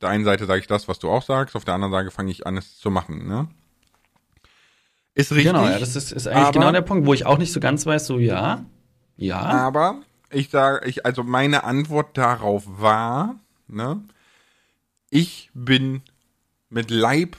der 0.00 0.08
einen 0.08 0.24
Seite 0.24 0.46
sage 0.46 0.60
ich 0.60 0.66
das, 0.66 0.88
was 0.88 0.98
du 0.98 1.10
auch 1.10 1.22
sagst, 1.22 1.56
auf 1.56 1.64
der 1.66 1.74
anderen 1.74 1.92
Seite 1.92 2.10
fange 2.10 2.30
ich 2.30 2.46
an, 2.46 2.56
es 2.56 2.78
zu 2.78 2.90
machen. 2.90 3.28
Ne? 3.28 3.48
Ist 5.14 5.30
richtig. 5.32 5.52
Genau, 5.52 5.66
ja, 5.66 5.78
das 5.78 5.94
ist, 5.94 6.12
ist 6.12 6.26
eigentlich 6.26 6.44
aber, 6.44 6.52
genau 6.52 6.72
der 6.72 6.80
Punkt, 6.80 7.06
wo 7.06 7.12
ich 7.12 7.26
auch 7.26 7.36
nicht 7.36 7.52
so 7.52 7.60
ganz 7.60 7.84
weiß, 7.84 8.06
so 8.06 8.18
ja, 8.18 8.64
ja. 9.16 9.40
Aber 9.40 10.00
ich 10.30 10.48
sage, 10.48 10.86
ich, 10.88 11.04
also 11.04 11.22
meine 11.22 11.64
Antwort 11.64 12.16
darauf 12.16 12.64
war, 12.66 13.36
ne, 13.68 14.02
ich 15.10 15.50
bin 15.52 16.02
mit 16.70 16.90
Leib 16.90 17.36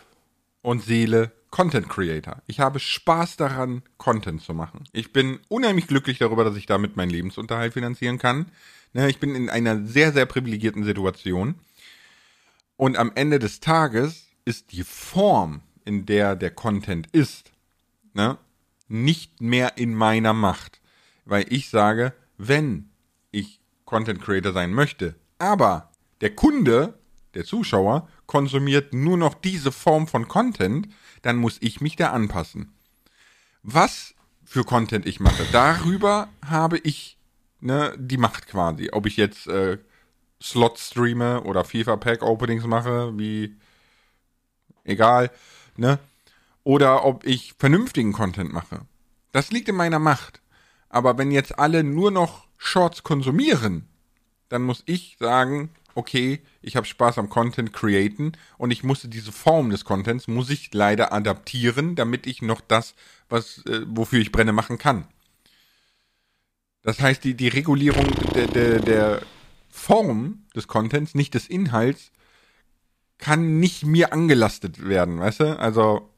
und 0.61 0.83
Seele 0.83 1.31
Content 1.57 1.89
Creator. 1.89 2.43
Ich 2.45 2.59
habe 2.59 2.79
Spaß 2.79 3.35
daran, 3.37 3.81
Content 3.97 4.43
zu 4.43 4.53
machen. 4.53 4.83
Ich 4.91 5.11
bin 5.11 5.39
unheimlich 5.47 5.87
glücklich 5.87 6.19
darüber, 6.19 6.43
dass 6.43 6.55
ich 6.55 6.67
damit 6.67 6.95
meinen 6.95 7.09
Lebensunterhalt 7.09 7.73
finanzieren 7.73 8.19
kann. 8.19 8.51
Ne, 8.93 9.09
ich 9.09 9.19
bin 9.19 9.33
in 9.33 9.49
einer 9.49 9.83
sehr, 9.83 10.13
sehr 10.13 10.27
privilegierten 10.27 10.83
Situation. 10.83 11.55
Und 12.75 12.95
am 12.95 13.11
Ende 13.15 13.39
des 13.39 13.59
Tages 13.59 14.27
ist 14.45 14.71
die 14.71 14.83
Form, 14.83 15.61
in 15.83 16.05
der 16.05 16.35
der 16.35 16.51
Content 16.51 17.07
ist, 17.11 17.51
ne, 18.13 18.37
nicht 18.87 19.41
mehr 19.41 19.79
in 19.79 19.95
meiner 19.95 20.33
Macht. 20.33 20.79
Weil 21.25 21.47
ich 21.49 21.71
sage, 21.71 22.13
wenn 22.37 22.91
ich 23.31 23.61
Content 23.83 24.21
Creator 24.21 24.53
sein 24.53 24.73
möchte, 24.73 25.15
aber 25.39 25.89
der 26.21 26.35
Kunde, 26.35 26.99
der 27.33 27.45
Zuschauer, 27.45 28.07
konsumiert 28.27 28.93
nur 28.93 29.17
noch 29.17 29.33
diese 29.33 29.71
Form 29.71 30.07
von 30.07 30.27
Content, 30.27 30.87
dann 31.21 31.37
muss 31.37 31.57
ich 31.61 31.81
mich 31.81 31.95
da 31.95 32.11
anpassen. 32.11 32.73
Was 33.63 34.13
für 34.43 34.63
Content 34.63 35.05
ich 35.05 35.19
mache, 35.19 35.45
darüber 35.51 36.29
habe 36.45 36.77
ich 36.77 37.17
ne, 37.59 37.93
die 37.97 38.17
Macht 38.17 38.47
quasi. 38.47 38.89
Ob 38.91 39.05
ich 39.05 39.17
jetzt 39.17 39.47
äh, 39.47 39.77
Slot 40.41 40.77
streame 40.79 41.41
oder 41.43 41.63
FIFA 41.63 41.97
Pack 41.97 42.21
Openings 42.21 42.65
mache, 42.65 43.17
wie 43.17 43.55
egal, 44.83 45.31
ne? 45.75 45.99
Oder 46.63 47.05
ob 47.05 47.25
ich 47.25 47.55
vernünftigen 47.57 48.13
Content 48.13 48.51
mache. 48.51 48.81
Das 49.31 49.51
liegt 49.51 49.69
in 49.69 49.75
meiner 49.75 49.99
Macht. 49.99 50.41
Aber 50.89 51.17
wenn 51.17 51.31
jetzt 51.31 51.59
alle 51.59 51.83
nur 51.83 52.11
noch 52.11 52.47
Shorts 52.57 53.03
konsumieren, 53.03 53.87
dann 54.49 54.63
muss 54.63 54.83
ich 54.85 55.17
sagen, 55.19 55.69
okay, 55.97 56.39
ich 56.61 56.75
habe 56.75 56.85
Spaß 56.85 57.17
am 57.17 57.27
Content 57.27 57.73
createn 57.73 58.33
und 58.59 58.69
ich 58.69 58.83
musste 58.83 59.07
diese 59.07 59.31
Form 59.31 59.71
des 59.71 59.83
Contents, 59.83 60.27
muss 60.27 60.51
ich 60.51 60.71
leider 60.73 61.11
adaptieren, 61.11 61.95
damit 61.95 62.27
ich 62.27 62.43
noch 62.43 62.61
das, 62.61 62.93
was, 63.29 63.65
äh, 63.65 63.81
wofür 63.87 64.19
ich 64.19 64.31
brenne, 64.31 64.53
machen 64.53 64.77
kann. 64.77 65.07
Das 66.83 67.01
heißt, 67.01 67.23
die, 67.23 67.33
die 67.33 67.47
Regulierung 67.47 68.05
der, 68.35 68.47
der, 68.47 68.79
der 68.79 69.21
Form 69.69 70.43
des 70.55 70.67
Contents, 70.67 71.15
nicht 71.15 71.33
des 71.33 71.47
Inhalts, 71.47 72.11
kann 73.17 73.59
nicht 73.59 73.83
mir 73.83 74.13
angelastet 74.13 74.87
werden, 74.87 75.19
weißt 75.19 75.39
du? 75.39 75.59
Also. 75.59 76.11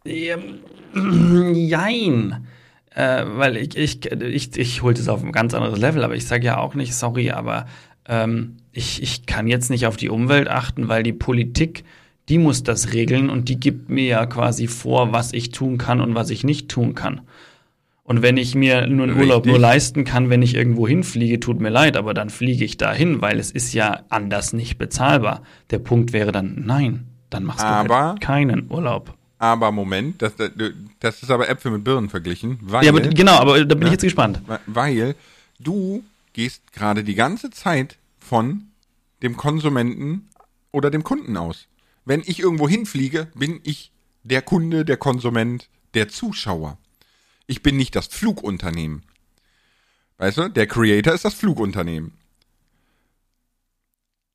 Jein. 1.53 2.47
Äh, 2.95 3.25
weil 3.27 3.55
ich, 3.55 3.77
ich, 3.77 4.11
ich, 4.11 4.57
ich 4.57 4.81
hole 4.81 4.93
das 4.93 5.07
auf 5.07 5.23
ein 5.23 5.31
ganz 5.31 5.53
anderes 5.53 5.79
Level, 5.79 6.03
aber 6.03 6.15
ich 6.15 6.27
sage 6.27 6.47
ja 6.47 6.57
auch 6.57 6.73
nicht, 6.73 6.93
sorry, 6.93 7.31
aber 7.31 7.65
ähm, 8.09 8.57
ich, 8.73 9.01
ich 9.01 9.25
kann 9.25 9.47
jetzt 9.47 9.69
nicht 9.69 9.85
auf 9.85 9.95
die 9.95 10.09
Umwelt 10.09 10.49
achten, 10.49 10.89
weil 10.89 11.03
die 11.03 11.13
Politik, 11.13 11.85
die 12.27 12.37
muss 12.37 12.63
das 12.63 12.93
regeln 12.93 13.29
und 13.29 13.47
die 13.47 13.59
gibt 13.59 13.89
mir 13.89 14.05
ja 14.05 14.25
quasi 14.25 14.67
vor, 14.67 15.13
was 15.13 15.31
ich 15.31 15.51
tun 15.51 15.77
kann 15.77 16.01
und 16.01 16.15
was 16.15 16.29
ich 16.29 16.43
nicht 16.43 16.69
tun 16.69 16.95
kann. 16.95 17.21
Und 18.03 18.23
wenn 18.23 18.37
ich 18.37 18.55
mir 18.55 18.87
nur 18.87 19.05
einen 19.05 19.19
Urlaub 19.19 19.45
nur 19.45 19.59
leisten 19.59 20.03
kann, 20.03 20.31
wenn 20.31 20.41
ich 20.41 20.55
irgendwo 20.55 20.87
hinfliege, 20.87 21.39
tut 21.39 21.61
mir 21.61 21.69
leid, 21.69 21.95
aber 21.95 22.15
dann 22.15 22.31
fliege 22.31 22.65
ich 22.65 22.75
dahin, 22.77 23.21
weil 23.21 23.37
es 23.37 23.51
ist 23.51 23.71
ja 23.73 23.99
anders 24.09 24.51
nicht 24.51 24.79
bezahlbar. 24.79 25.43
Der 25.69 25.77
Punkt 25.77 26.11
wäre 26.11 26.31
dann, 26.31 26.63
nein, 26.65 27.05
dann 27.29 27.43
machst 27.43 27.63
aber, 27.63 27.87
du 27.87 27.93
halt 27.93 28.21
keinen 28.21 28.71
Urlaub. 28.71 29.13
Aber 29.37 29.71
Moment, 29.71 30.23
das, 30.23 30.33
das 30.99 31.21
ist 31.21 31.29
aber 31.29 31.49
Äpfel 31.49 31.71
mit 31.71 31.83
Birnen 31.83 32.09
verglichen. 32.09 32.57
Weil, 32.63 32.83
ja, 32.83 32.91
aber, 32.91 33.01
genau, 33.01 33.33
aber 33.33 33.63
da 33.63 33.75
bin 33.75 33.83
ja, 33.83 33.87
ich 33.87 33.91
jetzt 33.93 34.03
gespannt. 34.03 34.41
Weil 34.65 35.15
du 35.59 36.03
gehst 36.39 36.71
gerade 36.71 37.03
die 37.03 37.15
ganze 37.15 37.49
Zeit 37.49 37.97
von 38.17 38.71
dem 39.21 39.35
Konsumenten 39.35 40.29
oder 40.71 40.89
dem 40.89 41.03
Kunden 41.03 41.35
aus. 41.35 41.67
Wenn 42.05 42.21
ich 42.21 42.39
irgendwo 42.39 42.69
hinfliege, 42.69 43.27
bin 43.35 43.59
ich 43.63 43.91
der 44.23 44.41
Kunde, 44.41 44.85
der 44.85 44.95
Konsument, 44.95 45.69
der 45.95 46.07
Zuschauer. 46.07 46.77
Ich 47.45 47.61
bin 47.61 47.75
nicht 47.75 47.93
das 47.93 48.07
Flugunternehmen. 48.07 49.03
Weißt 50.17 50.37
du, 50.37 50.47
der 50.47 50.65
Creator 50.67 51.13
ist 51.13 51.25
das 51.25 51.33
Flugunternehmen. 51.33 52.13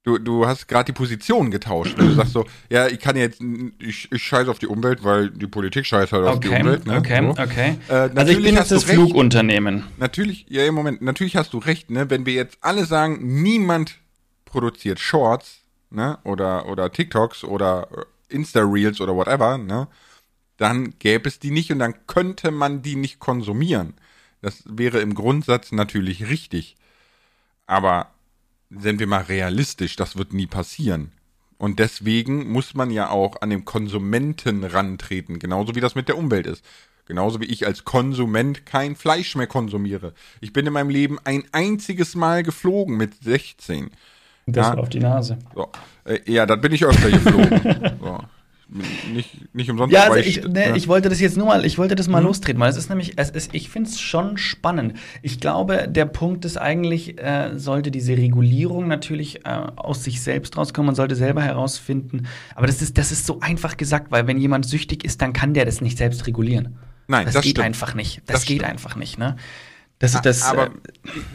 Du, 0.05 0.19
du 0.19 0.47
hast 0.47 0.69
gerade 0.69 0.85
die 0.85 0.93
Position 0.93 1.51
getauscht. 1.51 1.97
Ne? 1.97 2.09
Du 2.09 2.13
sagst 2.13 2.35
so, 2.35 2.45
ja, 2.69 2.87
ich 2.89 3.01
kann 3.01 3.17
jetzt, 3.17 3.41
ich, 3.79 4.13
ich 4.13 4.23
scheiße 4.23 4.51
auf 4.51 4.59
die 4.59 4.67
Umwelt, 4.67 5.03
weil 5.03 5.31
die 5.31 5.47
Politik 5.47 5.87
scheißt 5.87 6.13
halt 6.13 6.27
auf 6.27 6.37
okay, 6.37 6.51
die 6.51 6.61
Umwelt. 6.61 6.87
Ne? 6.87 6.99
Okay, 6.99 7.23
so. 7.23 7.43
okay. 7.43 7.79
Äh, 7.89 8.11
also 8.15 8.33
ich 8.33 8.43
bin 8.43 8.55
jetzt 8.55 8.71
das 8.71 8.87
recht. 8.87 8.97
Flugunternehmen. 8.97 9.85
Natürlich, 9.97 10.45
ja, 10.51 10.67
im 10.67 10.75
Moment, 10.75 11.01
natürlich 11.01 11.37
hast 11.37 11.55
du 11.55 11.59
recht, 11.59 11.91
ne? 11.91 12.11
Wenn 12.11 12.27
wir 12.27 12.35
jetzt 12.35 12.59
alle 12.61 12.85
sagen, 12.85 13.43
niemand 13.43 13.97
produziert 14.45 15.01
Shorts, 15.01 15.61
ne? 15.89 16.19
Oder, 16.23 16.69
oder 16.69 16.93
TikToks 16.93 17.43
oder 17.43 17.89
Insta-Reels 18.29 19.01
oder 19.01 19.17
whatever, 19.17 19.57
ne? 19.57 19.89
Dann 20.59 20.99
gäbe 20.99 21.31
es 21.31 21.39
die 21.39 21.51
nicht 21.51 21.73
und 21.73 21.79
dann 21.79 21.95
könnte 22.07 22.51
man 22.51 22.83
die 22.83 22.97
nicht 22.97 23.21
konsumieren. 23.21 23.95
Das 24.43 24.65
wäre 24.67 25.01
im 25.01 25.15
Grundsatz 25.15 25.73
natürlich 25.73 26.29
richtig. 26.29 26.77
Aber 27.67 28.14
sind 28.71 28.99
wir 28.99 29.07
mal 29.07 29.23
realistisch, 29.23 29.97
das 29.97 30.17
wird 30.17 30.33
nie 30.33 30.47
passieren. 30.47 31.13
Und 31.59 31.79
deswegen 31.79 32.51
muss 32.51 32.75
man 32.75 32.91
ja 32.91 33.11
auch 33.11 33.41
an 33.41 33.51
den 33.51 33.65
Konsumenten 33.65 34.65
rantreten, 34.65 35.39
genauso 35.39 35.75
wie 35.75 35.81
das 35.81 35.95
mit 35.95 36.09
der 36.09 36.19
Umwelt 36.19 36.47
ist. 36.47 36.65
Genauso 37.07 37.41
wie 37.41 37.47
ich 37.47 37.67
als 37.67 37.85
Konsument 37.85 38.65
kein 38.65 38.97
Fleisch 38.97 39.37
mehr 39.37 39.47
konsumiere. 39.47 40.15
Ich 40.41 40.55
bin 40.55 40.67
in 40.67 40.73
meinem 40.73 40.89
Leben 40.89 41.19
ein 41.25 41.45
einziges 41.53 42.15
Mal 42.15 42.43
geflogen 42.43 42.97
mit 42.97 43.23
16. 43.23 43.91
Das 44.47 44.69
ja, 44.69 44.75
auf 44.75 44.89
die 44.89 45.01
Nase. 45.01 45.39
So. 45.55 45.71
Äh, 46.05 46.21
ja, 46.31 46.47
dann 46.47 46.61
bin 46.63 46.73
ich 46.73 46.85
öfter 46.85 47.11
geflogen. 47.11 47.99
so 48.01 48.25
nicht, 48.69 49.55
nicht 49.55 49.71
umsonst. 49.71 49.95
Ja, 49.95 50.05
also 50.05 50.17
ich, 50.17 50.43
ne, 50.43 50.49
ne, 50.49 50.77
ich 50.77 50.89
wollte 50.89 51.09
das 51.09 51.21
jetzt 51.21 51.37
nur 51.37 51.47
mal, 51.47 51.65
ich 51.65 51.77
wollte 51.77 51.95
das 51.95 52.09
mal 52.09 52.21
mhm. 52.21 52.29
lostreten, 52.29 52.61
weil 52.61 52.71
es 52.71 52.77
ist 52.77 52.89
nämlich, 52.89 53.13
es 53.17 53.31
ist, 53.31 53.55
ich 53.55 53.69
finde 53.69 53.91
es 53.91 54.01
schon 54.01 54.39
spannend. 54.39 54.95
Ich 55.23 55.39
glaube, 55.39 55.87
der 55.89 56.07
Punkt 56.07 56.45
ist 56.45 56.57
eigentlich, 56.57 57.21
äh, 57.21 57.59
sollte 57.59 57.91
diese 57.91 58.17
Regulierung 58.17 58.89
natürlich 58.89 59.45
äh, 59.45 59.49
aus 59.77 60.05
sich 60.05 60.23
selbst 60.23 60.57
rauskommen, 60.57 60.87
man 60.87 60.95
sollte 60.95 61.15
selber 61.15 61.43
herausfinden. 61.43 62.27
Aber 62.55 62.67
das 62.67 62.81
ist, 62.81 62.97
das 62.97 63.13
ist 63.13 63.27
so 63.27 63.41
einfach 63.41 63.77
gesagt, 63.77 64.11
weil 64.11 64.27
wenn 64.27 64.39
jemand 64.39 64.67
süchtig 64.67 65.05
ist, 65.05 65.21
dann 65.21 65.33
kann 65.33 65.53
der 65.53 65.67
das 65.67 65.81
nicht 65.81 65.99
selbst 65.99 66.27
regulieren. 66.27 66.79
Nein, 67.07 67.27
das, 67.27 67.35
das 67.35 67.43
geht 67.43 67.53
stimmt. 67.53 67.67
einfach 67.67 67.95
nicht. 67.95 68.23
Das, 68.27 68.37
das 68.37 68.45
geht 68.47 68.59
stimmt. 68.59 68.71
einfach 68.71 68.97
nicht, 68.97 69.19
ne? 69.19 69.37
Das 69.99 70.15
ist 70.15 70.23
das. 70.23 70.43
Aber, 70.43 70.67
äh, 70.67 70.71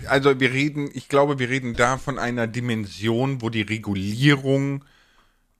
also 0.07 0.39
wir 0.39 0.51
reden, 0.51 0.89
ich 0.93 1.07
glaube, 1.07 1.39
wir 1.39 1.49
reden 1.49 1.75
da 1.75 1.97
von 1.97 2.19
einer 2.19 2.47
Dimension, 2.47 3.41
wo 3.41 3.49
die 3.49 3.61
Regulierung 3.61 4.83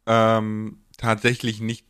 ähm, 0.06 0.80
tatsächlich 1.00 1.62
nicht 1.62 1.86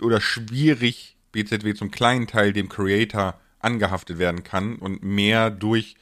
oder 0.00 0.20
schwierig 0.20 1.16
BZW 1.32 1.74
zum 1.74 1.90
kleinen 1.90 2.26
Teil 2.26 2.52
dem 2.52 2.68
Creator 2.68 3.38
angehaftet 3.60 4.18
werden 4.18 4.42
kann 4.42 4.76
und 4.76 5.02
mehr 5.02 5.50
durch 5.50 5.96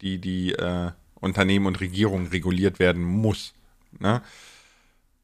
die, 0.00 0.18
die 0.18 0.52
äh, 0.52 0.90
Unternehmen 1.14 1.66
und 1.66 1.80
Regierungen 1.80 2.28
reguliert 2.28 2.78
werden 2.78 3.02
muss. 3.02 3.54
Ne? 3.98 4.22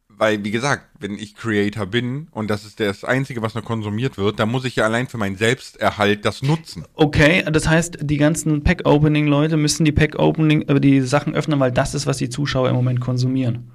Weil, 0.09 0.43
wie 0.45 0.51
gesagt, 0.51 0.89
wenn 0.99 1.15
ich 1.15 1.37
Creator 1.37 1.87
bin 1.87 2.27
und 2.33 2.51
das 2.51 2.65
ist 2.65 2.81
das 2.81 3.05
Einzige, 3.05 3.41
was 3.41 3.55
noch 3.55 3.65
konsumiert 3.65 4.19
wird, 4.19 4.41
dann 4.41 4.51
muss 4.51 4.65
ich 4.65 4.77
ja 4.77 4.85
allein 4.85 5.07
für 5.07 5.17
meinen 5.17 5.37
Selbsterhalt 5.37 6.25
das 6.25 6.43
nutzen. 6.43 6.85
Okay, 6.95 7.45
das 7.51 7.69
heißt, 7.69 7.99
die 8.01 8.17
ganzen 8.17 8.65
Pack-Opening-Leute 8.65 9.57
müssen 9.57 9.85
die 9.85 9.93
Pack-Opening, 9.93 10.63
äh, 10.63 10.81
die 10.81 11.01
Sachen 11.03 11.35
öffnen, 11.35 11.61
weil 11.61 11.73
das 11.73 11.95
ist, 11.95 12.07
was 12.07 12.19
die 12.19 12.31
Zuschauer 12.31 12.69
im 12.69 12.75
Moment 12.75 13.01
konsumieren. 13.01 13.71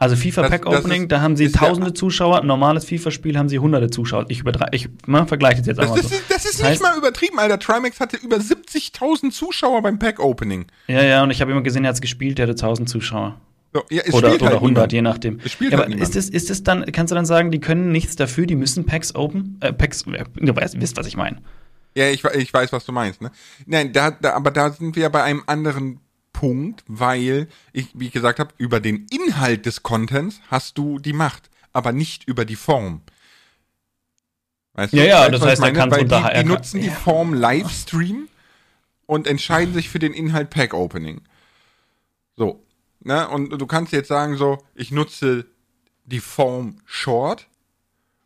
Also 0.00 0.14
FIFA 0.14 0.42
das, 0.42 0.50
Pack 0.52 0.66
Opening, 0.66 1.02
ist, 1.02 1.12
da 1.12 1.20
haben 1.20 1.36
sie 1.36 1.50
tausende 1.50 1.92
Zuschauer, 1.92 2.44
normales 2.44 2.84
FIFA-Spiel 2.84 3.36
haben 3.36 3.48
sie 3.48 3.58
hunderte 3.58 3.90
Zuschauer. 3.90 4.26
Ich 4.28 4.38
übertreibe, 4.38 4.74
ich 4.74 4.88
ne, 5.08 5.26
vergleiche 5.26 5.60
es 5.60 5.66
jetzt 5.66 5.78
das 5.78 5.86
einmal 5.86 5.98
ist, 5.98 6.10
so. 6.10 6.16
Das 6.28 6.44
ist 6.44 6.62
das 6.62 6.70
nicht 6.70 6.82
mal 6.82 6.96
übertrieben, 6.96 7.36
Alter. 7.40 7.58
Trimax 7.58 7.98
hatte 7.98 8.16
über 8.16 8.36
70.000 8.36 9.32
Zuschauer 9.32 9.82
beim 9.82 9.98
Pack 9.98 10.20
Opening. 10.20 10.66
Ja, 10.86 11.02
ja, 11.02 11.22
und 11.24 11.32
ich 11.32 11.40
habe 11.40 11.50
immer 11.50 11.62
gesehen, 11.62 11.84
er 11.84 11.88
hat 11.88 11.96
es 11.96 12.00
gespielt, 12.00 12.38
der 12.38 12.46
hatte 12.46 12.52
1000 12.52 12.88
Zuschauer. 12.88 13.40
So, 13.74 13.82
ja, 13.90 14.04
oder, 14.12 14.34
oder 14.34 14.46
halt 14.46 14.54
100, 14.54 14.62
niemand. 14.62 14.92
je 14.92 15.02
nachdem. 15.02 15.40
Es 15.44 15.50
spielt 15.50 15.72
ja, 15.72 15.78
halt 15.78 15.92
aber 15.92 16.00
ist 16.00 16.14
es, 16.14 16.30
ist 16.30 16.48
es 16.48 16.62
dann, 16.62 16.84
kannst 16.92 17.10
du 17.10 17.16
dann 17.16 17.26
sagen, 17.26 17.50
die 17.50 17.58
können 17.58 17.90
nichts 17.90 18.14
dafür, 18.14 18.46
die 18.46 18.54
müssen 18.54 18.86
Packs 18.86 19.16
open, 19.16 19.58
äh, 19.60 19.72
Packs, 19.72 20.04
du 20.04 20.56
weißt, 20.56 20.80
wisst, 20.80 20.96
was 20.96 21.08
ich 21.08 21.16
meine. 21.16 21.38
Ja, 21.96 22.08
ich, 22.08 22.24
ich 22.24 22.54
weiß, 22.54 22.72
was 22.72 22.84
du 22.84 22.92
meinst, 22.92 23.20
ne? 23.20 23.32
Nein, 23.66 23.92
da, 23.92 24.12
da, 24.12 24.34
aber 24.34 24.52
da 24.52 24.70
sind 24.70 24.94
wir 24.94 25.02
ja 25.02 25.08
bei 25.08 25.24
einem 25.24 25.42
anderen 25.46 25.98
Punkt, 26.38 26.84
weil 26.86 27.48
ich, 27.72 27.88
wie 27.94 28.06
ich 28.06 28.12
gesagt 28.12 28.38
habe, 28.38 28.54
über 28.58 28.78
den 28.78 29.06
Inhalt 29.10 29.66
des 29.66 29.82
Contents 29.82 30.40
hast 30.48 30.78
du 30.78 31.00
die 31.00 31.12
Macht, 31.12 31.50
aber 31.72 31.90
nicht 31.90 32.28
über 32.28 32.44
die 32.44 32.54
Form. 32.54 33.00
Weißt 34.74 34.92
ja, 34.92 35.02
du, 35.02 35.08
ja, 35.08 35.28
das 35.30 35.42
heißt, 35.42 35.60
er 35.60 35.72
kann 35.72 35.90
Weil 35.90 36.04
die, 36.04 36.40
die 36.40 36.48
nutzen 36.48 36.80
die 36.80 36.90
Form 36.90 37.34
Livestream 37.34 38.28
und 39.06 39.26
entscheiden 39.26 39.74
sich 39.74 39.88
für 39.88 39.98
den 39.98 40.14
Inhalt 40.14 40.50
Pack 40.50 40.74
Opening. 40.74 41.22
So. 42.36 42.64
Ne? 43.00 43.28
Und 43.28 43.50
du 43.50 43.66
kannst 43.66 43.92
jetzt 43.92 44.06
sagen, 44.06 44.36
so, 44.36 44.58
ich 44.76 44.92
nutze 44.92 45.44
die 46.04 46.20
Form 46.20 46.76
Short 46.84 47.48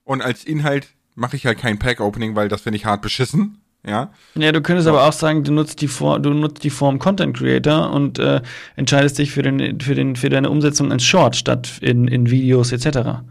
und 0.05 0.21
als 0.21 0.45
Inhalt 0.45 0.89
mache 1.15 1.37
ich 1.37 1.47
halt 1.47 1.59
kein 1.59 1.79
Pack 1.79 2.01
Opening, 2.01 2.37
weil 2.37 2.51
das 2.51 2.61
finde 2.61 2.77
ich 2.77 2.85
hart 2.85 3.01
beschissen. 3.01 3.62
Ja. 3.87 4.13
Ja, 4.37 4.53
du 4.53 4.61
könntest 4.61 4.85
so. 4.85 4.91
aber 4.91 5.09
auch 5.09 5.13
sagen, 5.13 5.43
du 5.43 5.53
nutzt 5.53 5.81
die 5.81 5.89
Form, 5.89 6.23
du 6.23 6.31
nutzt 6.31 6.63
die 6.63 6.71
Form 6.71 6.99
Content 6.99 7.37
Creator 7.37 7.91
und 7.91 8.19
äh, 8.19 8.41
entscheidest 8.77 9.19
dich 9.19 9.33
für 9.33 9.43
den, 9.43 9.81
für 9.81 9.95
den, 9.95 10.15
für 10.15 10.29
deine 10.29 10.51
Umsetzung 10.51 10.93
als 10.93 11.05
Short 11.05 11.35
statt 11.35 11.79
in, 11.81 12.07
in 12.07 12.31
Videos 12.31 12.71
etc. 12.71 13.23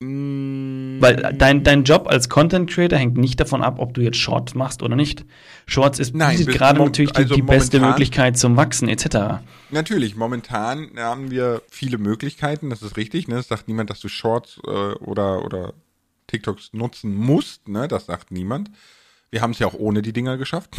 Mm. 0.00 1.00
Weil 1.00 1.34
dein, 1.38 1.62
dein 1.62 1.84
Job 1.84 2.08
als 2.08 2.28
Content 2.28 2.68
Creator 2.68 2.98
hängt 2.98 3.16
nicht 3.16 3.38
davon 3.38 3.62
ab, 3.62 3.76
ob 3.78 3.94
du 3.94 4.00
jetzt 4.00 4.16
Shorts 4.16 4.56
machst 4.56 4.82
oder 4.82 4.96
nicht. 4.96 5.24
Shorts 5.66 6.00
ist 6.00 6.16
Nein, 6.16 6.44
gerade 6.46 6.80
natürlich 6.82 7.12
die, 7.12 7.18
also 7.18 7.34
die 7.36 7.42
beste 7.42 7.78
Möglichkeit 7.78 8.36
zum 8.36 8.56
Wachsen 8.56 8.88
etc. 8.88 9.40
Natürlich, 9.70 10.16
momentan 10.16 10.90
haben 10.96 11.30
wir 11.30 11.62
viele 11.70 11.98
Möglichkeiten, 11.98 12.70
das 12.70 12.82
ist 12.82 12.96
richtig. 12.96 13.28
Ne? 13.28 13.36
Es 13.36 13.46
sagt 13.46 13.68
niemand, 13.68 13.90
dass 13.90 14.00
du 14.00 14.08
Shorts 14.08 14.60
äh, 14.66 14.70
oder, 14.70 15.44
oder 15.44 15.74
TikToks 16.28 16.72
nutzen 16.72 17.14
musst, 17.14 17.68
ne? 17.68 17.88
Das 17.88 18.06
sagt 18.06 18.30
niemand. 18.30 18.70
Wir 19.30 19.42
haben 19.42 19.50
es 19.50 19.58
ja 19.58 19.66
auch 19.66 19.74
ohne 19.74 20.00
die 20.02 20.12
Dinger 20.12 20.38
geschafft. 20.38 20.76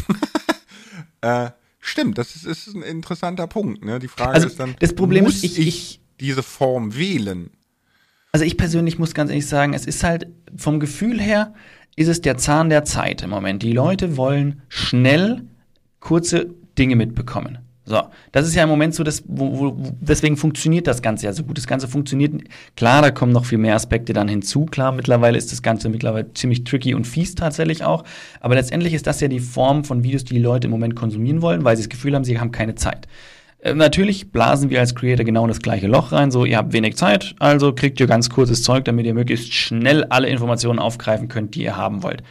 äh, 1.20 1.50
stimmt, 1.78 2.18
das 2.18 2.34
ist, 2.34 2.46
ist, 2.46 2.74
ein 2.74 2.82
interessanter 2.82 3.46
Punkt, 3.46 3.84
ne? 3.84 3.98
Die 3.98 4.08
Frage 4.08 4.32
also, 4.32 4.46
ist 4.48 4.58
dann, 4.58 4.74
das 4.80 4.94
Problem 4.94 5.24
muss 5.24 5.36
ist, 5.36 5.58
ich, 5.58 5.58
ich 5.58 6.00
diese 6.18 6.42
Form 6.42 6.96
wählen? 6.96 7.50
Also 8.32 8.44
ich 8.44 8.56
persönlich 8.56 8.98
muss 8.98 9.14
ganz 9.14 9.30
ehrlich 9.30 9.46
sagen, 9.46 9.74
es 9.74 9.86
ist 9.86 10.04
halt 10.04 10.28
vom 10.56 10.80
Gefühl 10.80 11.20
her, 11.20 11.52
ist 11.96 12.08
es 12.08 12.20
der 12.20 12.38
Zahn 12.38 12.70
der 12.70 12.84
Zeit 12.84 13.22
im 13.22 13.30
Moment. 13.30 13.62
Die 13.62 13.72
Leute 13.72 14.16
wollen 14.16 14.62
schnell 14.68 15.42
kurze 15.98 16.54
Dinge 16.78 16.96
mitbekommen. 16.96 17.58
So, 17.86 18.02
das 18.30 18.46
ist 18.46 18.54
ja 18.54 18.62
im 18.62 18.68
Moment 18.68 18.94
so, 18.94 19.02
dass, 19.02 19.22
wo, 19.26 19.58
wo, 19.58 19.76
deswegen 20.00 20.36
funktioniert 20.36 20.86
das 20.86 21.02
Ganze 21.02 21.26
ja 21.26 21.32
so 21.32 21.42
gut. 21.42 21.56
Das 21.56 21.66
Ganze 21.66 21.88
funktioniert, 21.88 22.34
klar, 22.76 23.02
da 23.02 23.10
kommen 23.10 23.32
noch 23.32 23.46
viel 23.46 23.58
mehr 23.58 23.74
Aspekte 23.74 24.12
dann 24.12 24.28
hinzu. 24.28 24.66
Klar, 24.66 24.92
mittlerweile 24.92 25.38
ist 25.38 25.50
das 25.50 25.62
Ganze 25.62 25.88
mittlerweile 25.88 26.32
ziemlich 26.34 26.64
tricky 26.64 26.94
und 26.94 27.06
fies 27.06 27.34
tatsächlich 27.34 27.82
auch. 27.82 28.04
Aber 28.40 28.54
letztendlich 28.54 28.94
ist 28.94 29.06
das 29.06 29.20
ja 29.20 29.28
die 29.28 29.40
Form 29.40 29.84
von 29.84 30.04
Videos, 30.04 30.24
die 30.24 30.34
die 30.34 30.40
Leute 30.40 30.66
im 30.66 30.70
Moment 30.70 30.94
konsumieren 30.94 31.42
wollen, 31.42 31.64
weil 31.64 31.76
sie 31.76 31.82
das 31.82 31.88
Gefühl 31.88 32.14
haben, 32.14 32.24
sie 32.24 32.38
haben 32.38 32.52
keine 32.52 32.74
Zeit. 32.74 33.08
Äh, 33.60 33.74
natürlich 33.74 34.30
blasen 34.30 34.70
wir 34.70 34.80
als 34.80 34.94
Creator 34.94 35.24
genau 35.24 35.42
in 35.42 35.48
das 35.48 35.60
gleiche 35.60 35.86
Loch 35.86 36.12
rein. 36.12 36.30
So, 36.30 36.44
ihr 36.44 36.58
habt 36.58 36.72
wenig 36.72 36.96
Zeit, 36.96 37.34
also 37.38 37.72
kriegt 37.72 37.98
ihr 37.98 38.06
ganz 38.06 38.30
kurzes 38.30 38.62
Zeug, 38.62 38.84
damit 38.84 39.06
ihr 39.06 39.14
möglichst 39.14 39.52
schnell 39.52 40.04
alle 40.04 40.28
Informationen 40.28 40.78
aufgreifen 40.78 41.28
könnt, 41.28 41.54
die 41.54 41.62
ihr 41.62 41.76
haben 41.76 42.02
wollt. 42.02 42.22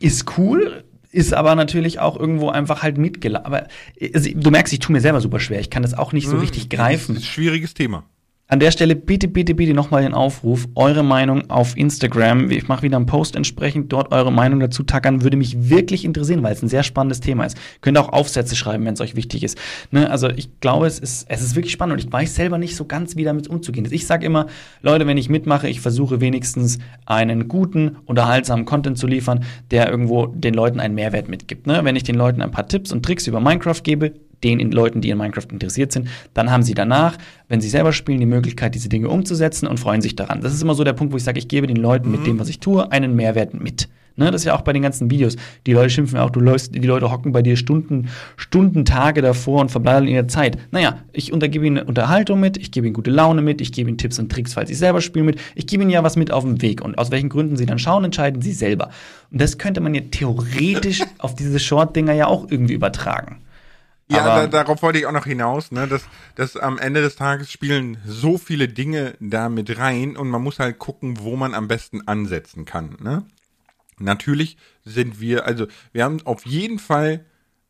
Ist 0.00 0.38
cool, 0.38 0.83
ist 1.14 1.32
aber 1.32 1.54
natürlich 1.54 2.00
auch 2.00 2.18
irgendwo 2.18 2.50
einfach 2.50 2.82
halt 2.82 2.98
mitgelaufen. 2.98 3.46
Aber 3.46 3.68
also, 4.12 4.30
du 4.34 4.50
merkst, 4.50 4.72
ich 4.72 4.80
tue 4.80 4.92
mir 4.92 5.00
selber 5.00 5.20
super 5.20 5.40
schwer. 5.40 5.60
Ich 5.60 5.70
kann 5.70 5.82
das 5.82 5.94
auch 5.94 6.12
nicht 6.12 6.28
so 6.28 6.34
mhm. 6.34 6.40
richtig 6.40 6.68
greifen. 6.68 7.14
Das 7.14 7.22
ist 7.22 7.30
ein 7.30 7.32
schwieriges 7.32 7.74
Thema. 7.74 8.04
An 8.46 8.60
der 8.60 8.72
Stelle 8.72 8.94
bitte, 8.94 9.26
bitte, 9.26 9.54
bitte 9.54 9.72
nochmal 9.72 10.02
den 10.02 10.12
Aufruf, 10.12 10.68
eure 10.74 11.02
Meinung 11.02 11.48
auf 11.48 11.78
Instagram. 11.78 12.50
Ich 12.50 12.68
mache 12.68 12.82
wieder 12.82 12.98
einen 12.98 13.06
Post 13.06 13.36
entsprechend, 13.36 13.90
dort 13.90 14.12
eure 14.12 14.30
Meinung 14.30 14.60
dazu 14.60 14.82
tackern, 14.82 15.22
würde 15.22 15.38
mich 15.38 15.70
wirklich 15.70 16.04
interessieren, 16.04 16.42
weil 16.42 16.52
es 16.52 16.62
ein 16.62 16.68
sehr 16.68 16.82
spannendes 16.82 17.20
Thema 17.20 17.46
ist. 17.46 17.56
Könnt 17.80 17.96
auch 17.96 18.10
Aufsätze 18.10 18.54
schreiben, 18.54 18.84
wenn 18.84 18.92
es 18.92 19.00
euch 19.00 19.16
wichtig 19.16 19.44
ist. 19.44 19.56
Ne? 19.90 20.10
Also 20.10 20.28
ich 20.28 20.60
glaube, 20.60 20.86
es 20.86 20.98
ist, 20.98 21.24
es 21.30 21.40
ist 21.40 21.56
wirklich 21.56 21.72
spannend 21.72 21.94
und 21.94 22.06
ich 22.06 22.12
weiß 22.12 22.34
selber 22.34 22.58
nicht 22.58 22.76
so 22.76 22.84
ganz, 22.84 23.16
wie 23.16 23.24
damit 23.24 23.48
umzugehen 23.48 23.86
ist. 23.86 23.92
Ich 23.92 24.06
sage 24.06 24.26
immer, 24.26 24.46
Leute, 24.82 25.06
wenn 25.06 25.16
ich 25.16 25.30
mitmache, 25.30 25.66
ich 25.66 25.80
versuche 25.80 26.20
wenigstens 26.20 26.78
einen 27.06 27.48
guten, 27.48 27.96
unterhaltsamen 28.04 28.66
Content 28.66 28.98
zu 28.98 29.06
liefern, 29.06 29.42
der 29.70 29.88
irgendwo 29.88 30.26
den 30.26 30.52
Leuten 30.52 30.80
einen 30.80 30.94
Mehrwert 30.94 31.30
mitgibt. 31.30 31.66
Ne? 31.66 31.80
Wenn 31.82 31.96
ich 31.96 32.02
den 32.02 32.16
Leuten 32.16 32.42
ein 32.42 32.50
paar 32.50 32.68
Tipps 32.68 32.92
und 32.92 33.06
Tricks 33.06 33.26
über 33.26 33.40
Minecraft 33.40 33.82
gebe, 33.82 34.12
den 34.44 34.70
Leuten, 34.70 35.00
die 35.00 35.10
in 35.10 35.18
Minecraft 35.18 35.48
interessiert 35.50 35.92
sind. 35.92 36.08
Dann 36.34 36.50
haben 36.50 36.62
sie 36.62 36.74
danach, 36.74 37.16
wenn 37.48 37.60
sie 37.60 37.68
selber 37.68 37.92
spielen, 37.92 38.20
die 38.20 38.26
Möglichkeit, 38.26 38.74
diese 38.74 38.88
Dinge 38.88 39.08
umzusetzen 39.08 39.66
und 39.66 39.80
freuen 39.80 40.02
sich 40.02 40.14
daran. 40.16 40.40
Das 40.40 40.52
ist 40.52 40.62
immer 40.62 40.74
so 40.74 40.84
der 40.84 40.92
Punkt, 40.92 41.12
wo 41.12 41.16
ich 41.16 41.24
sage, 41.24 41.38
ich 41.38 41.48
gebe 41.48 41.66
den 41.66 41.76
Leuten 41.76 42.10
mhm. 42.10 42.16
mit 42.16 42.26
dem, 42.26 42.38
was 42.38 42.48
ich 42.48 42.60
tue, 42.60 42.90
einen 42.92 43.16
Mehrwert 43.16 43.54
mit. 43.54 43.88
Ne, 44.16 44.30
das 44.30 44.42
ist 44.42 44.44
ja 44.44 44.54
auch 44.54 44.60
bei 44.60 44.72
den 44.72 44.82
ganzen 44.82 45.10
Videos. 45.10 45.36
Die 45.66 45.72
Leute 45.72 45.90
schimpfen 45.90 46.20
auch, 46.20 46.30
du 46.30 46.38
läufst, 46.38 46.72
die 46.72 46.78
Leute 46.86 47.10
hocken 47.10 47.32
bei 47.32 47.42
dir 47.42 47.56
Stunden, 47.56 48.10
Stunden, 48.36 48.84
Tage 48.84 49.22
davor 49.22 49.60
und 49.60 49.72
verbleiben 49.72 50.06
in 50.06 50.14
der 50.14 50.28
Zeit. 50.28 50.56
Naja, 50.70 51.00
ich 51.12 51.32
untergebe 51.32 51.66
ihnen 51.66 51.84
Unterhaltung 51.84 52.38
mit, 52.38 52.56
ich 52.56 52.70
gebe 52.70 52.86
ihnen 52.86 52.94
gute 52.94 53.10
Laune 53.10 53.42
mit, 53.42 53.60
ich 53.60 53.72
gebe 53.72 53.90
ihnen 53.90 53.98
Tipps 53.98 54.20
und 54.20 54.30
Tricks, 54.30 54.54
falls 54.54 54.68
sie 54.68 54.76
selber 54.76 55.00
spielen 55.00 55.26
mit. 55.26 55.40
Ich 55.56 55.66
gebe 55.66 55.82
ihnen 55.82 55.90
ja 55.90 56.04
was 56.04 56.14
mit 56.14 56.30
auf 56.30 56.44
den 56.44 56.62
Weg. 56.62 56.80
Und 56.80 56.96
aus 56.96 57.10
welchen 57.10 57.28
Gründen 57.28 57.56
sie 57.56 57.66
dann 57.66 57.80
schauen, 57.80 58.04
entscheiden 58.04 58.40
sie 58.40 58.52
selber. 58.52 58.90
Und 59.32 59.40
das 59.40 59.58
könnte 59.58 59.80
man 59.80 59.94
ja 59.94 60.02
theoretisch 60.08 61.02
auf 61.18 61.34
diese 61.34 61.58
Short-Dinger 61.58 62.12
ja 62.12 62.28
auch 62.28 62.48
irgendwie 62.48 62.74
übertragen. 62.74 63.40
Ja, 64.16 64.24
da, 64.24 64.46
darauf 64.46 64.82
wollte 64.82 64.98
ich 64.98 65.06
auch 65.06 65.12
noch 65.12 65.26
hinaus, 65.26 65.72
ne, 65.72 65.86
dass, 65.86 66.04
dass 66.34 66.56
am 66.56 66.78
Ende 66.78 67.02
des 67.02 67.16
Tages 67.16 67.50
spielen 67.50 67.98
so 68.06 68.38
viele 68.38 68.68
Dinge 68.68 69.14
da 69.20 69.48
mit 69.48 69.78
rein 69.78 70.16
und 70.16 70.28
man 70.28 70.42
muss 70.42 70.58
halt 70.58 70.78
gucken, 70.78 71.20
wo 71.20 71.36
man 71.36 71.54
am 71.54 71.68
besten 71.68 72.06
ansetzen 72.06 72.64
kann, 72.64 72.96
ne. 73.00 73.24
Natürlich 73.98 74.56
sind 74.84 75.20
wir, 75.20 75.46
also 75.46 75.66
wir 75.92 76.04
haben 76.04 76.20
auf 76.24 76.46
jeden 76.46 76.78
Fall 76.78 77.24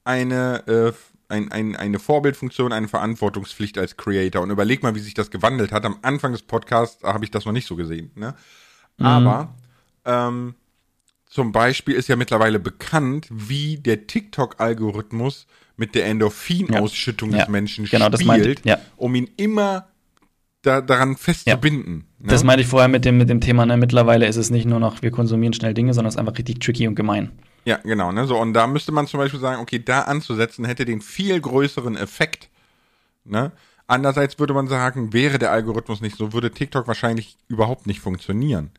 eine, 0.04 0.66
äh, 0.66 0.92
ein, 1.28 1.50
ein, 1.50 1.76
eine 1.76 1.98
Vorbildfunktion, 1.98 2.72
eine 2.72 2.88
Verantwortungspflicht 2.88 3.78
als 3.78 3.96
Creator. 3.96 4.42
Und 4.42 4.50
überleg 4.50 4.82
mal, 4.82 4.94
wie 4.94 5.00
sich 5.00 5.14
das 5.14 5.30
gewandelt 5.30 5.72
hat. 5.72 5.84
Am 5.84 5.98
Anfang 6.02 6.32
des 6.32 6.42
Podcasts 6.42 7.02
habe 7.02 7.24
ich 7.24 7.30
das 7.30 7.44
noch 7.44 7.52
nicht 7.52 7.66
so 7.66 7.76
gesehen. 7.76 8.10
Ne? 8.14 8.34
Mhm. 8.98 9.06
Aber 9.06 9.54
ähm, 10.04 10.54
zum 11.26 11.52
Beispiel 11.52 11.94
ist 11.94 12.08
ja 12.08 12.16
mittlerweile 12.16 12.58
bekannt, 12.58 13.26
wie 13.30 13.76
der 13.78 14.06
TikTok-Algorithmus 14.06 15.46
mit 15.76 15.94
der 15.94 16.06
Endorphinausschüttung 16.06 17.30
Ja. 17.32 17.38
des 17.40 17.48
Menschen 17.48 17.84
Genau, 17.86 18.06
spielt, 18.06 18.26
meinte 18.26 18.54
ja. 18.64 18.78
um 18.96 19.14
ihn 19.14 19.28
immer 19.36 19.88
da, 20.62 20.80
daran 20.80 21.16
festzubinden. 21.16 22.04
Ne? 22.18 22.28
Das 22.28 22.42
meinte 22.44 22.62
ich 22.62 22.68
vorher 22.68 22.88
mit 22.88 23.04
dem, 23.04 23.18
mit 23.18 23.28
dem 23.28 23.40
Thema, 23.40 23.66
ne? 23.66 23.76
mittlerweile 23.76 24.26
ist 24.26 24.36
es 24.36 24.50
nicht 24.50 24.66
nur 24.66 24.80
noch, 24.80 25.02
wir 25.02 25.10
konsumieren 25.10 25.52
schnell 25.52 25.74
Dinge, 25.74 25.92
sondern 25.92 26.08
es 26.08 26.14
ist 26.14 26.18
einfach 26.18 26.38
richtig 26.38 26.60
tricky 26.60 26.88
und 26.88 26.94
gemein. 26.94 27.32
Ja, 27.66 27.76
genau. 27.78 28.12
Ne? 28.12 28.26
So, 28.26 28.38
und 28.38 28.52
da 28.54 28.66
müsste 28.66 28.92
man 28.92 29.06
zum 29.06 29.18
Beispiel 29.18 29.40
sagen, 29.40 29.60
okay, 29.60 29.78
da 29.84 30.02
anzusetzen, 30.02 30.64
hätte 30.64 30.84
den 30.84 31.00
viel 31.00 31.40
größeren 31.40 31.96
Effekt. 31.96 32.48
Ne? 33.24 33.52
Andererseits 33.86 34.38
würde 34.38 34.54
man 34.54 34.68
sagen, 34.68 35.12
wäre 35.12 35.38
der 35.38 35.50
Algorithmus 35.50 36.00
nicht 36.00 36.16
so, 36.16 36.32
würde 36.32 36.50
TikTok 36.50 36.86
wahrscheinlich 36.88 37.36
überhaupt 37.48 37.86
nicht 37.86 38.00
funktionieren. 38.00 38.70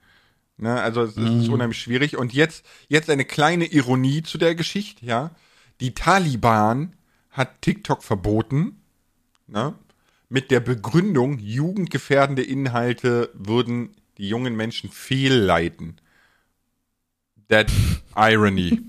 Ne? 0.57 0.81
Also 0.81 1.01
es 1.03 1.15
Mhm. 1.15 1.41
ist 1.41 1.49
unheimlich 1.49 1.79
schwierig. 1.79 2.17
Und 2.17 2.33
jetzt, 2.33 2.65
jetzt 2.87 3.09
eine 3.09 3.25
kleine 3.25 3.65
Ironie 3.65 4.23
zu 4.23 4.37
der 4.37 4.55
Geschichte, 4.55 5.05
ja. 5.05 5.31
Die 5.81 5.93
Taliban 5.93 6.95
hat 7.31 7.61
TikTok 7.61 8.03
verboten, 8.03 8.81
ne? 9.47 9.75
Mit 10.27 10.49
der 10.49 10.59
Begründung, 10.59 11.37
jugendgefährdende 11.37 12.41
Inhalte 12.41 13.29
würden 13.33 13.95
die 14.17 14.27
jungen 14.27 14.55
Menschen 14.55 14.89
fehlleiten. 14.89 16.01
That 17.49 17.71
irony. 18.15 18.81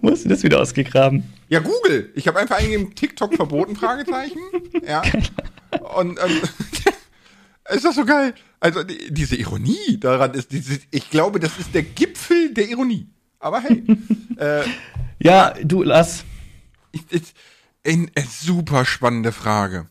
Wo 0.00 0.10
hast 0.10 0.24
du 0.24 0.28
das 0.28 0.42
wieder 0.44 0.60
ausgegraben? 0.60 1.24
Ja, 1.48 1.60
Google. 1.60 2.12
Ich 2.14 2.28
habe 2.28 2.38
einfach 2.38 2.58
eingegeben, 2.58 2.94
TikTok 2.94 3.34
verboten, 3.34 3.74
Fragezeichen. 3.74 4.38
Ja. 4.86 5.02
Und, 5.96 6.18
und 6.18 6.42
ist 7.74 7.84
das 7.84 7.94
so 7.94 8.06
geil? 8.06 8.32
Also 8.58 8.82
die, 8.82 9.12
diese 9.12 9.36
Ironie 9.36 9.98
daran 10.00 10.32
ist, 10.32 10.50
diese, 10.50 10.80
ich 10.90 11.10
glaube, 11.10 11.40
das 11.40 11.58
ist 11.58 11.74
der 11.74 11.82
Gipfel 11.82 12.54
der 12.54 12.70
Ironie. 12.70 13.06
Aber 13.38 13.60
hey, 13.60 13.84
äh, 14.36 14.62
Ja, 15.28 15.52
du, 15.62 15.84
ich, 16.92 17.34
eine 17.84 18.08
super 18.26 18.84
spannende 18.84 19.30
Frage. 19.30 19.86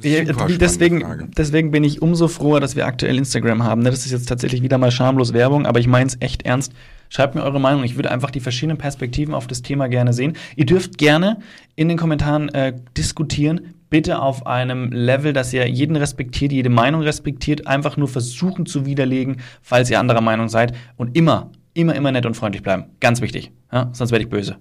Super 0.00 0.46
deswegen, 0.58 1.00
Frage. 1.00 1.28
deswegen 1.36 1.72
bin 1.72 1.82
ich 1.82 2.00
umso 2.00 2.28
froher, 2.28 2.60
dass 2.60 2.76
wir 2.76 2.86
aktuell 2.86 3.18
Instagram 3.18 3.64
haben. 3.64 3.82
ne? 3.82 3.90
Das 3.90 4.06
ist 4.06 4.12
jetzt 4.12 4.28
tatsächlich 4.28 4.62
wieder 4.62 4.78
mal 4.78 4.92
schamlos 4.92 5.32
Werbung, 5.32 5.66
aber 5.66 5.80
ich 5.80 5.88
meine 5.88 6.06
es 6.06 6.16
echt 6.20 6.42
ernst. 6.42 6.72
Schreibt 7.10 7.34
mir 7.34 7.42
eure 7.42 7.60
Meinung. 7.60 7.84
Ich 7.84 7.96
würde 7.96 8.10
einfach 8.10 8.30
die 8.30 8.40
verschiedenen 8.40 8.78
Perspektiven 8.78 9.34
auf 9.34 9.46
das 9.46 9.60
Thema 9.62 9.88
gerne 9.88 10.12
sehen. 10.12 10.34
Ihr 10.56 10.66
dürft 10.66 10.98
gerne 10.98 11.40
in 11.74 11.88
den 11.88 11.98
Kommentaren 11.98 12.48
äh, 12.50 12.74
diskutieren. 12.96 13.74
Bitte 13.90 14.20
auf 14.20 14.46
einem 14.46 14.92
Level, 14.92 15.32
dass 15.32 15.52
ihr 15.52 15.68
jeden 15.68 15.96
respektiert, 15.96 16.52
jede 16.52 16.70
Meinung 16.70 17.02
respektiert. 17.02 17.66
Einfach 17.66 17.96
nur 17.96 18.08
versuchen 18.08 18.66
zu 18.66 18.86
widerlegen, 18.86 19.38
falls 19.62 19.90
ihr 19.90 19.98
anderer 19.98 20.20
Meinung 20.20 20.48
seid. 20.48 20.74
Und 20.96 21.16
immer, 21.16 21.50
immer, 21.78 21.94
immer 21.94 22.10
nett 22.12 22.26
und 22.26 22.34
freundlich 22.34 22.62
bleiben. 22.62 22.86
Ganz 23.00 23.20
wichtig. 23.20 23.52
Ja? 23.72 23.90
Sonst 23.92 24.10
werde 24.10 24.24
ich 24.24 24.30
böse. 24.30 24.58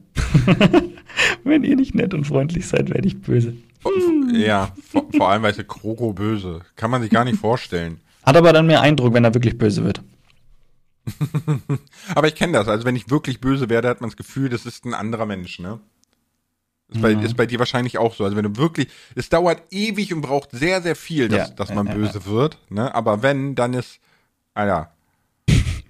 Wenn 1.44 1.64
ihr 1.64 1.76
nicht 1.76 1.96
nett 1.96 2.14
und 2.14 2.26
freundlich 2.26 2.68
seid, 2.68 2.90
werde 2.90 3.08
ich 3.08 3.20
böse. 3.20 3.56
Ja, 4.32 4.72
vor, 4.88 5.08
vor 5.16 5.30
allem, 5.30 5.42
weil 5.44 5.52
es 5.52 5.68
Kroko 5.68 6.14
böse. 6.14 6.62
Kann 6.76 6.92
man 6.92 7.02
sich 7.02 7.10
gar 7.10 7.26
nicht 7.26 7.40
vorstellen. 7.40 8.02
Hat 8.24 8.36
aber 8.38 8.54
dann 8.54 8.68
mehr 8.68 8.82
Eindruck, 8.82 9.14
wenn 9.14 9.24
er 9.24 9.34
wirklich 9.34 9.58
böse 9.58 9.84
wird. 9.84 10.04
Aber 12.14 12.28
ich 12.28 12.36
kenne 12.36 12.52
das. 12.54 12.68
Also 12.68 12.86
wenn 12.86 12.98
ich 12.98 13.10
wirklich 13.10 13.40
böse 13.40 13.70
werde, 13.70 13.88
hat 13.88 14.02
man 14.02 14.10
das 14.10 14.18
Gefühl, 14.18 14.50
das 14.50 14.66
ist 14.66 14.84
ein 14.86 14.94
anderer 14.94 15.26
Mensch, 15.26 15.60
ne? 15.60 15.80
Ist 16.90 17.02
bei, 17.02 17.14
ist 17.14 17.38
bei 17.38 17.46
dir 17.46 17.60
wahrscheinlich 17.60 17.98
auch 17.98 18.14
so. 18.14 18.26
Also 18.26 18.36
wenn 18.36 18.44
du 18.44 18.58
wirklich, 18.58 18.90
es 19.16 19.30
dauert 19.30 19.62
ewig 19.72 20.14
und 20.14 20.22
braucht 20.22 20.52
sehr, 20.52 20.82
sehr 20.82 20.98
viel, 20.98 21.30
dass, 21.30 21.50
Ja, 21.50 21.56
dass 21.56 21.70
ja, 21.70 21.76
man 21.76 21.88
ja, 21.88 21.94
böse 21.94 22.26
wird, 22.26 22.58
ne? 22.70 22.94
Aber 22.94 23.24
wenn, 23.24 23.56
dann 23.56 23.74
ist, 23.74 24.00
Alter, 24.54 24.92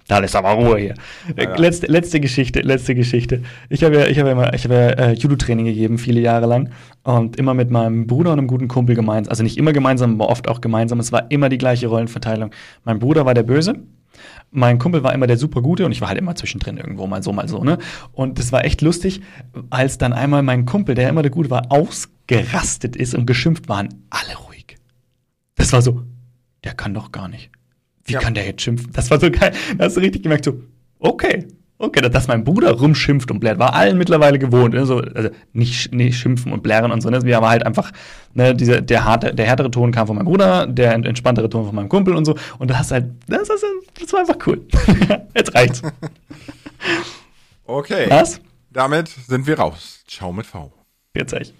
Da 0.08 0.18
ist 0.20 0.34
aber 0.34 0.52
Ruhe 0.52 0.78
hier. 0.78 0.94
Ja. 1.36 1.54
Letzte, 1.56 1.86
letzte 1.86 2.18
Geschichte, 2.18 2.60
letzte 2.62 2.94
Geschichte. 2.94 3.42
Ich 3.68 3.84
habe 3.84 3.94
ja, 3.94 4.06
ich 4.06 4.18
habe 4.18 4.30
ja 4.30 4.32
immer, 4.32 4.54
ich 4.54 4.64
habe 4.64 4.74
ja 4.74 4.88
äh, 4.88 5.12
Judo-Training 5.12 5.66
gegeben, 5.66 5.98
viele 5.98 6.20
Jahre 6.20 6.46
lang. 6.46 6.70
Und 7.02 7.36
immer 7.36 7.52
mit 7.52 7.70
meinem 7.70 8.06
Bruder 8.06 8.32
und 8.32 8.38
einem 8.38 8.48
guten 8.48 8.68
Kumpel 8.68 8.96
gemeinsam. 8.96 9.30
Also 9.30 9.42
nicht 9.42 9.58
immer 9.58 9.74
gemeinsam, 9.74 10.14
aber 10.14 10.30
oft 10.30 10.48
auch 10.48 10.62
gemeinsam. 10.62 10.98
Es 10.98 11.12
war 11.12 11.30
immer 11.30 11.50
die 11.50 11.58
gleiche 11.58 11.88
Rollenverteilung. 11.88 12.52
Mein 12.84 12.98
Bruder 12.98 13.26
war 13.26 13.34
der 13.34 13.42
Böse. 13.42 13.74
Mein 14.50 14.78
Kumpel 14.78 15.02
war 15.02 15.12
immer 15.12 15.26
der 15.26 15.36
super 15.36 15.60
Gute 15.60 15.84
und 15.84 15.92
ich 15.92 16.00
war 16.00 16.08
halt 16.08 16.18
immer 16.18 16.34
zwischendrin 16.34 16.78
irgendwo 16.78 17.06
mal 17.06 17.22
so, 17.22 17.32
mal 17.32 17.46
so, 17.46 17.62
ne? 17.62 17.76
Und 18.12 18.38
das 18.38 18.50
war 18.50 18.64
echt 18.64 18.80
lustig, 18.80 19.20
als 19.68 19.98
dann 19.98 20.14
einmal 20.14 20.42
mein 20.42 20.64
Kumpel, 20.64 20.94
der 20.94 21.10
immer 21.10 21.20
der 21.20 21.30
Gute 21.30 21.50
war, 21.50 21.70
ausgerastet 21.70 22.96
ist 22.96 23.14
und 23.14 23.26
geschimpft 23.26 23.68
waren 23.68 23.90
alle 24.08 24.36
ruhig. 24.46 24.76
Das 25.54 25.74
war 25.74 25.82
so, 25.82 26.02
der 26.64 26.72
kann 26.72 26.94
doch 26.94 27.12
gar 27.12 27.28
nicht. 27.28 27.50
Wie 28.08 28.14
Ja. 28.14 28.20
kann 28.20 28.34
der 28.34 28.46
jetzt 28.46 28.62
schimpfen? 28.62 28.90
Das 28.92 29.10
war 29.10 29.20
so 29.20 29.30
geil. 29.30 29.52
Da 29.76 29.84
hast 29.84 29.96
du 29.96 30.00
richtig 30.00 30.22
gemerkt, 30.22 30.44
so, 30.44 30.60
okay, 30.98 31.46
okay, 31.78 32.00
dass 32.08 32.26
mein 32.26 32.42
Bruder 32.42 32.72
rumschimpft 32.72 33.30
und 33.30 33.38
blärt, 33.38 33.58
war 33.58 33.74
allen 33.74 33.98
mittlerweile 33.98 34.38
gewohnt. 34.38 34.74
Ne? 34.74 34.84
So, 34.86 34.98
also 34.98 35.28
nicht, 35.52 35.92
nicht 35.94 36.18
schimpfen 36.18 36.52
und 36.52 36.62
blären 36.62 36.90
und 36.90 37.00
so. 37.02 37.08
Ne? 37.10 37.22
Wir 37.22 37.40
war 37.40 37.50
halt 37.50 37.64
einfach, 37.64 37.92
ne, 38.34 38.54
dieser, 38.54 38.80
der, 38.80 39.04
harte, 39.04 39.32
der 39.34 39.46
härtere 39.46 39.70
Ton 39.70 39.92
kam 39.92 40.06
von 40.08 40.16
meinem 40.16 40.24
Bruder, 40.26 40.66
der 40.66 40.94
ent- 40.94 41.06
entspanntere 41.06 41.48
Ton 41.48 41.66
von 41.66 41.74
meinem 41.74 41.88
Kumpel 41.88 42.14
und 42.16 42.24
so. 42.24 42.34
Und 42.58 42.70
das 42.70 42.90
halt, 42.90 43.06
das, 43.28 43.46
das, 43.48 43.62
das 44.00 44.12
war 44.12 44.20
einfach 44.20 44.38
cool. 44.46 44.66
jetzt 45.36 45.54
reicht's. 45.54 45.82
okay. 47.64 48.06
Was? 48.08 48.40
Damit 48.70 49.08
sind 49.08 49.46
wir 49.46 49.58
raus. 49.58 50.02
Ciao 50.08 50.32
mit 50.32 50.46
V. 50.46 50.72
Jetzt 51.14 51.32
echt. 51.32 51.54